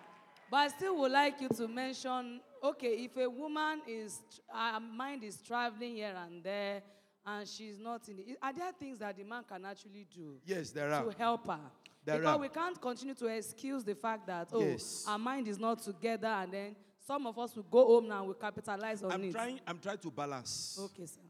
But 0.51 0.57
I 0.57 0.67
still 0.67 0.97
would 0.99 1.11
like 1.11 1.41
you 1.41 1.49
to 1.49 1.67
mention 1.67 2.41
okay, 2.61 3.05
if 3.05 3.15
a 3.17 3.29
woman 3.29 3.81
is, 3.87 4.19
her 4.53 4.79
mind 4.81 5.23
is 5.23 5.37
traveling 5.41 5.95
here 5.95 6.13
and 6.27 6.43
there, 6.43 6.81
and 7.25 7.47
she's 7.47 7.79
not 7.79 8.07
in 8.09 8.17
the, 8.17 8.37
are 8.41 8.51
there 8.53 8.71
things 8.73 8.99
that 8.99 9.15
the 9.17 9.23
man 9.23 9.43
can 9.47 9.63
actually 9.65 10.05
do 10.13 10.35
Yes, 10.45 10.71
there 10.71 10.91
are. 10.91 11.05
to 11.05 11.17
help 11.17 11.47
her? 11.47 11.59
There 12.03 12.17
because 12.19 12.35
are. 12.35 12.37
we 12.39 12.49
can't 12.49 12.81
continue 12.81 13.13
to 13.15 13.27
excuse 13.27 13.83
the 13.85 13.95
fact 13.95 14.27
that, 14.27 14.49
oh, 14.51 14.59
Yes. 14.61 15.05
our 15.07 15.17
mind 15.17 15.47
is 15.47 15.57
not 15.57 15.81
together, 15.81 16.27
and 16.27 16.51
then 16.53 16.75
some 17.09 17.25
of 17.25 17.39
us 17.39 17.55
will 17.55 17.63
go 17.63 17.87
home 17.87 18.07
now 18.07 18.19
and 18.19 18.27
will 18.27 18.35
capitalize 18.35 19.01
on 19.01 19.11
I'm 19.11 19.23
it. 19.23 19.31
trying, 19.31 19.59
I'm 19.65 19.79
trying 19.79 19.97
to 19.97 20.11
balance. 20.11 20.79
Okay, 20.79 21.07
sir. 21.07 21.21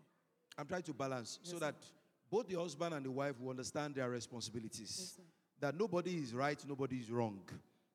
I'm 0.57 0.65
trying 0.67 0.81
to 0.81 0.93
balance 0.93 1.39
so 1.41 1.53
Yes, 1.53 1.61
that 1.61 1.75
both 2.29 2.49
the 2.49 2.59
husband 2.59 2.93
and 2.95 3.05
the 3.05 3.09
wife 3.09 3.39
will 3.39 3.51
understand 3.51 3.95
their 3.95 4.09
responsibilities. 4.09 4.97
Yes, 4.99 5.13
sir. 5.15 5.23
that 5.61 5.79
nobody 5.79 6.17
is 6.17 6.33
right, 6.33 6.61
nobody 6.67 6.97
is 6.97 7.09
wrong 7.09 7.39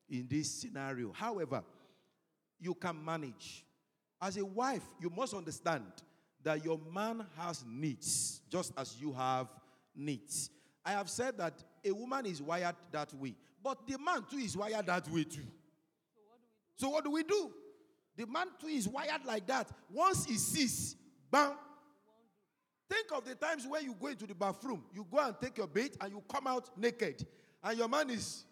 in 0.08 0.26
this 0.30 0.50
scenario. 0.50 1.12
However, 1.12 1.62
you 2.58 2.72
can 2.72 3.04
manage. 3.04 3.66
As 4.18 4.38
a 4.38 4.46
wife, 4.46 4.84
you 4.98 5.10
must 5.10 5.34
understand 5.34 5.84
that 6.42 6.64
your 6.64 6.80
man 6.90 7.26
has 7.36 7.66
needs, 7.68 8.40
just 8.50 8.72
as 8.78 8.96
you 8.98 9.12
have 9.12 9.48
needs. 9.94 10.48
I 10.86 10.92
have 10.92 11.10
said 11.10 11.36
that 11.36 11.62
a 11.84 11.92
woman 11.92 12.24
is 12.24 12.40
wired 12.40 12.76
that 12.92 13.12
way, 13.12 13.34
but 13.62 13.86
the 13.86 13.98
man 13.98 14.24
too 14.30 14.38
is 14.38 14.56
wired 14.56 14.86
that 14.86 15.06
way 15.10 15.24
too. 15.24 15.42
So 16.76 16.88
what 16.88 17.04
do 17.04 17.10
we 17.10 17.22
do? 17.22 17.50
The 18.16 18.26
man 18.26 18.46
too 18.60 18.68
is 18.68 18.88
wired 18.88 19.24
like 19.24 19.46
that. 19.48 19.68
Once 19.90 20.24
he 20.24 20.34
sees, 20.34 20.96
bam. 21.30 21.54
Think 22.88 23.06
of 23.12 23.24
the 23.24 23.34
times 23.34 23.66
when 23.66 23.84
you 23.84 23.94
go 23.98 24.08
into 24.08 24.26
the 24.26 24.34
bathroom, 24.34 24.84
you 24.94 25.06
go 25.10 25.18
and 25.18 25.34
take 25.40 25.56
your 25.58 25.66
bait 25.66 25.96
and 26.00 26.12
you 26.12 26.22
come 26.28 26.46
out 26.46 26.68
naked, 26.76 27.26
and 27.62 27.78
your 27.78 27.88
man 27.88 28.10
is 28.10 28.44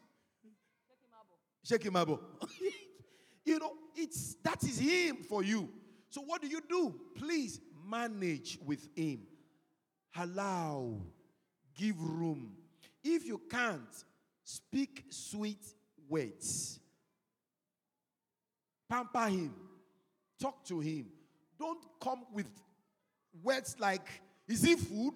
shaking 1.63 1.93
my 1.93 2.03
you 3.45 3.59
know, 3.59 3.73
it's 3.95 4.37
that 4.43 4.63
is 4.65 4.79
him 4.79 5.19
for 5.29 5.43
you. 5.43 5.69
So 6.09 6.23
what 6.23 6.43
do 6.43 6.49
you 6.49 6.61
do? 6.69 6.95
Please 7.17 7.61
manage 7.89 8.59
with 8.65 8.89
him. 8.97 9.21
Allow, 10.17 11.01
give 11.75 12.01
room. 12.01 12.57
If 13.03 13.25
you 13.27 13.41
can't, 13.51 14.05
speak 14.45 15.05
sweet 15.11 15.65
words. 16.09 16.81
Pamper 18.93 19.27
him. 19.27 19.55
Talk 20.39 20.67
to 20.67 20.81
him. 20.81 21.07
Don't 21.59 21.83
come 21.99 22.27
with 22.31 22.47
words 23.43 23.75
like, 23.79 24.07
is 24.47 24.65
it 24.65 24.79
food? 24.81 25.15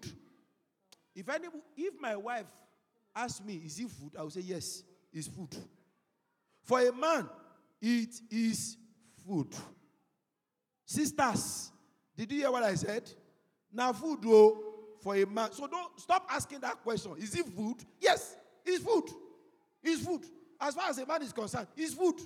If 1.14 1.28
any, 1.28 1.48
if 1.76 2.00
my 2.00 2.16
wife 2.16 2.46
asks 3.14 3.44
me, 3.44 3.60
is 3.66 3.78
it 3.78 3.90
food? 3.90 4.12
I 4.18 4.22
will 4.22 4.30
say, 4.30 4.40
yes, 4.40 4.82
it's 5.12 5.28
food. 5.28 5.54
For 6.62 6.80
a 6.80 6.90
man, 6.90 7.28
it 7.82 8.14
is 8.30 8.78
food. 9.26 9.54
Sisters, 10.86 11.70
did 12.16 12.32
you 12.32 12.38
hear 12.38 12.50
what 12.50 12.62
I 12.62 12.76
said? 12.76 13.10
Now, 13.70 13.92
food, 13.92 14.20
though, 14.22 14.58
for 15.02 15.16
a 15.16 15.26
man. 15.26 15.52
So 15.52 15.66
don't 15.66 16.00
stop 16.00 16.26
asking 16.30 16.60
that 16.60 16.82
question. 16.82 17.12
Is 17.18 17.34
it 17.34 17.44
food? 17.44 17.76
Yes, 18.00 18.36
it's 18.64 18.82
food. 18.82 19.04
It's 19.82 20.02
food. 20.02 20.24
As 20.58 20.74
far 20.74 20.88
as 20.88 20.96
a 20.96 21.04
man 21.04 21.20
is 21.20 21.34
concerned, 21.34 21.66
it's 21.76 21.92
food. 21.92 22.18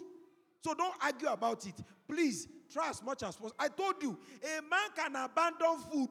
So 0.63 0.75
don't 0.75 0.95
argue 1.03 1.29
about 1.29 1.67
it. 1.67 1.75
Please 2.07 2.47
try 2.73 2.91
as 2.91 3.03
much 3.03 3.23
as 3.23 3.37
possible. 3.37 3.55
I 3.59 3.69
told 3.69 4.03
you, 4.03 4.19
a 4.43 4.63
man 4.63 4.91
can 4.95 5.17
abandon 5.17 5.79
food 5.91 6.11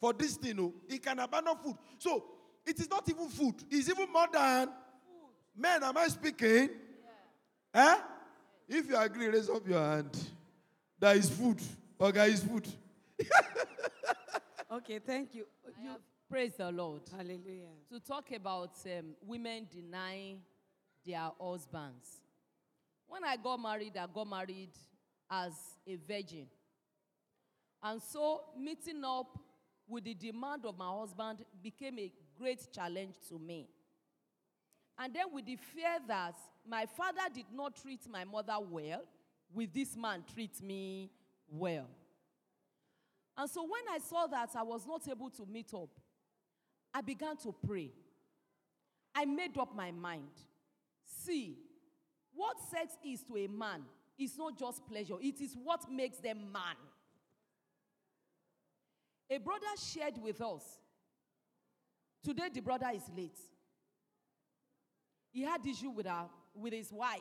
for 0.00 0.12
this 0.12 0.36
thing. 0.36 0.58
Oh, 0.60 0.74
he 0.88 0.98
can 0.98 1.18
abandon 1.18 1.56
food. 1.56 1.76
So 1.98 2.24
it 2.66 2.78
is 2.78 2.90
not 2.90 3.08
even 3.08 3.28
food. 3.28 3.54
It's 3.70 3.88
even 3.88 4.12
more 4.12 4.28
than 4.32 4.66
food. 4.66 4.72
men. 5.56 5.82
Am 5.82 5.96
I 5.96 6.08
speaking? 6.08 6.70
Yeah. 7.74 7.94
Eh? 7.94 8.00
If 8.68 8.88
you 8.88 8.96
agree, 8.96 9.26
raise 9.26 9.48
up 9.48 9.66
your 9.68 9.80
hand. 9.80 10.16
That 10.98 11.16
is 11.16 11.28
food. 11.28 11.60
Okay, 12.00 12.30
is 12.30 12.42
food. 12.42 12.66
okay, 14.72 14.98
thank 14.98 15.34
you. 15.34 15.46
you 15.82 15.90
praise 16.30 16.54
the 16.56 16.70
Lord. 16.72 17.02
Hallelujah. 17.14 17.68
To 17.90 18.00
talk 18.00 18.32
about 18.32 18.72
um, 18.86 19.14
women 19.24 19.68
denying 19.70 20.40
their 21.06 21.30
husbands. 21.40 22.23
When 23.06 23.24
I 23.24 23.36
got 23.36 23.60
married, 23.60 23.96
I 23.96 24.06
got 24.12 24.28
married 24.28 24.70
as 25.30 25.52
a 25.86 25.96
virgin. 25.96 26.46
And 27.82 28.00
so 28.02 28.40
meeting 28.58 29.02
up 29.04 29.38
with 29.86 30.04
the 30.04 30.14
demand 30.14 30.64
of 30.64 30.78
my 30.78 30.90
husband 30.90 31.44
became 31.62 31.98
a 31.98 32.10
great 32.38 32.66
challenge 32.72 33.14
to 33.28 33.38
me. 33.38 33.68
And 34.98 35.14
then 35.14 35.24
with 35.32 35.46
the 35.46 35.56
fear 35.56 35.98
that 36.08 36.34
my 36.68 36.86
father 36.86 37.28
did 37.32 37.46
not 37.52 37.76
treat 37.80 38.08
my 38.08 38.24
mother 38.24 38.56
well, 38.70 39.02
will 39.52 39.66
this 39.72 39.96
man 39.96 40.24
treat 40.32 40.62
me 40.62 41.10
well? 41.48 41.88
And 43.36 43.50
so 43.50 43.62
when 43.62 43.82
I 43.92 43.98
saw 43.98 44.26
that 44.28 44.50
I 44.54 44.62
was 44.62 44.86
not 44.86 45.06
able 45.08 45.30
to 45.30 45.46
meet 45.46 45.74
up, 45.74 45.88
I 46.92 47.00
began 47.00 47.36
to 47.38 47.54
pray. 47.66 47.90
I 49.14 49.24
made 49.24 49.58
up 49.58 49.74
my 49.74 49.90
mind. 49.90 50.30
See, 51.04 51.56
what 52.34 52.56
sex 52.70 52.94
is 53.04 53.22
to 53.24 53.36
a 53.36 53.46
man 53.46 53.82
is 54.18 54.36
not 54.36 54.58
just 54.58 54.86
pleasure, 54.86 55.14
it 55.20 55.40
is 55.40 55.56
what 55.62 55.90
makes 55.90 56.18
them 56.18 56.38
man. 56.52 56.76
A 59.30 59.38
brother 59.38 59.66
shared 59.92 60.14
with 60.22 60.40
us. 60.40 60.62
Today, 62.22 62.48
the 62.52 62.60
brother 62.60 62.90
is 62.94 63.02
late. 63.16 63.38
He 65.32 65.42
had 65.42 65.66
issue 65.66 65.90
with, 65.90 66.06
her, 66.06 66.26
with 66.54 66.72
his 66.72 66.92
wife. 66.92 67.20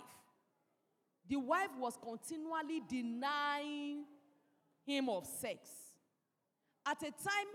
The 1.28 1.38
wife 1.38 1.70
was 1.80 1.98
continually 2.02 2.82
denying 2.88 4.04
him 4.86 5.10
of 5.10 5.26
sex. 5.26 5.68
At 6.86 7.02
a 7.02 7.12
time, 7.12 7.48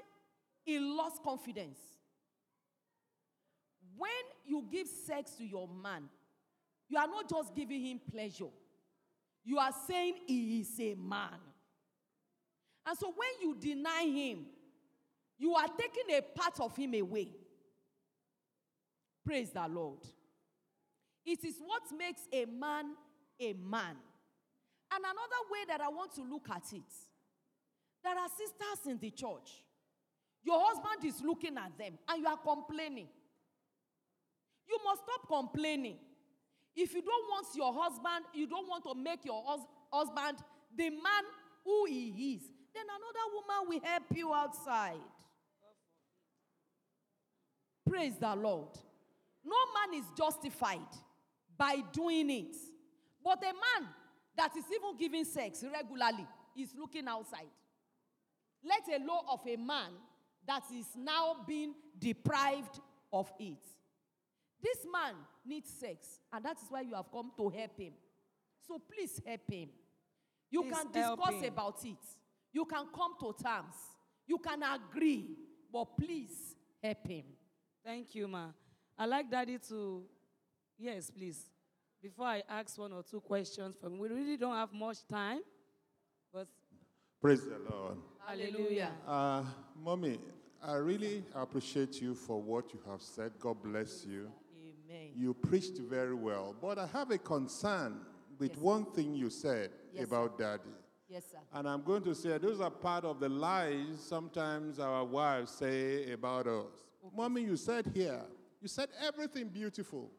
he 0.64 0.78
lost 0.78 1.22
confidence. 1.22 1.78
When 3.96 4.10
you 4.46 4.64
give 4.70 4.86
sex 4.86 5.32
to 5.32 5.44
your 5.44 5.68
man, 5.68 6.08
you 6.88 6.98
are 6.98 7.06
not 7.06 7.28
just 7.28 7.54
giving 7.54 7.84
him 7.84 8.00
pleasure, 8.10 8.52
you 9.44 9.58
are 9.58 9.72
saying 9.86 10.14
he 10.26 10.60
is 10.60 10.80
a 10.80 10.94
man. 10.94 11.38
And 12.86 12.98
so 12.98 13.12
when 13.14 13.28
you 13.42 13.54
deny 13.58 14.04
him, 14.04 14.46
you 15.38 15.54
are 15.54 15.68
taking 15.68 16.16
a 16.16 16.22
part 16.22 16.58
of 16.60 16.74
him 16.74 16.94
away. 16.94 17.28
Praise 19.24 19.50
the 19.50 19.66
Lord. 19.68 20.00
It 21.24 21.44
is 21.44 21.56
what 21.64 21.82
makes 21.96 22.22
a 22.32 22.46
man 22.46 22.94
a 23.40 23.52
man. 23.52 23.96
And 24.90 25.04
another 25.04 25.42
way 25.50 25.58
that 25.68 25.80
I 25.80 25.88
want 25.88 26.14
to 26.14 26.22
look 26.22 26.48
at 26.50 26.72
it 26.72 26.92
there 28.02 28.16
are 28.16 28.28
sisters 28.28 28.90
in 28.90 28.98
the 28.98 29.10
church. 29.10 29.64
Your 30.42 30.60
husband 30.60 31.04
is 31.04 31.20
looking 31.22 31.58
at 31.58 31.76
them 31.76 31.98
and 32.08 32.22
you 32.22 32.26
are 32.26 32.36
complaining. 32.36 33.08
You 34.68 34.78
must 34.84 35.02
stop 35.02 35.26
complaining. 35.28 35.96
If 36.80 36.94
you 36.94 37.02
don't 37.02 37.24
want 37.28 37.46
your 37.56 37.74
husband, 37.74 38.24
you 38.32 38.46
don't 38.46 38.68
want 38.68 38.84
to 38.84 38.94
make 38.94 39.24
your 39.24 39.42
hus- 39.44 39.66
husband 39.92 40.38
the 40.76 40.90
man 40.90 41.24
who 41.64 41.86
he 41.86 42.34
is, 42.34 42.42
then 42.72 42.84
another 42.84 43.34
woman 43.34 43.68
will 43.68 43.90
help 43.90 44.04
you 44.14 44.32
outside. 44.32 45.00
Praise 47.84 48.14
the 48.20 48.32
Lord. 48.36 48.68
No 49.44 49.56
man 49.74 49.98
is 49.98 50.04
justified 50.16 50.78
by 51.56 51.82
doing 51.92 52.30
it. 52.30 52.54
But 53.24 53.42
a 53.42 53.52
man 53.52 53.88
that 54.36 54.56
is 54.56 54.64
even 54.72 54.96
giving 54.96 55.24
sex 55.24 55.64
regularly 55.64 56.28
is 56.56 56.68
looking 56.78 57.08
outside. 57.08 57.50
Let 58.62 59.00
alone 59.00 59.24
of 59.28 59.40
a 59.48 59.56
man 59.56 59.90
that 60.46 60.62
is 60.72 60.86
now 60.96 61.38
being 61.44 61.74
deprived 61.98 62.78
of 63.12 63.32
it. 63.40 63.58
This 64.62 64.86
man 64.92 65.14
needs 65.48 65.70
sex, 65.70 66.20
and 66.32 66.44
that 66.44 66.56
is 66.58 66.64
why 66.68 66.82
you 66.82 66.94
have 66.94 67.10
come 67.12 67.30
to 67.36 67.48
help 67.48 67.76
him. 67.78 67.92
So 68.66 68.78
please 68.78 69.20
help 69.26 69.40
him. 69.50 69.68
You 70.50 70.62
Please 70.62 70.74
can 70.74 70.92
discuss 70.92 71.34
him. 71.42 71.52
about 71.52 71.84
it. 71.84 71.96
You 72.52 72.64
can 72.64 72.86
come 72.94 73.14
to 73.20 73.34
terms. 73.42 73.74
You 74.26 74.38
can 74.38 74.62
agree, 74.62 75.36
but 75.72 75.96
please 75.96 76.54
help 76.82 77.06
him. 77.06 77.24
Thank 77.84 78.14
you, 78.14 78.28
ma. 78.28 78.46
I 78.98 79.06
like 79.06 79.30
daddy 79.30 79.58
to, 79.68 80.02
yes, 80.78 81.10
please. 81.10 81.50
Before 82.02 82.26
I 82.26 82.42
ask 82.48 82.78
one 82.78 82.92
or 82.92 83.02
two 83.02 83.20
questions 83.20 83.76
from, 83.80 83.98
we 83.98 84.08
really 84.08 84.36
don't 84.36 84.54
have 84.54 84.72
much 84.72 84.98
time, 85.08 85.40
but 86.32 86.46
Praise 87.20 87.42
the 87.44 87.58
Lord. 87.70 87.96
hallelujah. 88.26 88.92
Uh, 89.06 89.42
mommy, 89.82 90.18
I 90.62 90.74
really 90.74 91.24
appreciate 91.34 92.00
you 92.00 92.14
for 92.14 92.40
what 92.40 92.72
you 92.72 92.80
have 92.88 93.02
said. 93.02 93.32
God 93.40 93.56
bless 93.62 94.04
you. 94.06 94.30
Amen. 94.88 95.10
You 95.14 95.34
preached 95.34 95.78
very 95.78 96.14
well. 96.14 96.54
But 96.60 96.78
I 96.78 96.86
have 96.86 97.10
a 97.10 97.18
concern 97.18 98.00
with 98.38 98.52
Yes. 98.52 98.60
one 98.60 98.84
thing 98.92 99.14
you 99.14 99.30
said 99.30 99.70
Yes, 99.92 100.04
about 100.06 100.38
daddy. 100.38 100.70
Yes, 101.08 101.24
sir. 101.30 101.38
And 101.52 101.68
I'm 101.68 101.82
going 101.82 102.02
to 102.02 102.14
say 102.14 102.36
those 102.38 102.60
are 102.60 102.70
part 102.70 103.04
of 103.04 103.18
the 103.20 103.28
lies 103.28 103.98
sometimes 104.00 104.78
our 104.78 105.04
wives 105.04 105.52
say 105.52 106.12
about 106.12 106.46
us. 106.46 106.72
Mommy, 107.16 107.42
you 107.42 107.56
said 107.56 107.86
here, 107.94 108.22
you 108.60 108.68
said 108.68 108.88
everything 109.00 109.48
beautiful. 109.48 110.10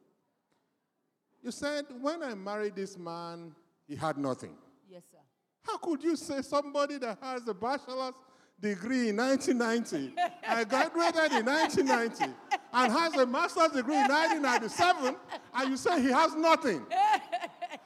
You 1.41 1.51
said, 1.51 1.85
when 2.01 2.21
I 2.23 2.33
married 2.35 2.75
this 2.75 2.97
man, 2.97 3.55
he 3.87 3.95
had 3.95 4.17
nothing. 4.17 4.55
Yes, 4.89 5.03
sir. 5.11 5.17
How 5.63 5.77
could 5.77 6.03
you 6.03 6.15
say 6.15 6.41
somebody 6.41 6.97
that 6.97 7.17
has 7.21 7.47
a 7.47 7.53
bachelor's 7.53 8.13
degree 8.61 9.09
in 9.09 9.17
1990 9.17 10.13
and 10.43 10.69
graduated 10.69 11.31
in 11.39 11.45
1990 11.45 12.35
and 12.73 12.91
has 12.91 13.15
a 13.15 13.25
master's 13.25 13.71
degree 13.71 13.95
in 13.95 14.07
1997 14.07 15.15
and 15.55 15.69
you 15.69 15.77
say 15.77 16.01
he 16.01 16.09
has 16.09 16.35
nothing? 16.35 16.85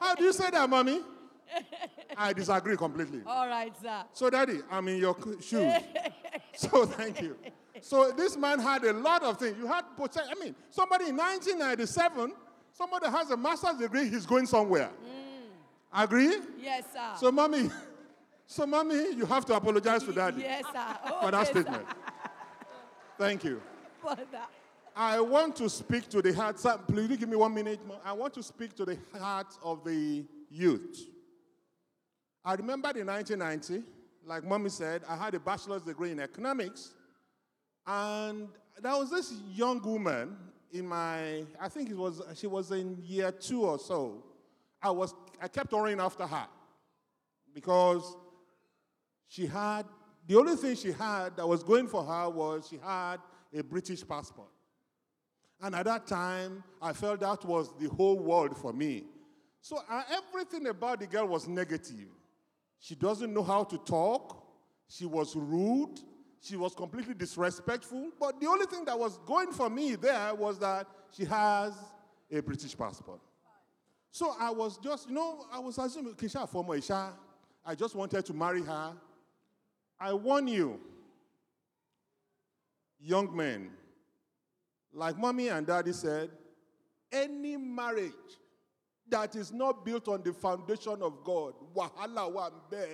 How 0.00 0.14
do 0.14 0.24
you 0.24 0.32
say 0.32 0.50
that, 0.50 0.68
mommy? 0.68 1.00
I 2.16 2.32
disagree 2.32 2.76
completely. 2.76 3.22
All 3.26 3.48
right, 3.48 3.72
sir. 3.80 4.02
So, 4.12 4.30
daddy, 4.30 4.60
I'm 4.70 4.86
in 4.88 4.98
your 4.98 5.16
shoes. 5.40 5.72
so, 6.54 6.86
thank 6.86 7.20
you. 7.20 7.36
So, 7.80 8.12
this 8.12 8.36
man 8.36 8.58
had 8.58 8.84
a 8.84 8.92
lot 8.92 9.22
of 9.22 9.38
things. 9.38 9.56
You 9.58 9.66
had. 9.66 9.84
I 9.98 10.34
mean, 10.42 10.54
somebody 10.70 11.08
in 11.08 11.16
1997, 11.16 12.32
somebody 12.72 13.06
has 13.06 13.30
a 13.30 13.36
master's 13.36 13.78
degree, 13.78 14.08
he's 14.08 14.26
going 14.26 14.46
somewhere. 14.46 14.90
Mm. 15.04 16.02
Agree? 16.04 16.36
Yes, 16.60 16.84
sir. 16.92 17.12
So, 17.18 17.32
mommy, 17.32 17.70
so 18.46 18.66
mommy, 18.66 19.14
you 19.14 19.26
have 19.26 19.44
to 19.46 19.54
apologize 19.54 20.02
to 20.04 20.12
daddy 20.12 20.42
yes, 20.42 20.64
sir. 20.72 21.10
for 21.20 21.30
that 21.30 21.46
sir. 21.46 21.52
statement. 21.52 21.86
Thank 23.18 23.44
you. 23.44 23.62
For 24.00 24.14
that. 24.14 24.50
I 24.96 25.20
want 25.20 25.56
to 25.56 25.68
speak 25.68 26.08
to 26.10 26.22
the 26.22 26.32
heart. 26.32 26.58
sir, 26.60 26.78
Please 26.86 27.16
give 27.16 27.28
me 27.28 27.36
one 27.36 27.52
minute 27.54 27.84
more. 27.86 27.98
I 28.04 28.12
want 28.12 28.34
to 28.34 28.42
speak 28.42 28.76
to 28.76 28.84
the 28.84 28.98
heart 29.18 29.52
of 29.62 29.84
the 29.84 30.24
youth. 30.50 31.00
I 32.44 32.54
remember 32.54 32.90
in 32.90 33.06
1990, 33.06 33.82
like 34.26 34.44
mommy 34.44 34.68
said, 34.68 35.02
I 35.08 35.16
had 35.16 35.34
a 35.34 35.40
bachelor's 35.40 35.82
degree 35.82 36.12
in 36.12 36.20
economics. 36.20 36.94
And 37.86 38.48
there 38.80 38.92
was 38.92 39.10
this 39.10 39.32
young 39.52 39.82
woman 39.82 40.36
in 40.72 40.86
my, 40.86 41.44
I 41.60 41.68
think 41.68 41.90
it 41.90 41.96
was, 41.96 42.20
she 42.34 42.46
was 42.46 42.70
in 42.70 42.98
year 43.02 43.32
two 43.32 43.62
or 43.62 43.78
so. 43.78 44.22
I 44.82 44.90
was, 44.90 45.14
I 45.40 45.48
kept 45.48 45.72
running 45.72 46.00
after 46.00 46.26
her 46.26 46.46
because 47.54 48.16
she 49.28 49.46
had, 49.46 49.84
the 50.26 50.36
only 50.36 50.56
thing 50.56 50.76
she 50.76 50.92
had 50.92 51.36
that 51.36 51.46
was 51.46 51.62
going 51.62 51.86
for 51.86 52.04
her 52.04 52.28
was 52.30 52.68
she 52.68 52.78
had 52.78 53.18
a 53.52 53.62
British 53.62 54.06
passport. 54.06 54.48
And 55.60 55.74
at 55.74 55.84
that 55.86 56.06
time, 56.06 56.62
I 56.80 56.92
felt 56.92 57.20
that 57.20 57.44
was 57.44 57.70
the 57.78 57.88
whole 57.88 58.18
world 58.18 58.56
for 58.56 58.72
me. 58.72 59.04
So 59.60 59.78
uh, 59.88 60.02
everything 60.10 60.66
about 60.66 61.00
the 61.00 61.06
girl 61.06 61.26
was 61.26 61.48
negative. 61.48 62.08
She 62.78 62.94
doesn't 62.94 63.32
know 63.32 63.42
how 63.42 63.64
to 63.64 63.78
talk. 63.78 64.44
She 64.88 65.06
was 65.06 65.34
rude. 65.34 66.00
She 66.42 66.56
was 66.56 66.74
completely 66.74 67.14
disrespectful. 67.14 68.10
But 68.20 68.40
the 68.40 68.46
only 68.46 68.66
thing 68.66 68.84
that 68.84 68.98
was 68.98 69.16
going 69.24 69.52
for 69.52 69.70
me 69.70 69.94
there 69.94 70.34
was 70.34 70.58
that 70.58 70.86
she 71.16 71.24
has 71.24 71.72
a 72.30 72.40
British 72.40 72.76
passport. 72.76 73.20
So 74.10 74.34
I 74.38 74.50
was 74.50 74.76
just, 74.76 75.08
you 75.08 75.14
know, 75.14 75.46
I 75.50 75.58
was 75.58 75.78
assuming, 75.78 76.14
Kisha 76.14 76.46
for 76.48 76.76
Isha. 76.76 77.12
I 77.64 77.74
just 77.74 77.94
wanted 77.94 78.26
to 78.26 78.34
marry 78.34 78.62
her. 78.62 78.92
I 80.00 80.12
warn 80.12 80.48
you, 80.48 80.80
young 83.00 83.34
men, 83.34 83.70
like 84.92 85.18
mommy 85.18 85.48
and 85.48 85.66
daddy 85.66 85.92
said, 85.92 86.30
any 87.12 87.56
marriage 87.56 88.12
that 89.08 89.36
is 89.36 89.52
not 89.52 89.84
built 89.84 90.08
on 90.08 90.22
the 90.22 90.32
foundation 90.32 91.02
of 91.02 91.22
God, 91.24 91.54
wahala 91.74 92.32
wa 92.32 92.50
mbe, 92.70 92.86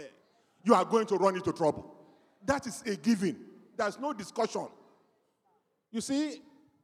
you 0.64 0.74
are 0.74 0.84
going 0.84 1.07
to 1.07 1.16
run 1.16 1.36
into 1.36 1.53
trouble. 1.53 1.94
That 2.44 2.66
is 2.66 2.82
a 2.82 2.96
given. 2.96 3.36
There's 3.76 3.98
no 3.98 4.12
discussion. 4.12 4.68
You 5.90 6.01
see, 6.01 6.42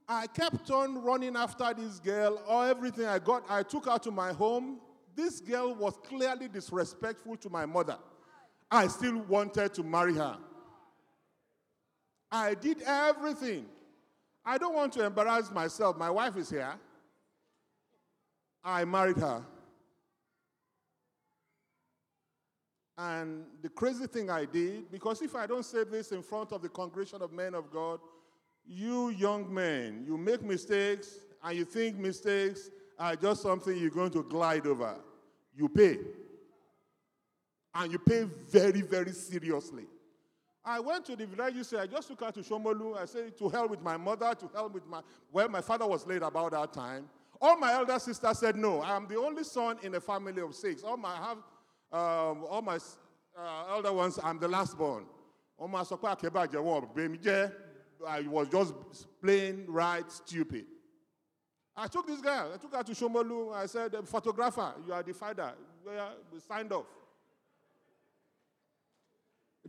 I 0.08 0.26
kept 0.28 0.70
on 0.70 1.02
running 1.02 1.36
after 1.36 1.74
this 1.74 1.98
girl, 1.98 2.40
or 2.48 2.66
everything 2.66 3.06
I 3.06 3.18
got, 3.18 3.44
I 3.48 3.62
took 3.62 3.86
her 3.86 3.98
to 3.98 4.10
my 4.10 4.32
home. 4.32 4.80
This 5.14 5.40
girl 5.40 5.74
was 5.74 5.96
clearly 6.04 6.48
disrespectful 6.48 7.36
to 7.38 7.50
my 7.50 7.66
mother. 7.66 7.98
I 8.70 8.88
still 8.88 9.18
wanted 9.18 9.74
to 9.74 9.82
marry 9.82 10.14
her. 10.14 10.36
I 12.30 12.54
did 12.54 12.82
everything. 12.82 13.66
I 14.44 14.58
don't 14.58 14.74
want 14.74 14.92
to 14.94 15.04
embarrass 15.04 15.50
myself. 15.50 15.96
My 15.96 16.10
wife 16.10 16.36
is 16.36 16.50
here. 16.50 16.74
I 18.64 18.84
married 18.84 19.18
her. 19.18 19.44
And 22.98 23.44
the 23.62 23.68
crazy 23.68 24.06
thing 24.06 24.30
I 24.30 24.46
did, 24.46 24.90
because 24.90 25.20
if 25.20 25.36
I 25.36 25.46
don't 25.46 25.64
say 25.64 25.84
this 25.84 26.12
in 26.12 26.22
front 26.22 26.52
of 26.52 26.62
the 26.62 26.68
congregation 26.68 27.20
of 27.22 27.32
men 27.32 27.54
of 27.54 27.70
God, 27.70 28.00
you 28.66 29.10
young 29.10 29.52
men, 29.52 30.04
you 30.06 30.16
make 30.16 30.42
mistakes 30.42 31.14
and 31.44 31.56
you 31.56 31.64
think 31.64 31.96
mistakes 31.96 32.70
are 32.98 33.14
just 33.14 33.42
something 33.42 33.76
you're 33.76 33.90
going 33.90 34.10
to 34.12 34.22
glide 34.22 34.66
over. 34.66 34.96
You 35.54 35.68
pay. 35.68 35.98
And 37.78 37.92
you 37.92 37.98
pay 37.98 38.24
very, 38.24 38.80
very 38.80 39.12
seriously. 39.12 39.84
I 40.64 40.80
went 40.80 41.04
to 41.04 41.14
the 41.14 41.26
village, 41.26 41.54
you 41.54 41.62
say, 41.62 41.76
I 41.78 41.86
just 41.86 42.08
took 42.08 42.24
her 42.24 42.32
to 42.32 42.40
Shomolu. 42.40 42.96
I 42.96 43.04
said, 43.04 43.36
to 43.36 43.50
hell 43.50 43.68
with 43.68 43.82
my 43.82 43.98
mother, 43.98 44.34
to 44.34 44.50
hell 44.52 44.70
with 44.70 44.86
my, 44.86 45.02
well, 45.30 45.48
my 45.48 45.60
father 45.60 45.86
was 45.86 46.06
late 46.06 46.22
about 46.22 46.52
that 46.52 46.72
time. 46.72 47.08
All 47.40 47.58
my 47.58 47.74
elder 47.74 47.98
sisters 47.98 48.38
said 48.38 48.56
no. 48.56 48.82
I'm 48.82 49.06
the 49.06 49.16
only 49.18 49.44
son 49.44 49.76
in 49.82 49.94
a 49.94 50.00
family 50.00 50.40
of 50.40 50.54
six. 50.54 50.82
All 50.82 50.96
my, 50.96 51.14
have, 51.16 51.36
um, 51.92 52.44
all 52.48 52.62
my 52.62 52.78
uh, 53.38 53.64
elder 53.68 53.92
ones, 53.92 54.18
I'm 54.24 54.38
the 54.38 54.48
last 54.48 54.78
born. 54.78 55.04
I 55.60 55.66
was 58.22 58.48
just 58.48 58.74
plain 59.20 59.64
right 59.68 60.10
stupid. 60.10 60.64
I 61.76 61.86
took 61.88 62.06
this 62.06 62.22
girl, 62.22 62.52
I 62.54 62.56
took 62.56 62.74
her 62.74 62.82
to 62.82 62.92
Shomolu. 62.92 63.54
I 63.54 63.66
said, 63.66 63.94
photographer, 64.06 64.72
you 64.86 64.94
are 64.94 65.02
the 65.02 65.12
father. 65.12 65.52
We 66.32 66.40
signed 66.40 66.72
off. 66.72 66.86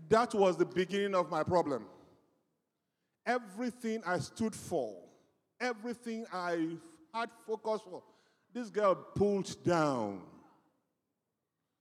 That 0.09 0.33
was 0.33 0.57
the 0.57 0.65
beginning 0.65 1.15
of 1.15 1.29
my 1.29 1.43
problem. 1.43 1.85
Everything 3.25 4.01
I 4.05 4.19
stood 4.19 4.55
for, 4.55 4.95
everything 5.59 6.25
I 6.31 6.77
had 7.13 7.29
focus 7.45 7.81
for, 7.83 8.03
this 8.53 8.69
girl 8.69 8.95
pulled 8.95 9.63
down. 9.63 10.21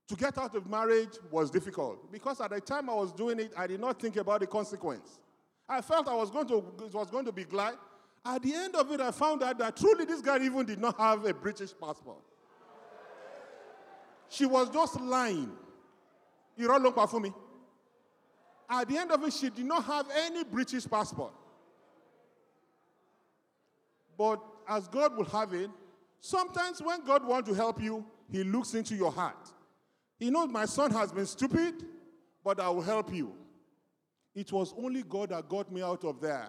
To 0.08 0.14
get 0.14 0.38
out 0.38 0.54
of 0.54 0.68
marriage 0.68 1.18
was 1.30 1.50
difficult 1.50 2.12
because 2.12 2.40
at 2.40 2.50
the 2.50 2.60
time 2.60 2.88
I 2.88 2.94
was 2.94 3.12
doing 3.12 3.40
it, 3.40 3.52
I 3.56 3.66
did 3.66 3.80
not 3.80 4.00
think 4.00 4.16
about 4.16 4.40
the 4.40 4.46
consequence. 4.46 5.18
I 5.68 5.80
felt 5.80 6.06
I 6.06 6.14
was 6.14 6.30
going 6.30 6.46
to, 6.48 6.62
was 6.92 7.10
going 7.10 7.24
to 7.24 7.32
be 7.32 7.44
glad. 7.44 7.74
At 8.24 8.42
the 8.42 8.54
end 8.54 8.76
of 8.76 8.90
it, 8.92 9.00
I 9.00 9.10
found 9.10 9.42
out 9.42 9.58
that 9.58 9.76
truly 9.76 10.04
this 10.04 10.20
girl 10.20 10.40
even 10.40 10.64
did 10.64 10.80
not 10.80 10.96
have 10.98 11.24
a 11.24 11.34
British 11.34 11.72
passport. 11.80 12.22
She 14.28 14.46
was 14.46 14.70
just 14.70 15.00
lying. 15.00 15.50
You 16.56 16.68
don't 16.68 16.82
look 16.82 17.10
for 17.10 17.20
me. 17.20 17.32
At 18.68 18.88
the 18.88 18.98
end 18.98 19.10
of 19.12 19.22
it, 19.24 19.32
she 19.32 19.50
did 19.50 19.64
not 19.64 19.84
have 19.84 20.06
any 20.14 20.44
British 20.44 20.86
passport. 20.88 21.32
But 24.18 24.42
as 24.68 24.88
God 24.88 25.16
will 25.16 25.26
have 25.26 25.52
it, 25.54 25.70
sometimes 26.20 26.82
when 26.82 27.04
God 27.04 27.24
wants 27.24 27.48
to 27.48 27.54
help 27.54 27.80
you, 27.80 28.04
He 28.30 28.42
looks 28.42 28.74
into 28.74 28.96
your 28.96 29.12
heart. 29.12 29.52
He 30.18 30.30
knows 30.30 30.48
my 30.48 30.64
son 30.64 30.90
has 30.92 31.12
been 31.12 31.26
stupid, 31.26 31.84
but 32.42 32.58
I 32.58 32.68
will 32.70 32.82
help 32.82 33.12
you. 33.12 33.34
It 34.34 34.50
was 34.52 34.74
only 34.76 35.02
God 35.02 35.30
that 35.30 35.48
got 35.48 35.70
me 35.70 35.82
out 35.82 36.04
of 36.04 36.20
there. 36.20 36.48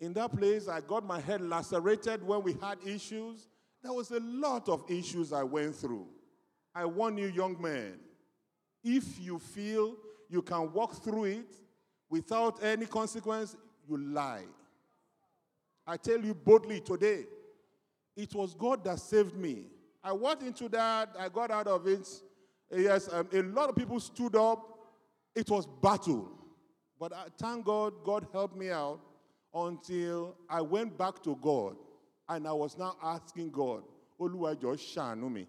In 0.00 0.12
that 0.14 0.36
place, 0.36 0.68
I 0.68 0.80
got 0.80 1.04
my 1.04 1.20
head 1.20 1.40
lacerated 1.40 2.22
when 2.22 2.42
we 2.42 2.54
had 2.60 2.78
issues. 2.86 3.48
There 3.82 3.92
was 3.92 4.10
a 4.10 4.20
lot 4.20 4.68
of 4.68 4.84
issues 4.88 5.32
I 5.32 5.42
went 5.42 5.74
through. 5.74 6.06
I 6.74 6.84
warn 6.84 7.18
you, 7.18 7.26
young 7.26 7.60
men, 7.60 7.98
if 8.84 9.20
you 9.20 9.38
feel 9.38 9.96
you 10.28 10.42
can 10.42 10.72
walk 10.72 11.02
through 11.02 11.24
it 11.24 11.56
without 12.10 12.62
any 12.62 12.86
consequence, 12.86 13.56
you 13.88 13.96
lie. 13.96 14.44
I 15.86 15.96
tell 15.96 16.20
you 16.20 16.34
boldly 16.34 16.80
today, 16.80 17.24
it 18.16 18.34
was 18.34 18.54
God 18.54 18.84
that 18.84 18.98
saved 18.98 19.36
me. 19.36 19.64
I 20.02 20.12
went 20.12 20.42
into 20.42 20.68
that, 20.70 21.14
I 21.18 21.28
got 21.28 21.50
out 21.50 21.66
of 21.66 21.86
it. 21.86 22.06
Yes, 22.70 23.08
um, 23.12 23.28
a 23.32 23.42
lot 23.42 23.70
of 23.70 23.76
people 23.76 23.98
stood 24.00 24.36
up. 24.36 24.78
It 25.34 25.48
was 25.48 25.66
battle. 25.66 26.28
But 27.00 27.12
I, 27.12 27.26
thank 27.38 27.64
God, 27.64 27.94
God 28.04 28.26
helped 28.32 28.56
me 28.56 28.70
out 28.70 29.00
until 29.54 30.36
I 30.48 30.60
went 30.60 30.98
back 30.98 31.22
to 31.22 31.36
God. 31.40 31.76
And 32.28 32.46
I 32.46 32.52
was 32.52 32.76
now 32.76 32.96
asking 33.02 33.50
God, 33.50 33.82
Oluwa 34.20 34.60
just 34.60 34.94
shanu 34.94 35.32
me. 35.32 35.46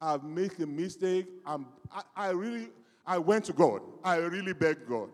I've 0.00 0.24
made 0.24 0.58
a 0.60 0.66
mistake. 0.66 1.26
I'm, 1.46 1.66
I, 1.92 2.02
I 2.16 2.30
really, 2.30 2.68
I 3.06 3.18
went 3.18 3.44
to 3.46 3.52
God. 3.52 3.82
I 4.02 4.16
really 4.16 4.52
begged 4.52 4.88
God 4.88 5.10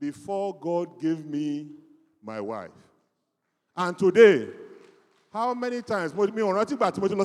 before 0.00 0.56
God 0.58 1.00
gave 1.00 1.24
me 1.24 1.68
my 2.22 2.40
wife. 2.40 2.70
And 3.76 3.98
today, 3.98 4.48
how 5.32 5.54
many 5.54 5.80
times, 5.82 6.14
me 6.36 6.42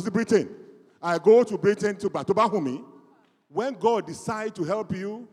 to 0.06 0.12
Britain, 0.12 0.50
I 1.02 1.18
go 1.18 1.44
to 1.44 1.58
Britain 1.58 1.96
to 1.98 2.10
Batobahumi. 2.10 2.84
When 3.50 3.74
God 3.74 4.08
decides 4.08 4.54
to 4.54 4.64
help 4.64 4.96
you, 4.96 5.28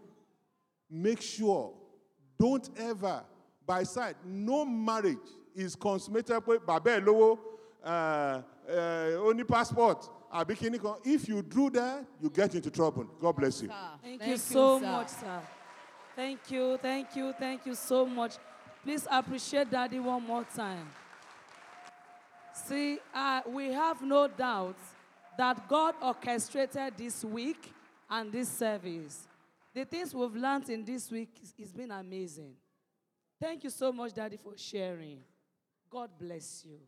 make 0.91 1.21
sure, 1.21 1.73
don't 2.39 2.69
ever, 2.77 3.23
by 3.67 3.85
sight, 3.85 4.17
no 4.25 4.65
marriage 4.65 5.17
is 5.55 5.75
consummated 5.75 6.43
by 6.67 6.79
uh, 8.69 8.73
only 9.19 9.45
passport, 9.45 10.09
if 10.35 11.29
you 11.29 11.43
do 11.43 11.71
that, 11.71 12.05
you 12.21 12.31
get 12.31 12.55
into 12.55 12.71
trouble. 12.71 13.05
God 13.21 13.37
bless 13.37 13.63
you. 13.63 13.69
Thank, 14.03 14.21
thank 14.21 14.31
you 14.31 14.37
so 14.37 14.81
sir. 14.81 14.87
much, 14.87 15.09
sir. 15.09 15.41
Thank 16.17 16.51
you, 16.51 16.79
thank 16.81 17.17
you, 17.17 17.33
thank 17.39 17.67
you 17.67 17.75
so 17.75 18.07
much. 18.07 18.35
Please 18.83 19.07
appreciate 19.11 19.71
Daddy 19.71 19.99
one 19.99 20.27
more 20.27 20.45
time. 20.55 20.89
See, 22.53 22.99
uh, 23.13 23.43
we 23.47 23.73
have 23.73 24.03
no 24.03 24.29
doubt 24.29 24.77
that 25.37 25.69
God 25.69 25.95
orchestrated 26.03 26.95
this 26.97 27.25
week 27.25 27.73
and 28.09 28.31
this 28.31 28.49
service. 28.49 29.27
The 29.75 29.85
things 29.85 30.15
we've 30.15 30.37
learned 30.37 30.71
in 30.71 30.85
this 30.85 31.11
week 31.11 31.31
has 31.59 31.73
been 31.73 31.91
amazing. 31.91 32.55
Thank 33.41 33.65
you 33.65 33.71
so 33.71 33.93
much, 33.93 34.15
Daddy, 34.15 34.37
for 34.37 34.57
sharing. 34.57 35.19
God 35.91 36.11
bless 36.19 36.65
you. 36.65 36.79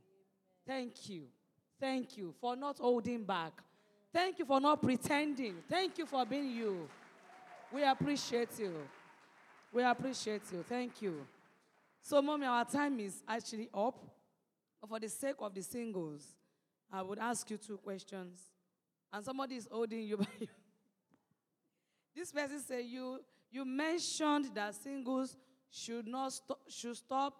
Thank 0.67 1.09
you. 1.09 1.25
Thank 1.79 2.17
you 2.17 2.35
for 2.41 2.57
not 2.57 2.79
holding 2.79 3.25
back. 3.25 3.53
Thank 4.13 4.39
you 4.39 4.47
for 4.47 4.61
not 4.61 4.81
pretending. 4.83 5.57
Thank 5.69 5.99
you 5.99 6.07
for 6.07 6.25
being 6.25 6.51
you. 6.51 6.89
We 7.73 7.85
appreciate 7.85 8.59
you. 8.59 8.73
We 9.73 9.83
appreciate 9.83 10.43
you. 10.53 10.65
Thank 10.67 11.03
you. 11.03 11.27
So, 12.01 12.23
mommy, 12.23 12.47
our 12.47 12.65
time 12.65 12.99
is 13.01 13.23
actually 13.29 13.69
up. 13.75 13.99
But 14.81 14.89
for 14.89 15.01
the 15.01 15.09
sake 15.09 15.35
of 15.39 15.55
the 15.55 15.63
singles, 15.63 16.25
I 16.93 17.03
would 17.03 17.19
ask 17.19 17.51
you 17.51 17.57
two 17.57 17.77
questions. 17.79 18.41
And 19.13 19.25
somebody 19.25 19.57
is 19.57 19.69
holding 19.71 20.03
you 20.03 20.17
by 20.19 20.27
you. 20.41 20.49
This 22.15 22.33
person 22.33 22.61
said 22.61 22.85
you 22.87 23.21
you 23.51 23.65
mentioned 23.65 24.51
that 24.55 24.75
singles 24.75 25.37
should 25.71 26.07
not 26.07 26.33
sto- 26.33 26.59
should 26.69 26.97
stop 26.97 27.35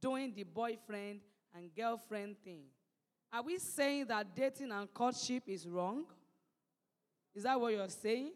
doing 0.00 0.32
the 0.34 0.44
boyfriend 0.44 1.20
and 1.54 1.74
girlfriend 1.74 2.36
thing. 2.44 2.62
Are 3.32 3.42
we 3.42 3.58
saying 3.58 4.06
that 4.06 4.34
dating 4.34 4.72
and 4.72 4.92
courtship 4.92 5.44
is 5.46 5.66
wrong? 5.68 6.04
Is 7.34 7.44
that 7.44 7.60
what 7.60 7.72
you're 7.72 7.88
saying? 7.88 8.32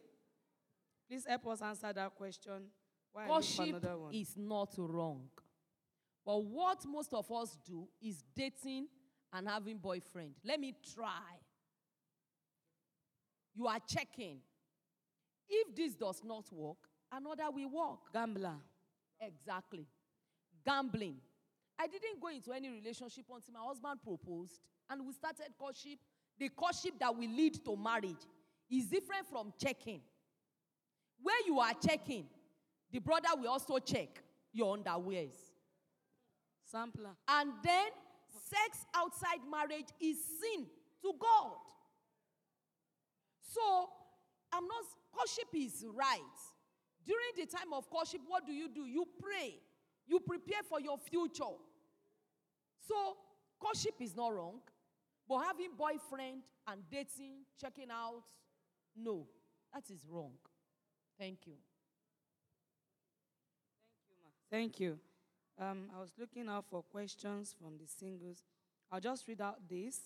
Please 1.09 1.27
help 1.27 1.47
us 1.49 1.63
answer 1.63 1.93
that 1.93 2.15
question. 2.15 2.71
Why 3.13 3.25
I 3.25 3.29
look 3.29 3.45
for 3.45 3.57
Courtship 3.65 3.83
one. 3.99 4.15
is 4.15 4.35
not 4.37 4.75
wrong. 4.79 5.29
But 6.25 6.45
what 6.45 6.85
most 6.87 7.13
of 7.13 7.31
us 7.31 7.59
do 7.67 7.87
is 8.01 8.23
dating 8.35 8.87
and 9.33 9.49
having 9.49 9.79
boyfriend. 9.79 10.35
Let 10.45 10.61
me 10.61 10.75
try. 10.95 11.39
You 13.55 13.67
are 13.67 13.79
checking. 13.87 14.39
If 15.49 15.75
this 15.77 15.95
does 15.95 16.23
not 16.25 16.51
work, 16.53 16.79
another 17.13 17.51
will 17.53 17.69
work. 17.69 18.13
Gambler. 18.13 18.57
Exactly. 19.21 19.87
Gambling. 20.65 21.17
I 21.85 21.87
didn't 21.87 22.19
go 22.19 22.29
into 22.29 22.51
any 22.53 22.71
relationship 22.71 23.27
until 23.29 23.53
my 23.53 23.61
husband 23.61 24.01
proposed 24.03 24.59
and 24.89 25.07
we 25.07 25.13
started 25.13 25.53
courtship. 25.59 25.99
The 26.39 26.49
courtship 26.49 26.95
that 26.99 27.15
will 27.15 27.29
lead 27.29 27.63
to 27.63 27.77
marriage 27.77 28.25
is 28.71 28.87
different 28.87 29.27
from 29.31 29.53
checking. 29.63 30.01
Where 31.23 31.37
you 31.47 31.61
are 31.61 31.75
checking, 31.87 32.25
the 32.91 33.01
brother 33.01 33.29
will 33.37 33.51
also 33.51 33.79
check 33.81 34.23
your 34.51 34.79
underwears. 34.79 35.37
Sampler. 36.65 37.11
And 37.29 37.53
then 37.63 37.89
sex 38.49 38.87
outside 38.95 39.41
marriage 39.51 39.89
is 40.01 40.17
sin 40.41 40.65
to 41.03 41.13
God. 41.21 41.53
So, 43.43 43.91
I'm 44.51 44.67
not, 44.67 44.85
courtship 45.13 45.49
is 45.53 45.85
right. 45.95 46.21
During 47.05 47.33
the 47.37 47.45
time 47.45 47.75
of 47.75 47.91
courtship, 47.91 48.23
what 48.27 48.47
do 48.47 48.55
you 48.55 48.71
do? 48.75 48.87
You 48.87 49.07
pray, 49.21 49.57
you 50.07 50.19
prepare 50.21 50.63
for 50.67 50.81
your 50.81 50.97
future. 50.97 51.45
So, 52.87 53.17
courtship 53.59 53.95
is 54.01 54.15
not 54.15 54.35
wrong, 54.35 54.61
but 55.29 55.39
having 55.41 55.71
boyfriend 55.77 56.43
and 56.67 56.83
dating, 56.91 57.45
checking 57.61 57.91
out, 57.91 58.23
no, 58.97 59.27
that 59.73 59.85
is 59.91 60.07
wrong. 60.09 60.33
Thank 61.19 61.47
you. 61.47 61.55
Thank 63.99 64.01
you. 64.09 64.17
Ma. 64.23 64.29
Thank 64.51 64.81
you. 64.81 64.99
Um, 65.59 65.91
I 65.97 66.01
was 66.01 66.13
looking 66.19 66.49
out 66.49 66.65
for 66.71 66.83
questions 66.83 67.55
from 67.59 67.79
the 67.79 67.87
singles. 67.87 68.43
I'll 68.91 69.01
just 69.01 69.27
read 69.29 69.41
out 69.41 69.57
this. 69.69 70.01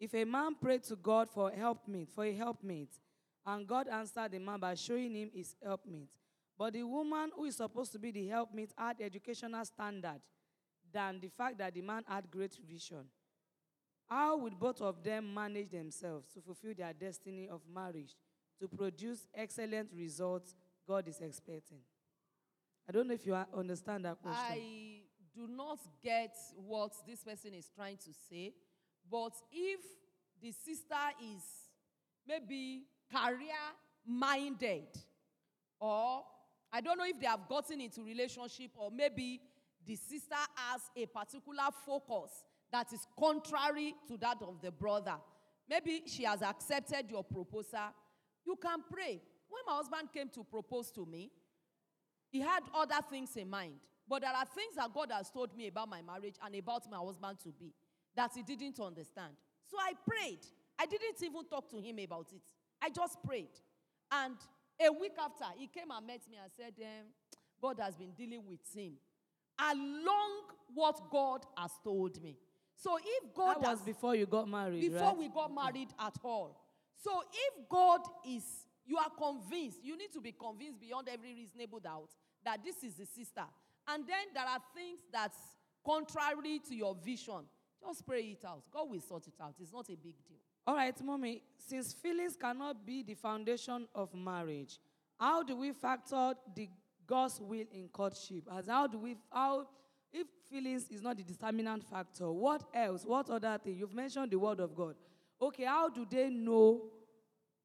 If 0.00 0.14
a 0.14 0.24
man 0.24 0.54
prayed 0.54 0.84
to 0.84 0.96
God 0.96 1.28
for 1.30 1.50
helpmate, 1.50 2.10
for 2.10 2.24
a 2.24 2.32
helpmate, 2.32 2.92
and 3.44 3.66
God 3.66 3.88
answered 3.88 4.32
the 4.32 4.38
man 4.38 4.60
by 4.60 4.74
showing 4.74 5.14
him 5.14 5.30
his 5.34 5.54
helpmate, 5.62 6.10
but 6.56 6.72
the 6.72 6.82
woman 6.82 7.30
who 7.34 7.44
is 7.44 7.56
supposed 7.56 7.92
to 7.92 7.98
be 7.98 8.10
the 8.10 8.26
helpmate 8.28 8.72
had 8.76 9.00
educational 9.00 9.64
standard 9.64 10.20
than 10.92 11.20
the 11.20 11.28
fact 11.28 11.58
that 11.58 11.74
the 11.74 11.82
man 11.82 12.04
had 12.06 12.30
great 12.30 12.56
vision, 12.68 13.04
how 14.08 14.38
would 14.38 14.58
both 14.58 14.80
of 14.80 15.02
them 15.02 15.34
manage 15.34 15.70
themselves 15.70 16.28
to 16.32 16.40
fulfill 16.40 16.72
their 16.76 16.92
destiny 16.92 17.48
of 17.48 17.60
marriage 17.72 18.16
to 18.58 18.66
produce 18.68 19.28
excellent 19.34 19.90
results 19.94 20.54
God 20.86 21.06
is 21.08 21.20
expecting? 21.20 21.80
I 22.88 22.92
don't 22.92 23.06
know 23.06 23.14
if 23.14 23.26
you 23.26 23.34
understand 23.54 24.06
that 24.06 24.16
question. 24.22 24.40
I 24.50 25.02
do 25.34 25.46
not 25.46 25.78
get 26.02 26.34
what 26.56 26.92
this 27.06 27.22
person 27.22 27.52
is 27.52 27.68
trying 27.74 27.98
to 27.98 28.10
say, 28.30 28.54
but 29.10 29.32
if 29.52 29.80
the 30.40 30.52
sister 30.52 30.94
is 31.22 31.42
maybe 32.26 32.84
career 33.12 33.52
minded, 34.06 34.86
or 35.78 36.22
I 36.72 36.80
don't 36.80 36.98
know 36.98 37.04
if 37.04 37.20
they 37.20 37.26
have 37.26 37.46
gotten 37.48 37.80
into 37.80 38.02
relationship, 38.02 38.70
or 38.76 38.90
maybe 38.90 39.40
the 39.88 39.96
sister 39.96 40.36
has 40.54 40.82
a 40.94 41.06
particular 41.06 41.68
focus 41.86 42.44
that 42.70 42.92
is 42.92 43.06
contrary 43.18 43.94
to 44.06 44.18
that 44.18 44.36
of 44.42 44.60
the 44.60 44.70
brother. 44.70 45.16
Maybe 45.68 46.02
she 46.06 46.24
has 46.24 46.42
accepted 46.42 47.10
your 47.10 47.24
proposal. 47.24 47.88
You 48.44 48.56
can 48.56 48.80
pray. 48.92 49.18
When 49.48 49.62
my 49.66 49.72
husband 49.72 50.10
came 50.12 50.28
to 50.34 50.44
propose 50.44 50.90
to 50.92 51.06
me, 51.06 51.30
he 52.30 52.40
had 52.40 52.60
other 52.74 53.00
things 53.10 53.34
in 53.36 53.48
mind. 53.48 53.80
But 54.06 54.20
there 54.20 54.30
are 54.30 54.44
things 54.44 54.76
that 54.76 54.92
God 54.92 55.10
has 55.10 55.30
told 55.30 55.56
me 55.56 55.68
about 55.68 55.88
my 55.88 56.02
marriage 56.02 56.36
and 56.44 56.54
about 56.54 56.82
my 56.90 56.98
husband 56.98 57.38
to 57.44 57.48
be 57.48 57.72
that 58.14 58.32
he 58.34 58.42
didn't 58.42 58.78
understand. 58.80 59.32
So 59.70 59.78
I 59.78 59.92
prayed. 60.06 60.40
I 60.78 60.84
didn't 60.84 61.22
even 61.22 61.44
talk 61.46 61.70
to 61.70 61.78
him 61.78 61.98
about 61.98 62.28
it. 62.34 62.42
I 62.82 62.90
just 62.90 63.22
prayed. 63.22 63.56
And 64.12 64.36
a 64.78 64.92
week 64.92 65.12
after, 65.18 65.46
he 65.56 65.66
came 65.66 65.90
and 65.90 66.06
met 66.06 66.20
me 66.30 66.36
and 66.42 66.50
said, 66.54 66.74
um, 66.82 67.06
God 67.60 67.82
has 67.82 67.96
been 67.96 68.12
dealing 68.12 68.42
with 68.46 68.60
him 68.74 68.92
along 69.58 70.42
what 70.74 71.10
God 71.10 71.44
has 71.56 71.72
told 71.82 72.22
me. 72.22 72.36
So 72.76 72.96
if 72.96 73.34
God 73.34 73.56
that 73.56 73.60
was 73.60 73.68
has 73.68 73.80
before 73.80 74.14
you 74.14 74.26
got 74.26 74.48
married, 74.48 74.80
before 74.80 75.08
right? 75.08 75.18
we 75.18 75.28
got 75.28 75.52
married 75.52 75.88
at 75.98 76.14
all. 76.22 76.60
So 77.02 77.22
if 77.32 77.68
God 77.68 78.00
is, 78.28 78.44
you 78.86 78.96
are 78.98 79.10
convinced, 79.10 79.78
you 79.82 79.96
need 79.96 80.12
to 80.12 80.20
be 80.20 80.32
convinced 80.32 80.80
beyond 80.80 81.08
every 81.08 81.34
reasonable 81.34 81.80
doubt 81.80 82.10
that 82.44 82.60
this 82.64 82.82
is 82.84 82.94
the 82.94 83.06
sister. 83.06 83.44
And 83.88 84.06
then 84.06 84.26
there 84.34 84.44
are 84.44 84.60
things 84.74 85.00
that's 85.12 85.38
contrary 85.84 86.60
to 86.68 86.74
your 86.74 86.94
vision. 86.94 87.46
Just 87.84 88.06
pray 88.06 88.22
it 88.22 88.44
out. 88.46 88.62
God 88.72 88.90
will 88.90 89.00
sort 89.00 89.26
it 89.26 89.34
out. 89.42 89.54
It's 89.60 89.72
not 89.72 89.88
a 89.88 89.96
big 89.96 90.14
deal. 90.26 90.38
All 90.66 90.74
right, 90.74 90.94
mommy, 91.02 91.42
since 91.56 91.94
feelings 91.94 92.36
cannot 92.36 92.84
be 92.84 93.02
the 93.02 93.14
foundation 93.14 93.88
of 93.94 94.14
marriage, 94.14 94.78
how 95.18 95.42
do 95.42 95.56
we 95.56 95.72
factor 95.72 96.34
the 96.54 96.68
God's 97.08 97.40
will 97.40 97.64
in 97.72 97.88
courtship? 97.88 98.44
As 98.56 98.66
how 98.68 98.86
do 98.86 98.98
we 98.98 99.16
how 99.32 99.66
if 100.12 100.26
feelings 100.50 100.86
is 100.90 101.02
not 101.02 101.16
the 101.16 101.22
determinant 101.22 101.84
factor, 101.84 102.30
what 102.30 102.62
else? 102.72 103.04
What 103.04 103.28
other 103.30 103.58
thing? 103.62 103.76
You've 103.76 103.94
mentioned 103.94 104.30
the 104.30 104.38
word 104.38 104.60
of 104.60 104.74
God. 104.74 104.94
Okay, 105.40 105.64
how 105.64 105.88
do 105.88 106.06
they 106.08 106.28
know 106.30 106.84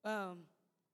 um, 0.03 0.39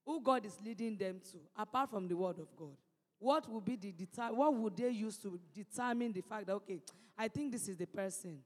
who 0.05 0.21
God 0.21 0.45
is 0.45 0.57
leading 0.63 0.97
them 0.97 1.19
to, 1.31 1.37
apart 1.57 1.89
from 1.89 2.07
the 2.07 2.15
word 2.15 2.39
of 2.39 2.55
God? 2.55 2.75
What 3.17 3.49
would 3.51 3.65
be 3.65 3.75
the 3.75 3.91
deter- 3.91 4.33
what 4.33 4.53
would 4.53 4.77
they 4.77 4.89
use 4.89 5.17
to 5.19 5.39
determine 5.53 6.13
the 6.13 6.21
fact 6.21 6.47
that 6.47 6.53
okay, 6.53 6.79
I 7.17 7.27
think 7.27 7.51
this 7.51 7.67
is 7.67 7.77
the 7.77 7.87
person? 7.87 8.39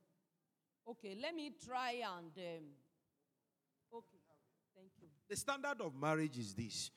Okay, 0.87 1.15
let 1.21 1.35
me 1.35 1.51
try 1.65 1.91
and. 1.91 2.31
Um, 2.37 2.65
okay, 3.93 4.17
thank 4.75 4.89
you. 5.01 5.07
The 5.29 5.35
standard 5.35 5.79
of 5.79 5.95
marriage 5.95 6.37
is 6.37 6.53
this. 6.53 6.89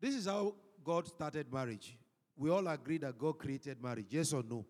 This 0.00 0.14
is 0.14 0.26
how 0.26 0.54
God 0.82 1.06
started 1.08 1.52
marriage. 1.52 1.96
We 2.36 2.50
all 2.50 2.66
agree 2.68 2.98
that 2.98 3.18
God 3.18 3.38
created 3.38 3.82
marriage. 3.82 4.06
Yes 4.10 4.32
or 4.32 4.42
no? 4.42 4.64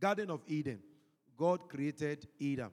Garden 0.00 0.30
of 0.30 0.42
Eden. 0.46 0.80
God 1.36 1.68
created 1.68 2.26
Adam, 2.40 2.72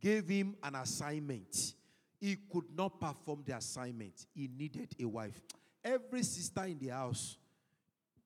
gave 0.00 0.28
him 0.28 0.54
an 0.62 0.76
assignment. 0.76 1.74
He 2.20 2.36
could 2.50 2.66
not 2.76 3.00
perform 3.00 3.42
the 3.44 3.56
assignment. 3.56 4.26
He 4.32 4.48
needed 4.56 4.94
a 5.00 5.04
wife. 5.04 5.40
Every 5.84 6.22
sister 6.22 6.64
in 6.64 6.78
the 6.78 6.88
house, 6.88 7.36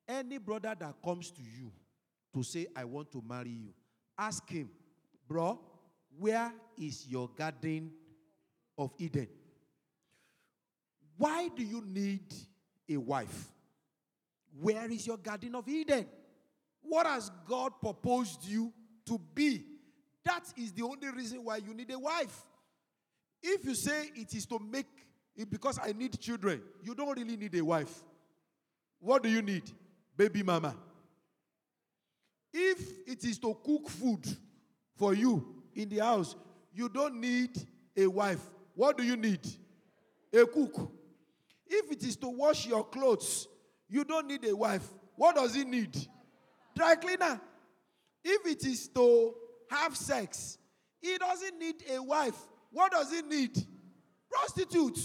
any 0.07 0.39
brother 0.39 0.75
that 0.79 0.95
comes 1.03 1.31
to 1.31 1.41
you 1.43 1.73
to 2.35 2.43
say, 2.43 2.67
I 2.77 2.85
want 2.85 3.11
to 3.13 3.23
marry 3.27 3.51
you, 3.51 3.75
ask 4.17 4.49
him, 4.49 4.71
bro, 5.27 5.59
where 6.19 6.53
is 6.77 7.07
your 7.09 7.29
garden 7.29 7.91
of 8.77 8.93
Eden? 8.99 9.29
Why 11.17 11.49
do 11.49 11.65
you 11.65 11.83
need 11.85 12.33
a 12.89 12.97
wife? 12.97 13.49
Where 14.61 14.91
is 14.91 15.07
your 15.07 15.17
garden 15.17 15.55
of 15.55 15.69
Eden? 15.69 16.07
What 16.83 17.07
has 17.07 17.31
God 17.47 17.73
proposed 17.81 18.45
you 18.45 18.73
to 19.07 19.21
be? 19.35 19.65
That 20.25 20.45
is 20.57 20.73
the 20.73 20.83
only 20.83 21.09
reason 21.11 21.45
why 21.45 21.59
you 21.59 21.75
need 21.75 21.91
a 21.93 21.99
wife. 21.99 22.45
If 23.43 23.65
you 23.65 23.75
say 23.75 24.11
it 24.17 24.35
is 24.35 24.47
to 24.47 24.59
make 24.59 24.87
it 25.37 25.49
because 25.49 25.79
I 25.83 25.93
need 25.93 26.19
children, 26.21 26.63
you 26.83 26.95
don't 26.95 27.17
really 27.17 27.37
need 27.37 27.55
a 27.55 27.65
wife. 27.65 28.03
What 28.99 29.23
do 29.23 29.29
you 29.29 29.43
need? 29.43 29.71
Baby 30.17 30.43
mama. 30.43 30.75
If 32.53 32.81
it 33.07 33.25
is 33.25 33.39
to 33.39 33.57
cook 33.65 33.89
food 33.89 34.27
for 34.97 35.15
you 35.15 35.63
in 35.75 35.89
the 35.89 35.99
house, 35.99 36.35
you 36.75 36.89
don't 36.89 37.21
need 37.21 37.51
a 37.97 38.07
wife. 38.07 38.43
What 38.75 38.99
do 38.99 39.05
you 39.05 39.17
need? 39.17 39.47
A 40.33 40.45
cook. 40.47 40.91
If 41.67 41.93
it 41.93 42.03
is 42.03 42.17
to 42.17 42.29
wash 42.29 42.67
your 42.67 42.85
clothes, 42.85 43.47
you 43.89 44.05
don't 44.05 44.27
need 44.27 44.45
a 44.45 44.55
wife. 44.55 44.87
What 45.17 45.37
does 45.37 45.55
he 45.55 45.65
need? 45.65 45.97
Dry 46.77 46.95
cleaner. 46.95 47.41
If 48.25 48.47
it 48.47 48.65
is 48.67 48.89
to 48.89 49.35
have 49.71 49.97
sex, 49.97 50.59
he 51.01 51.17
doesn't 51.19 51.59
need 51.59 51.77
a 51.93 52.03
wife. 52.03 52.37
What 52.71 52.93
does 52.93 53.11
he 53.11 53.23
need? 53.23 53.57
Prostitute. 54.31 54.99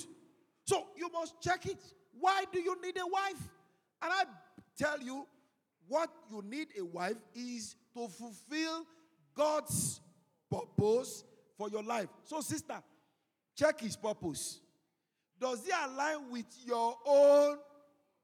So 0.65 0.87
you 0.97 1.09
must 1.11 1.41
check 1.41 1.65
it. 1.65 1.81
Why 2.19 2.43
do 2.51 2.59
you 2.59 2.79
need 2.81 2.97
a 2.97 3.07
wife? 3.07 3.49
And 4.01 4.11
I 4.11 4.23
tell 4.77 4.99
you, 4.99 5.25
what 5.87 6.09
you 6.31 6.41
need 6.45 6.67
a 6.79 6.83
wife 6.83 7.17
is 7.35 7.75
to 7.95 8.07
fulfill 8.07 8.85
God's 9.35 10.01
purpose 10.49 11.23
for 11.57 11.69
your 11.69 11.83
life. 11.83 12.09
So, 12.23 12.41
sister, 12.41 12.81
check 13.55 13.81
his 13.81 13.95
purpose. 13.95 14.59
does 15.39 15.65
he 15.65 15.71
align 15.71 16.31
with 16.31 16.45
your 16.65 16.95
own 17.05 17.57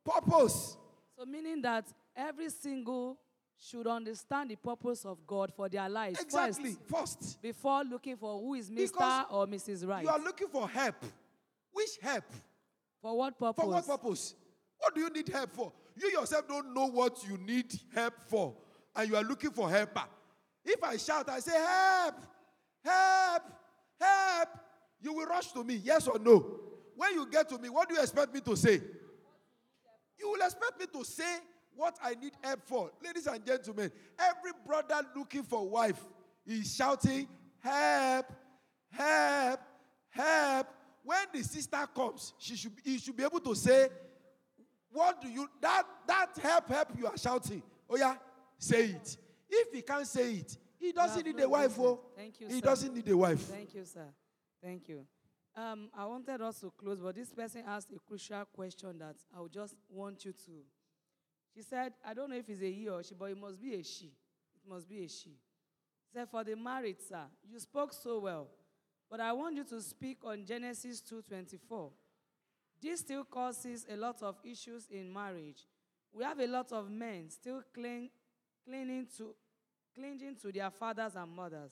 purpose? 0.06 0.78
So, 1.18 1.26
meaning 1.26 1.62
that 1.62 1.86
every 2.16 2.50
single 2.50 3.18
should 3.58 3.88
understand 3.88 4.52
the 4.52 4.56
purpose 4.56 5.06
of 5.06 5.26
God 5.28 5.52
for 5.54 5.68
their 5.68 5.90
lives 5.90 6.20
Exactly. 6.22 6.78
first 6.88 7.20
First, 7.20 7.42
before 7.42 7.84
looking 7.84 8.16
for 8.16 8.40
who 8.40 8.54
is 8.54 8.70
Mr. 8.70 8.94
Because 8.94 9.26
or 9.30 9.48
Mrs. 9.48 9.86
Right. 9.88 10.04
you 10.04 10.10
are 10.10 10.20
looking 10.20 10.48
for 10.48 10.68
help. 10.70 10.96
Which 11.72 11.90
help? 12.02 12.24
for 13.02 13.18
what 13.18 13.38
purpose? 13.40 13.64
For 13.64 13.70
what 13.70 13.88
purpose? 13.88 14.36
What 14.78 14.96
do 14.96 15.02
you 15.02 15.10
need 15.10 15.28
help 15.28 15.54
for? 15.54 15.72
You 15.96 16.10
yourself 16.10 16.48
don't 16.48 16.74
know 16.74 16.88
what 16.88 17.18
you 17.28 17.38
need 17.38 17.78
help 17.94 18.14
for, 18.28 18.56
and 18.96 19.10
you 19.10 19.16
are 19.16 19.24
looking 19.24 19.52
for 19.52 19.70
helper. 19.70 20.04
Ah, 20.04 20.10
if 20.64 20.82
I 20.84 20.98
shout, 20.98 21.30
I 21.30 21.40
say, 21.40 21.52
Help, 21.52 22.16
help, 22.84 23.44
help, 24.00 24.50
you 25.02 25.14
will 25.14 25.26
rush 25.26 25.52
to 25.52 25.64
me, 25.64 25.76
yes 25.84 26.08
or 26.08 26.20
no? 26.20 26.60
When 26.96 27.14
you 27.14 27.30
get 27.30 27.50
to 27.50 27.58
me, 27.58 27.70
what 27.70 27.88
do 27.90 27.96
you 27.96 28.02
expect 28.02 28.34
me 28.34 28.42
to 28.42 28.56
say? 28.56 28.82
You 30.20 30.30
will 30.32 30.42
expect 30.42 30.80
me 30.80 30.86
to 30.94 31.06
say 31.06 31.38
what 31.76 31.98
I 32.04 32.14
need 32.16 32.34
help 32.44 32.62
for. 32.66 32.92
Ladies 33.04 33.28
and 33.28 33.46
gentlemen, 33.46 33.92
every 34.20 34.52
brother 34.66 35.02
looking 35.16 35.44
for 35.44 35.68
wife 35.68 36.04
is 36.46 36.76
shouting, 36.76 37.28
Help, 37.62 38.26
help, 38.92 39.60
help. 40.10 40.68
When 41.04 41.20
the 41.34 41.44
sister 41.44 41.86
comes, 41.94 42.34
she 42.38 42.56
should, 42.56 42.72
he 42.84 42.98
should 42.98 43.16
be 43.18 43.24
able 43.24 43.40
to 43.42 43.54
say, 43.56 43.90
What 44.92 45.22
do 45.22 45.28
you, 45.30 45.48
that, 45.62 45.84
that 46.08 46.30
help, 46.42 46.70
help 46.70 46.90
you 46.98 47.08
are 47.08 47.18
shouting. 47.18 47.62
Oh, 47.90 47.98
yeah, 47.98 48.16
say 48.58 48.86
it. 48.92 49.18
If 49.50 49.74
he 49.74 49.82
can't 49.82 50.08
say 50.08 50.34
it, 50.36 50.58
he 50.80 50.92
doesn't 50.92 51.26
need 51.26 51.36
no 51.36 51.46
a 51.46 51.50
wife. 51.50 51.78
Oh, 51.80 52.00
Thank 52.16 52.40
you, 52.40 52.48
sir. 52.48 52.54
he 52.54 52.60
sir. 52.62 52.66
doesn't 52.66 52.94
need 52.96 53.10
a 53.10 53.18
wife. 53.18 53.40
Thank 53.42 53.74
you, 53.74 53.84
sir. 53.86 54.06
Thank 54.64 54.88
you. 54.88 55.06
Um, 55.60 55.90
I 55.94 56.06
wanted 56.06 56.42
us 56.42 56.62
to 56.62 56.72
close, 56.72 57.00
but 57.02 57.16
this 57.16 57.34
person 57.34 57.64
asked 57.68 57.92
a 57.92 58.00
crucial 58.00 58.46
question 58.46 58.98
that 59.00 59.18
I 59.36 59.42
would 59.42 59.52
just 59.52 59.76
want 59.90 60.24
you 60.24 60.32
to. 60.32 60.52
She 61.54 61.62
said, 61.64 61.92
I 62.06 62.14
don't 62.14 62.30
know 62.30 62.38
if 62.38 62.48
it's 62.48 62.62
a 62.62 62.72
he 62.72 62.88
or 62.88 63.04
she, 63.04 63.14
but 63.14 63.26
it 63.26 63.38
must 63.38 63.62
be 63.62 63.74
a 63.74 63.84
she. 63.84 64.06
It 64.06 64.70
must 64.70 64.88
be 64.88 65.04
a 65.04 65.10
she. 65.10 65.36
Said, 66.14 66.30
for 66.30 66.46
the 66.46 66.56
married, 66.56 67.02
sir, 67.02 67.24
you 67.44 67.60
spoke 67.60 67.92
so 67.92 68.20
well, 68.20 68.48
but 69.12 69.20
I 69.20 69.34
want 69.34 69.58
you 69.58 69.66
to 69.66 69.82
speak 69.82 70.20
on 70.24 70.46
Genesis 70.46 71.02
2.24. 71.02 71.92
This 72.82 73.02
still 73.02 73.26
causes 73.26 73.86
a 73.92 73.98
lot 73.98 74.24
of 74.24 74.38
issues 74.46 74.88
in 74.90 75.12
marriage. 75.12 75.68
We 76.14 76.24
have 76.24 76.40
a 76.40 76.48
lot 76.48 76.72
of 76.72 76.90
men 76.90 77.30
still 77.30 77.64
cling, 77.74 78.12
clinging 78.66 79.08
to, 79.18 79.36
clinging 79.94 80.38
to 80.42 80.54
their 80.54 80.70
fathers 80.70 81.16
and 81.18 81.30
mothers 81.30 81.72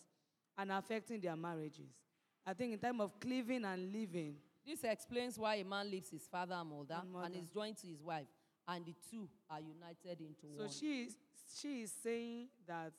and 0.58 0.74
affecting 0.74 1.22
their 1.22 1.38
marriages. 1.38 2.07
I 2.48 2.54
think 2.54 2.72
in 2.72 2.80
time 2.80 3.02
of 3.02 3.20
cleaving 3.20 3.66
and 3.66 3.92
living, 3.92 4.38
This 4.66 4.84
explains 4.86 5.38
why 5.38 5.56
a 5.56 5.66
man 5.66 5.92
leaves 5.92 6.10
his 6.10 6.26
father 6.28 6.56
and 6.56 6.70
mother 6.70 7.02
And 7.02 7.26
and, 7.26 7.36
is 7.44 7.50
joined 7.50 7.78
to 7.80 7.88
his 7.88 8.02
wife, 8.02 8.28
and 8.68 8.86
the 8.86 8.96
two 9.12 9.28
are 9.50 9.60
united 9.60 10.22
into 10.22 10.48
so 10.56 10.64
one. 10.64 10.70
So 10.70 10.78
she 10.80 11.04
is, 11.04 11.18
she 11.60 11.82
is 11.84 11.92
saying 12.02 12.48
that 12.66 12.94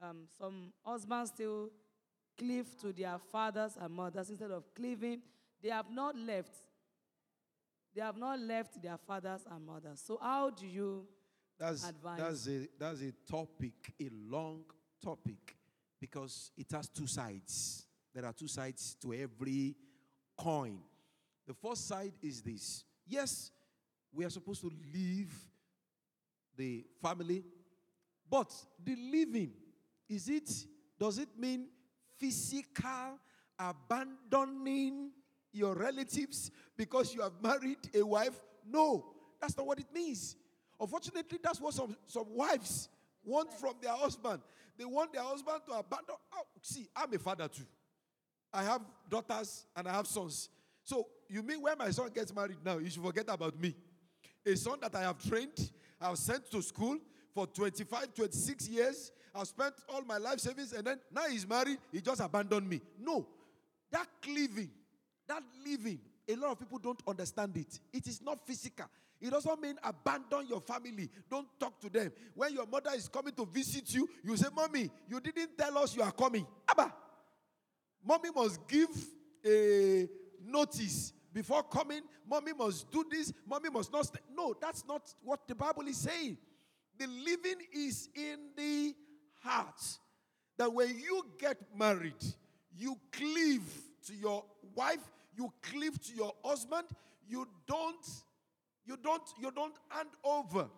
um, 0.00 0.26
some 0.38 0.74
husbands 0.84 1.30
still 1.34 1.70
cleave 2.38 2.66
to 2.82 2.92
their 2.92 3.18
fathers 3.30 3.78
and 3.80 3.94
mothers 3.94 4.28
instead 4.28 4.50
of 4.50 4.64
cleaving. 4.74 5.22
They 5.62 5.70
have 5.70 5.90
not 5.90 6.16
left. 6.16 6.54
They 7.94 8.02
have 8.02 8.16
not 8.16 8.40
left 8.40 8.82
their 8.82 8.98
fathers 8.98 9.42
and 9.50 9.64
mothers. 9.66 10.02
So 10.04 10.18
how 10.20 10.50
do 10.50 10.66
you 10.66 11.06
That's, 11.58 11.86
advice. 11.88 12.18
that's, 12.18 12.48
a, 12.48 12.68
that's 12.78 13.00
a 13.02 13.12
topic, 13.30 13.94
a 14.00 14.10
long 14.28 14.64
topic, 15.02 15.56
because 16.00 16.50
it 16.56 16.66
has 16.72 16.88
two 16.88 17.06
sides. 17.06 17.86
There 18.14 18.24
are 18.26 18.32
two 18.32 18.48
sides 18.48 18.96
to 19.02 19.14
every 19.14 19.74
coin. 20.36 20.78
The 21.46 21.54
first 21.54 21.88
side 21.88 22.12
is 22.22 22.42
this 22.42 22.84
yes, 23.06 23.50
we 24.12 24.24
are 24.24 24.30
supposed 24.30 24.60
to 24.62 24.70
leave 24.92 25.32
the 26.56 26.84
family, 27.00 27.42
but 28.30 28.52
the 28.82 28.96
living, 28.96 29.52
is 30.08 30.28
it, 30.28 30.50
does 30.98 31.18
it 31.18 31.28
mean 31.38 31.66
physical 32.18 33.18
abandoning 33.58 35.10
your 35.52 35.74
relatives 35.74 36.50
because 36.76 37.14
you 37.14 37.22
have 37.22 37.32
married 37.42 37.78
a 37.94 38.02
wife? 38.02 38.38
No, 38.66 39.04
that's 39.40 39.56
not 39.56 39.66
what 39.66 39.78
it 39.78 39.92
means. 39.92 40.36
Unfortunately, 40.78 41.38
that's 41.42 41.60
what 41.60 41.74
some, 41.74 41.96
some 42.06 42.26
wives 42.34 42.88
want 43.24 43.52
from 43.54 43.74
their 43.80 43.92
husband. 43.92 44.40
They 44.76 44.84
want 44.84 45.12
their 45.12 45.22
husband 45.22 45.60
to 45.66 45.72
abandon. 45.72 46.16
Oh, 46.34 46.42
see, 46.60 46.88
I'm 46.96 47.12
a 47.12 47.18
father 47.18 47.48
too. 47.48 47.66
I 48.52 48.64
have 48.64 48.82
daughters 49.08 49.66
and 49.76 49.88
I 49.88 49.92
have 49.92 50.06
sons. 50.06 50.48
So 50.84 51.06
you 51.28 51.42
mean 51.42 51.62
when 51.62 51.78
my 51.78 51.90
son 51.90 52.10
gets 52.14 52.34
married 52.34 52.58
now, 52.64 52.78
you 52.78 52.90
should 52.90 53.02
forget 53.02 53.26
about 53.28 53.58
me? 53.58 53.74
A 54.44 54.56
son 54.56 54.78
that 54.82 54.94
I 54.94 55.02
have 55.02 55.22
trained, 55.26 55.70
I 56.00 56.08
have 56.08 56.18
sent 56.18 56.50
to 56.50 56.60
school 56.62 56.98
for 57.34 57.46
25, 57.46 58.14
26 58.14 58.68
years. 58.68 59.12
I've 59.34 59.48
spent 59.48 59.74
all 59.88 60.02
my 60.02 60.18
life 60.18 60.40
savings, 60.40 60.72
and 60.72 60.86
then 60.86 61.00
now 61.10 61.22
he's 61.28 61.48
married, 61.48 61.78
he 61.90 62.00
just 62.00 62.20
abandoned 62.20 62.68
me. 62.68 62.82
No. 63.00 63.26
That 63.90 64.06
cleaving, 64.20 64.70
that 65.26 65.42
living, 65.66 66.00
a 66.28 66.34
lot 66.36 66.52
of 66.52 66.58
people 66.58 66.78
don't 66.78 67.00
understand 67.06 67.56
it. 67.56 67.80
It 67.92 68.06
is 68.06 68.20
not 68.20 68.46
physical. 68.46 68.86
It 69.20 69.30
doesn't 69.30 69.60
mean 69.60 69.76
abandon 69.84 70.48
your 70.48 70.60
family. 70.60 71.08
Don't 71.30 71.46
talk 71.58 71.80
to 71.80 71.88
them. 71.88 72.10
When 72.34 72.52
your 72.52 72.66
mother 72.66 72.90
is 72.94 73.08
coming 73.08 73.32
to 73.34 73.46
visit 73.46 73.94
you, 73.94 74.08
you 74.24 74.36
say, 74.36 74.48
Mommy, 74.54 74.90
you 75.08 75.20
didn't 75.20 75.56
tell 75.56 75.78
us 75.78 75.94
you 75.94 76.02
are 76.02 76.12
coming. 76.12 76.46
Abba, 76.68 76.92
Mommy 78.04 78.30
must 78.34 78.66
give 78.68 78.88
a 79.44 80.08
notice 80.44 81.12
before 81.32 81.62
coming. 81.62 82.02
Mommy 82.28 82.52
must 82.52 82.90
do 82.90 83.04
this. 83.10 83.32
Mommy 83.46 83.70
must 83.70 83.92
not 83.92 84.06
stay. 84.06 84.20
No, 84.34 84.54
that's 84.60 84.84
not 84.86 85.02
what 85.22 85.46
the 85.46 85.54
Bible 85.54 85.86
is 85.86 85.98
saying. 85.98 86.36
The 86.98 87.06
living 87.06 87.66
is 87.72 88.08
in 88.14 88.38
the 88.56 88.94
heart. 89.42 89.80
That 90.58 90.72
when 90.72 90.90
you 90.98 91.24
get 91.38 91.56
married, 91.76 92.22
you 92.76 92.96
cleave 93.10 93.62
to 94.06 94.14
your 94.14 94.44
wife, 94.74 95.00
you 95.36 95.52
cleave 95.62 96.00
to 96.02 96.14
your 96.14 96.32
husband. 96.44 96.88
You 97.26 97.48
don't, 97.66 98.06
you 98.84 98.96
don't, 99.02 99.22
you 99.40 99.50
don't 99.50 99.74
hand 99.88 100.10
over 100.22 100.68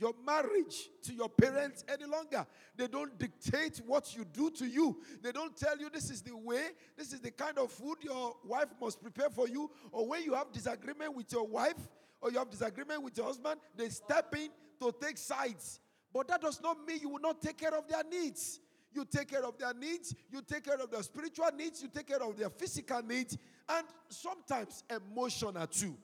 your 0.00 0.14
marriage 0.26 0.88
to 1.02 1.12
your 1.12 1.28
parents 1.28 1.84
any 1.88 2.06
longer. 2.06 2.46
They 2.76 2.88
don't 2.88 3.18
dictate 3.18 3.80
what 3.86 4.16
you 4.16 4.24
do 4.24 4.50
to 4.52 4.66
you. 4.66 5.00
They 5.22 5.32
don't 5.32 5.56
tell 5.56 5.78
you 5.78 5.90
this 5.90 6.10
is 6.10 6.22
the 6.22 6.36
way, 6.36 6.70
this 6.96 7.12
is 7.12 7.20
the 7.20 7.30
kind 7.30 7.58
of 7.58 7.70
food 7.70 7.98
your 8.00 8.34
wife 8.44 8.68
must 8.80 9.02
prepare 9.02 9.30
for 9.30 9.46
you. 9.46 9.70
Or 9.92 10.08
when 10.08 10.24
you 10.24 10.34
have 10.34 10.50
disagreement 10.52 11.14
with 11.14 11.30
your 11.32 11.46
wife 11.46 11.76
or 12.20 12.30
you 12.30 12.38
have 12.38 12.50
disagreement 12.50 13.02
with 13.02 13.16
your 13.16 13.26
husband, 13.26 13.60
they 13.76 13.90
step 13.90 14.34
in 14.34 14.48
to 14.80 14.94
take 15.00 15.18
sides. 15.18 15.80
But 16.12 16.28
that 16.28 16.40
does 16.40 16.60
not 16.62 16.78
mean 16.86 17.00
you 17.02 17.10
will 17.10 17.20
not 17.20 17.40
take 17.42 17.58
care 17.58 17.74
of 17.74 17.86
their 17.86 18.02
needs. 18.10 18.60
You 18.92 19.04
take 19.04 19.28
care 19.28 19.44
of 19.44 19.56
their 19.56 19.72
needs, 19.72 20.16
you 20.32 20.42
take 20.42 20.64
care 20.64 20.80
of 20.80 20.90
their 20.90 21.02
spiritual 21.04 21.50
needs, 21.56 21.80
you 21.80 21.88
take 21.88 22.08
care 22.08 22.22
of 22.22 22.36
their 22.36 22.50
physical 22.50 23.00
needs, 23.02 23.38
and 23.68 23.86
sometimes 24.08 24.82
emotional 24.90 25.66
too. 25.68 25.96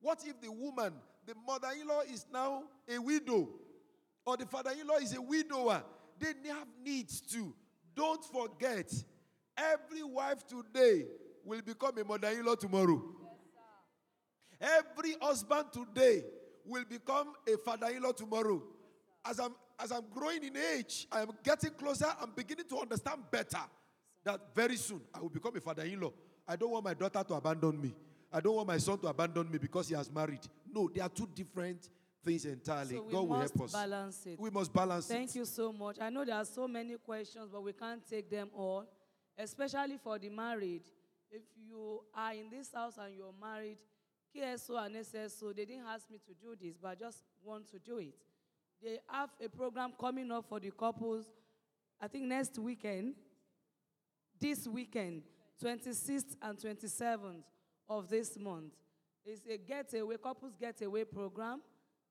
What 0.00 0.22
if 0.26 0.38
the 0.40 0.52
woman, 0.52 0.92
the 1.26 1.34
mother 1.46 1.68
in 1.80 1.86
law, 1.86 2.00
is 2.00 2.24
now 2.32 2.62
a 2.88 2.98
widow, 2.98 3.48
or 4.24 4.36
the 4.36 4.46
father 4.46 4.70
in 4.78 4.86
law 4.86 4.96
is 4.96 5.14
a 5.14 5.20
widower? 5.20 5.82
They 6.18 6.32
have 6.48 6.68
needs 6.82 7.20
too. 7.20 7.54
Don't 7.94 8.24
forget, 8.24 8.92
every 9.56 10.02
wife 10.02 10.46
today 10.46 11.06
will 11.44 11.62
become 11.62 11.98
a 11.98 12.04
mother 12.04 12.28
in 12.28 12.44
law 12.44 12.54
tomorrow. 12.54 13.02
Every 14.60 15.14
husband 15.20 15.66
today 15.72 16.24
will 16.64 16.84
become 16.88 17.32
a 17.46 17.56
father 17.58 17.88
in 17.88 18.02
law 18.02 18.12
tomorrow. 18.12 18.62
As 19.24 19.38
I'm, 19.40 19.54
as 19.78 19.92
I'm 19.92 20.04
growing 20.12 20.44
in 20.44 20.56
age, 20.56 21.06
I 21.12 21.22
am 21.22 21.30
getting 21.42 21.70
closer, 21.70 22.06
I'm 22.20 22.32
beginning 22.34 22.66
to 22.68 22.78
understand 22.78 23.22
better 23.30 23.60
that 24.24 24.40
very 24.54 24.76
soon 24.76 25.00
I 25.14 25.20
will 25.20 25.28
become 25.28 25.56
a 25.56 25.60
father 25.60 25.82
in 25.82 26.00
law. 26.00 26.12
I 26.48 26.56
don't 26.56 26.70
want 26.70 26.84
my 26.84 26.94
daughter 26.94 27.22
to 27.22 27.34
abandon 27.34 27.80
me. 27.80 27.94
I 28.32 28.40
don't 28.40 28.56
want 28.56 28.68
my 28.68 28.78
son 28.78 28.98
to 28.98 29.08
abandon 29.08 29.50
me 29.50 29.58
because 29.58 29.88
he 29.88 29.94
has 29.94 30.10
married. 30.10 30.40
No, 30.76 30.90
they 30.92 31.00
are 31.00 31.08
two 31.08 31.26
different 31.34 31.88
things 32.22 32.44
entirely. 32.44 32.96
so 32.96 33.02
God 33.04 33.28
will 33.28 33.38
help 33.38 33.62
us. 33.62 33.72
balance 33.72 34.26
it? 34.26 34.38
We 34.38 34.50
must 34.50 34.70
balance 34.74 35.06
Thank 35.06 35.22
it. 35.22 35.26
Thank 35.28 35.36
you 35.36 35.44
so 35.46 35.72
much. 35.72 35.96
I 35.98 36.10
know 36.10 36.22
there 36.22 36.34
are 36.34 36.44
so 36.44 36.68
many 36.68 36.96
questions, 36.98 37.48
but 37.50 37.62
we 37.62 37.72
can't 37.72 38.06
take 38.06 38.28
them 38.28 38.50
all, 38.54 38.84
especially 39.38 39.96
for 39.96 40.18
the 40.18 40.28
married. 40.28 40.82
If 41.30 41.40
you 41.56 42.02
are 42.14 42.34
in 42.34 42.50
this 42.50 42.74
house 42.74 42.98
and 42.98 43.14
you're 43.14 43.32
married, 43.40 43.78
KSO 44.36 44.84
and 44.84 44.96
SSO, 44.96 45.56
they 45.56 45.64
didn't 45.64 45.86
ask 45.86 46.10
me 46.10 46.18
to 46.26 46.34
do 46.34 46.54
this, 46.60 46.76
but 46.76 46.88
I 46.88 46.94
just 46.94 47.22
want 47.42 47.70
to 47.70 47.78
do 47.78 47.96
it. 47.96 48.14
They 48.82 48.98
have 49.08 49.30
a 49.42 49.48
program 49.48 49.94
coming 49.98 50.30
up 50.30 50.44
for 50.46 50.60
the 50.60 50.72
couples, 50.72 51.24
I 51.98 52.06
think 52.06 52.24
next 52.24 52.58
weekend, 52.58 53.14
this 54.38 54.68
weekend, 54.68 55.22
26th 55.64 56.36
and 56.42 56.58
27th 56.58 57.44
of 57.88 58.10
this 58.10 58.38
month. 58.38 58.74
It's 59.26 59.42
a 59.46 59.56
getaway, 59.58 60.16
couples 60.22 60.54
getaway 60.58 61.04
program, 61.04 61.60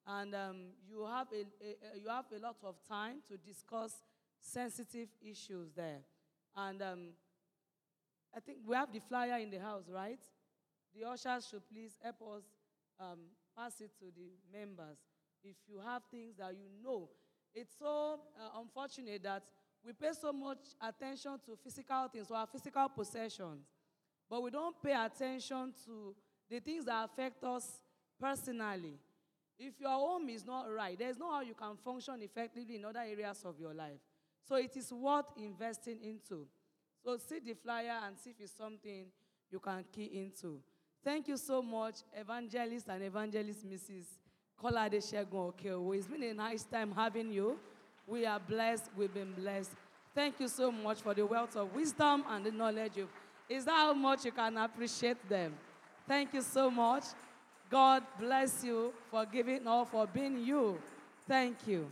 and 0.05 0.35
um, 0.35 0.57
you, 0.87 1.05
have 1.05 1.27
a, 1.31 1.41
a- 1.63 1.97
you 1.99 2.09
have 2.09 2.25
a 2.35 2.39
lot 2.39 2.57
of 2.63 2.75
time 2.87 3.17
to 3.29 3.37
discuss 3.37 3.93
sensitive 4.39 5.07
issues 5.21 5.71
there. 5.75 6.01
And 6.55 6.81
um, 6.81 6.99
I 8.35 8.39
think 8.41 8.59
we 8.67 8.75
have 8.75 8.91
the 8.91 8.99
flyer 8.99 9.37
in 9.39 9.49
the 9.49 9.59
house, 9.59 9.85
right? 9.89 10.19
the 10.97 11.05
ushers 11.05 11.47
should 11.49 11.67
please 11.69 11.97
help 12.01 12.15
us 12.37 12.43
um, 12.99 13.19
pass 13.57 13.81
it 13.81 13.91
to 13.99 14.05
the 14.15 14.31
members. 14.57 14.97
If 15.43 15.55
you 15.67 15.79
have 15.85 16.03
things 16.09 16.35
that 16.37 16.53
you 16.53 16.69
know, 16.83 17.09
it's 17.53 17.73
so 17.77 18.19
uh, 18.39 18.59
unfortunate 18.61 19.21
that 19.23 19.43
we 19.85 19.91
pay 19.93 20.11
so 20.19 20.31
much 20.31 20.59
attention 20.81 21.33
to 21.45 21.55
physical 21.61 22.07
things, 22.11 22.31
or 22.31 22.37
our 22.37 22.47
physical 22.47 22.87
possessions, 22.89 23.65
but 24.29 24.41
we 24.41 24.49
don't 24.51 24.81
pay 24.81 24.93
attention 24.93 25.73
to 25.85 26.15
the 26.49 26.59
things 26.59 26.85
that 26.85 27.05
affect 27.05 27.43
us 27.43 27.81
personally. 28.19 28.99
If 29.57 29.79
your 29.79 29.89
home 29.89 30.29
is 30.29 30.45
not 30.45 30.65
right, 30.71 30.97
there's 30.97 31.17
no 31.17 31.31
how 31.31 31.41
you 31.41 31.53
can 31.53 31.77
function 31.77 32.21
effectively 32.21 32.75
in 32.75 32.85
other 32.85 32.99
areas 32.99 33.41
of 33.45 33.59
your 33.59 33.73
life. 33.73 33.99
So 34.47 34.55
it 34.55 34.75
is 34.75 34.91
worth 34.91 35.25
investing 35.37 35.99
into. 36.03 36.45
So 37.03 37.17
see 37.17 37.39
the 37.39 37.53
flyer 37.53 37.99
and 38.05 38.17
see 38.17 38.31
if 38.31 38.35
it's 38.39 38.51
something 38.51 39.05
you 39.51 39.59
can 39.59 39.85
key 39.91 40.11
into. 40.13 40.59
Thank 41.03 41.27
you 41.27 41.37
so 41.37 41.61
much, 41.61 41.97
Evangelist 42.15 42.87
and 42.89 43.03
Evangelist 43.03 43.65
Mrs. 43.65 44.05
Kolade 44.61 44.97
Shegun 44.97 45.53
Okeowo. 45.53 45.95
It's 45.95 46.07
been 46.07 46.23
a 46.23 46.33
nice 46.33 46.63
time 46.63 46.91
having 46.91 47.31
you. 47.31 47.57
We 48.07 48.25
are 48.25 48.39
blessed. 48.39 48.89
We've 48.97 49.13
been 49.13 49.33
blessed. 49.33 49.71
Thank 50.13 50.39
you 50.39 50.47
so 50.47 50.71
much 50.71 51.01
for 51.01 51.13
the 51.13 51.25
wealth 51.25 51.55
of 51.55 51.73
wisdom 51.73 52.23
and 52.29 52.45
the 52.45 52.51
knowledge 52.51 52.93
you. 52.95 53.07
Is 53.47 53.65
that 53.65 53.73
how 53.73 53.93
much 53.93 54.25
you 54.25 54.31
can 54.31 54.57
appreciate 54.57 55.29
them? 55.29 55.53
Thank 56.07 56.33
you 56.33 56.41
so 56.41 56.69
much. 56.69 57.03
God 57.69 58.03
bless 58.19 58.63
you 58.63 58.93
for 59.09 59.25
giving 59.25 59.67
all, 59.67 59.85
for 59.85 60.05
being 60.05 60.45
you. 60.45 60.77
Thank 61.27 61.67
you. 61.67 61.89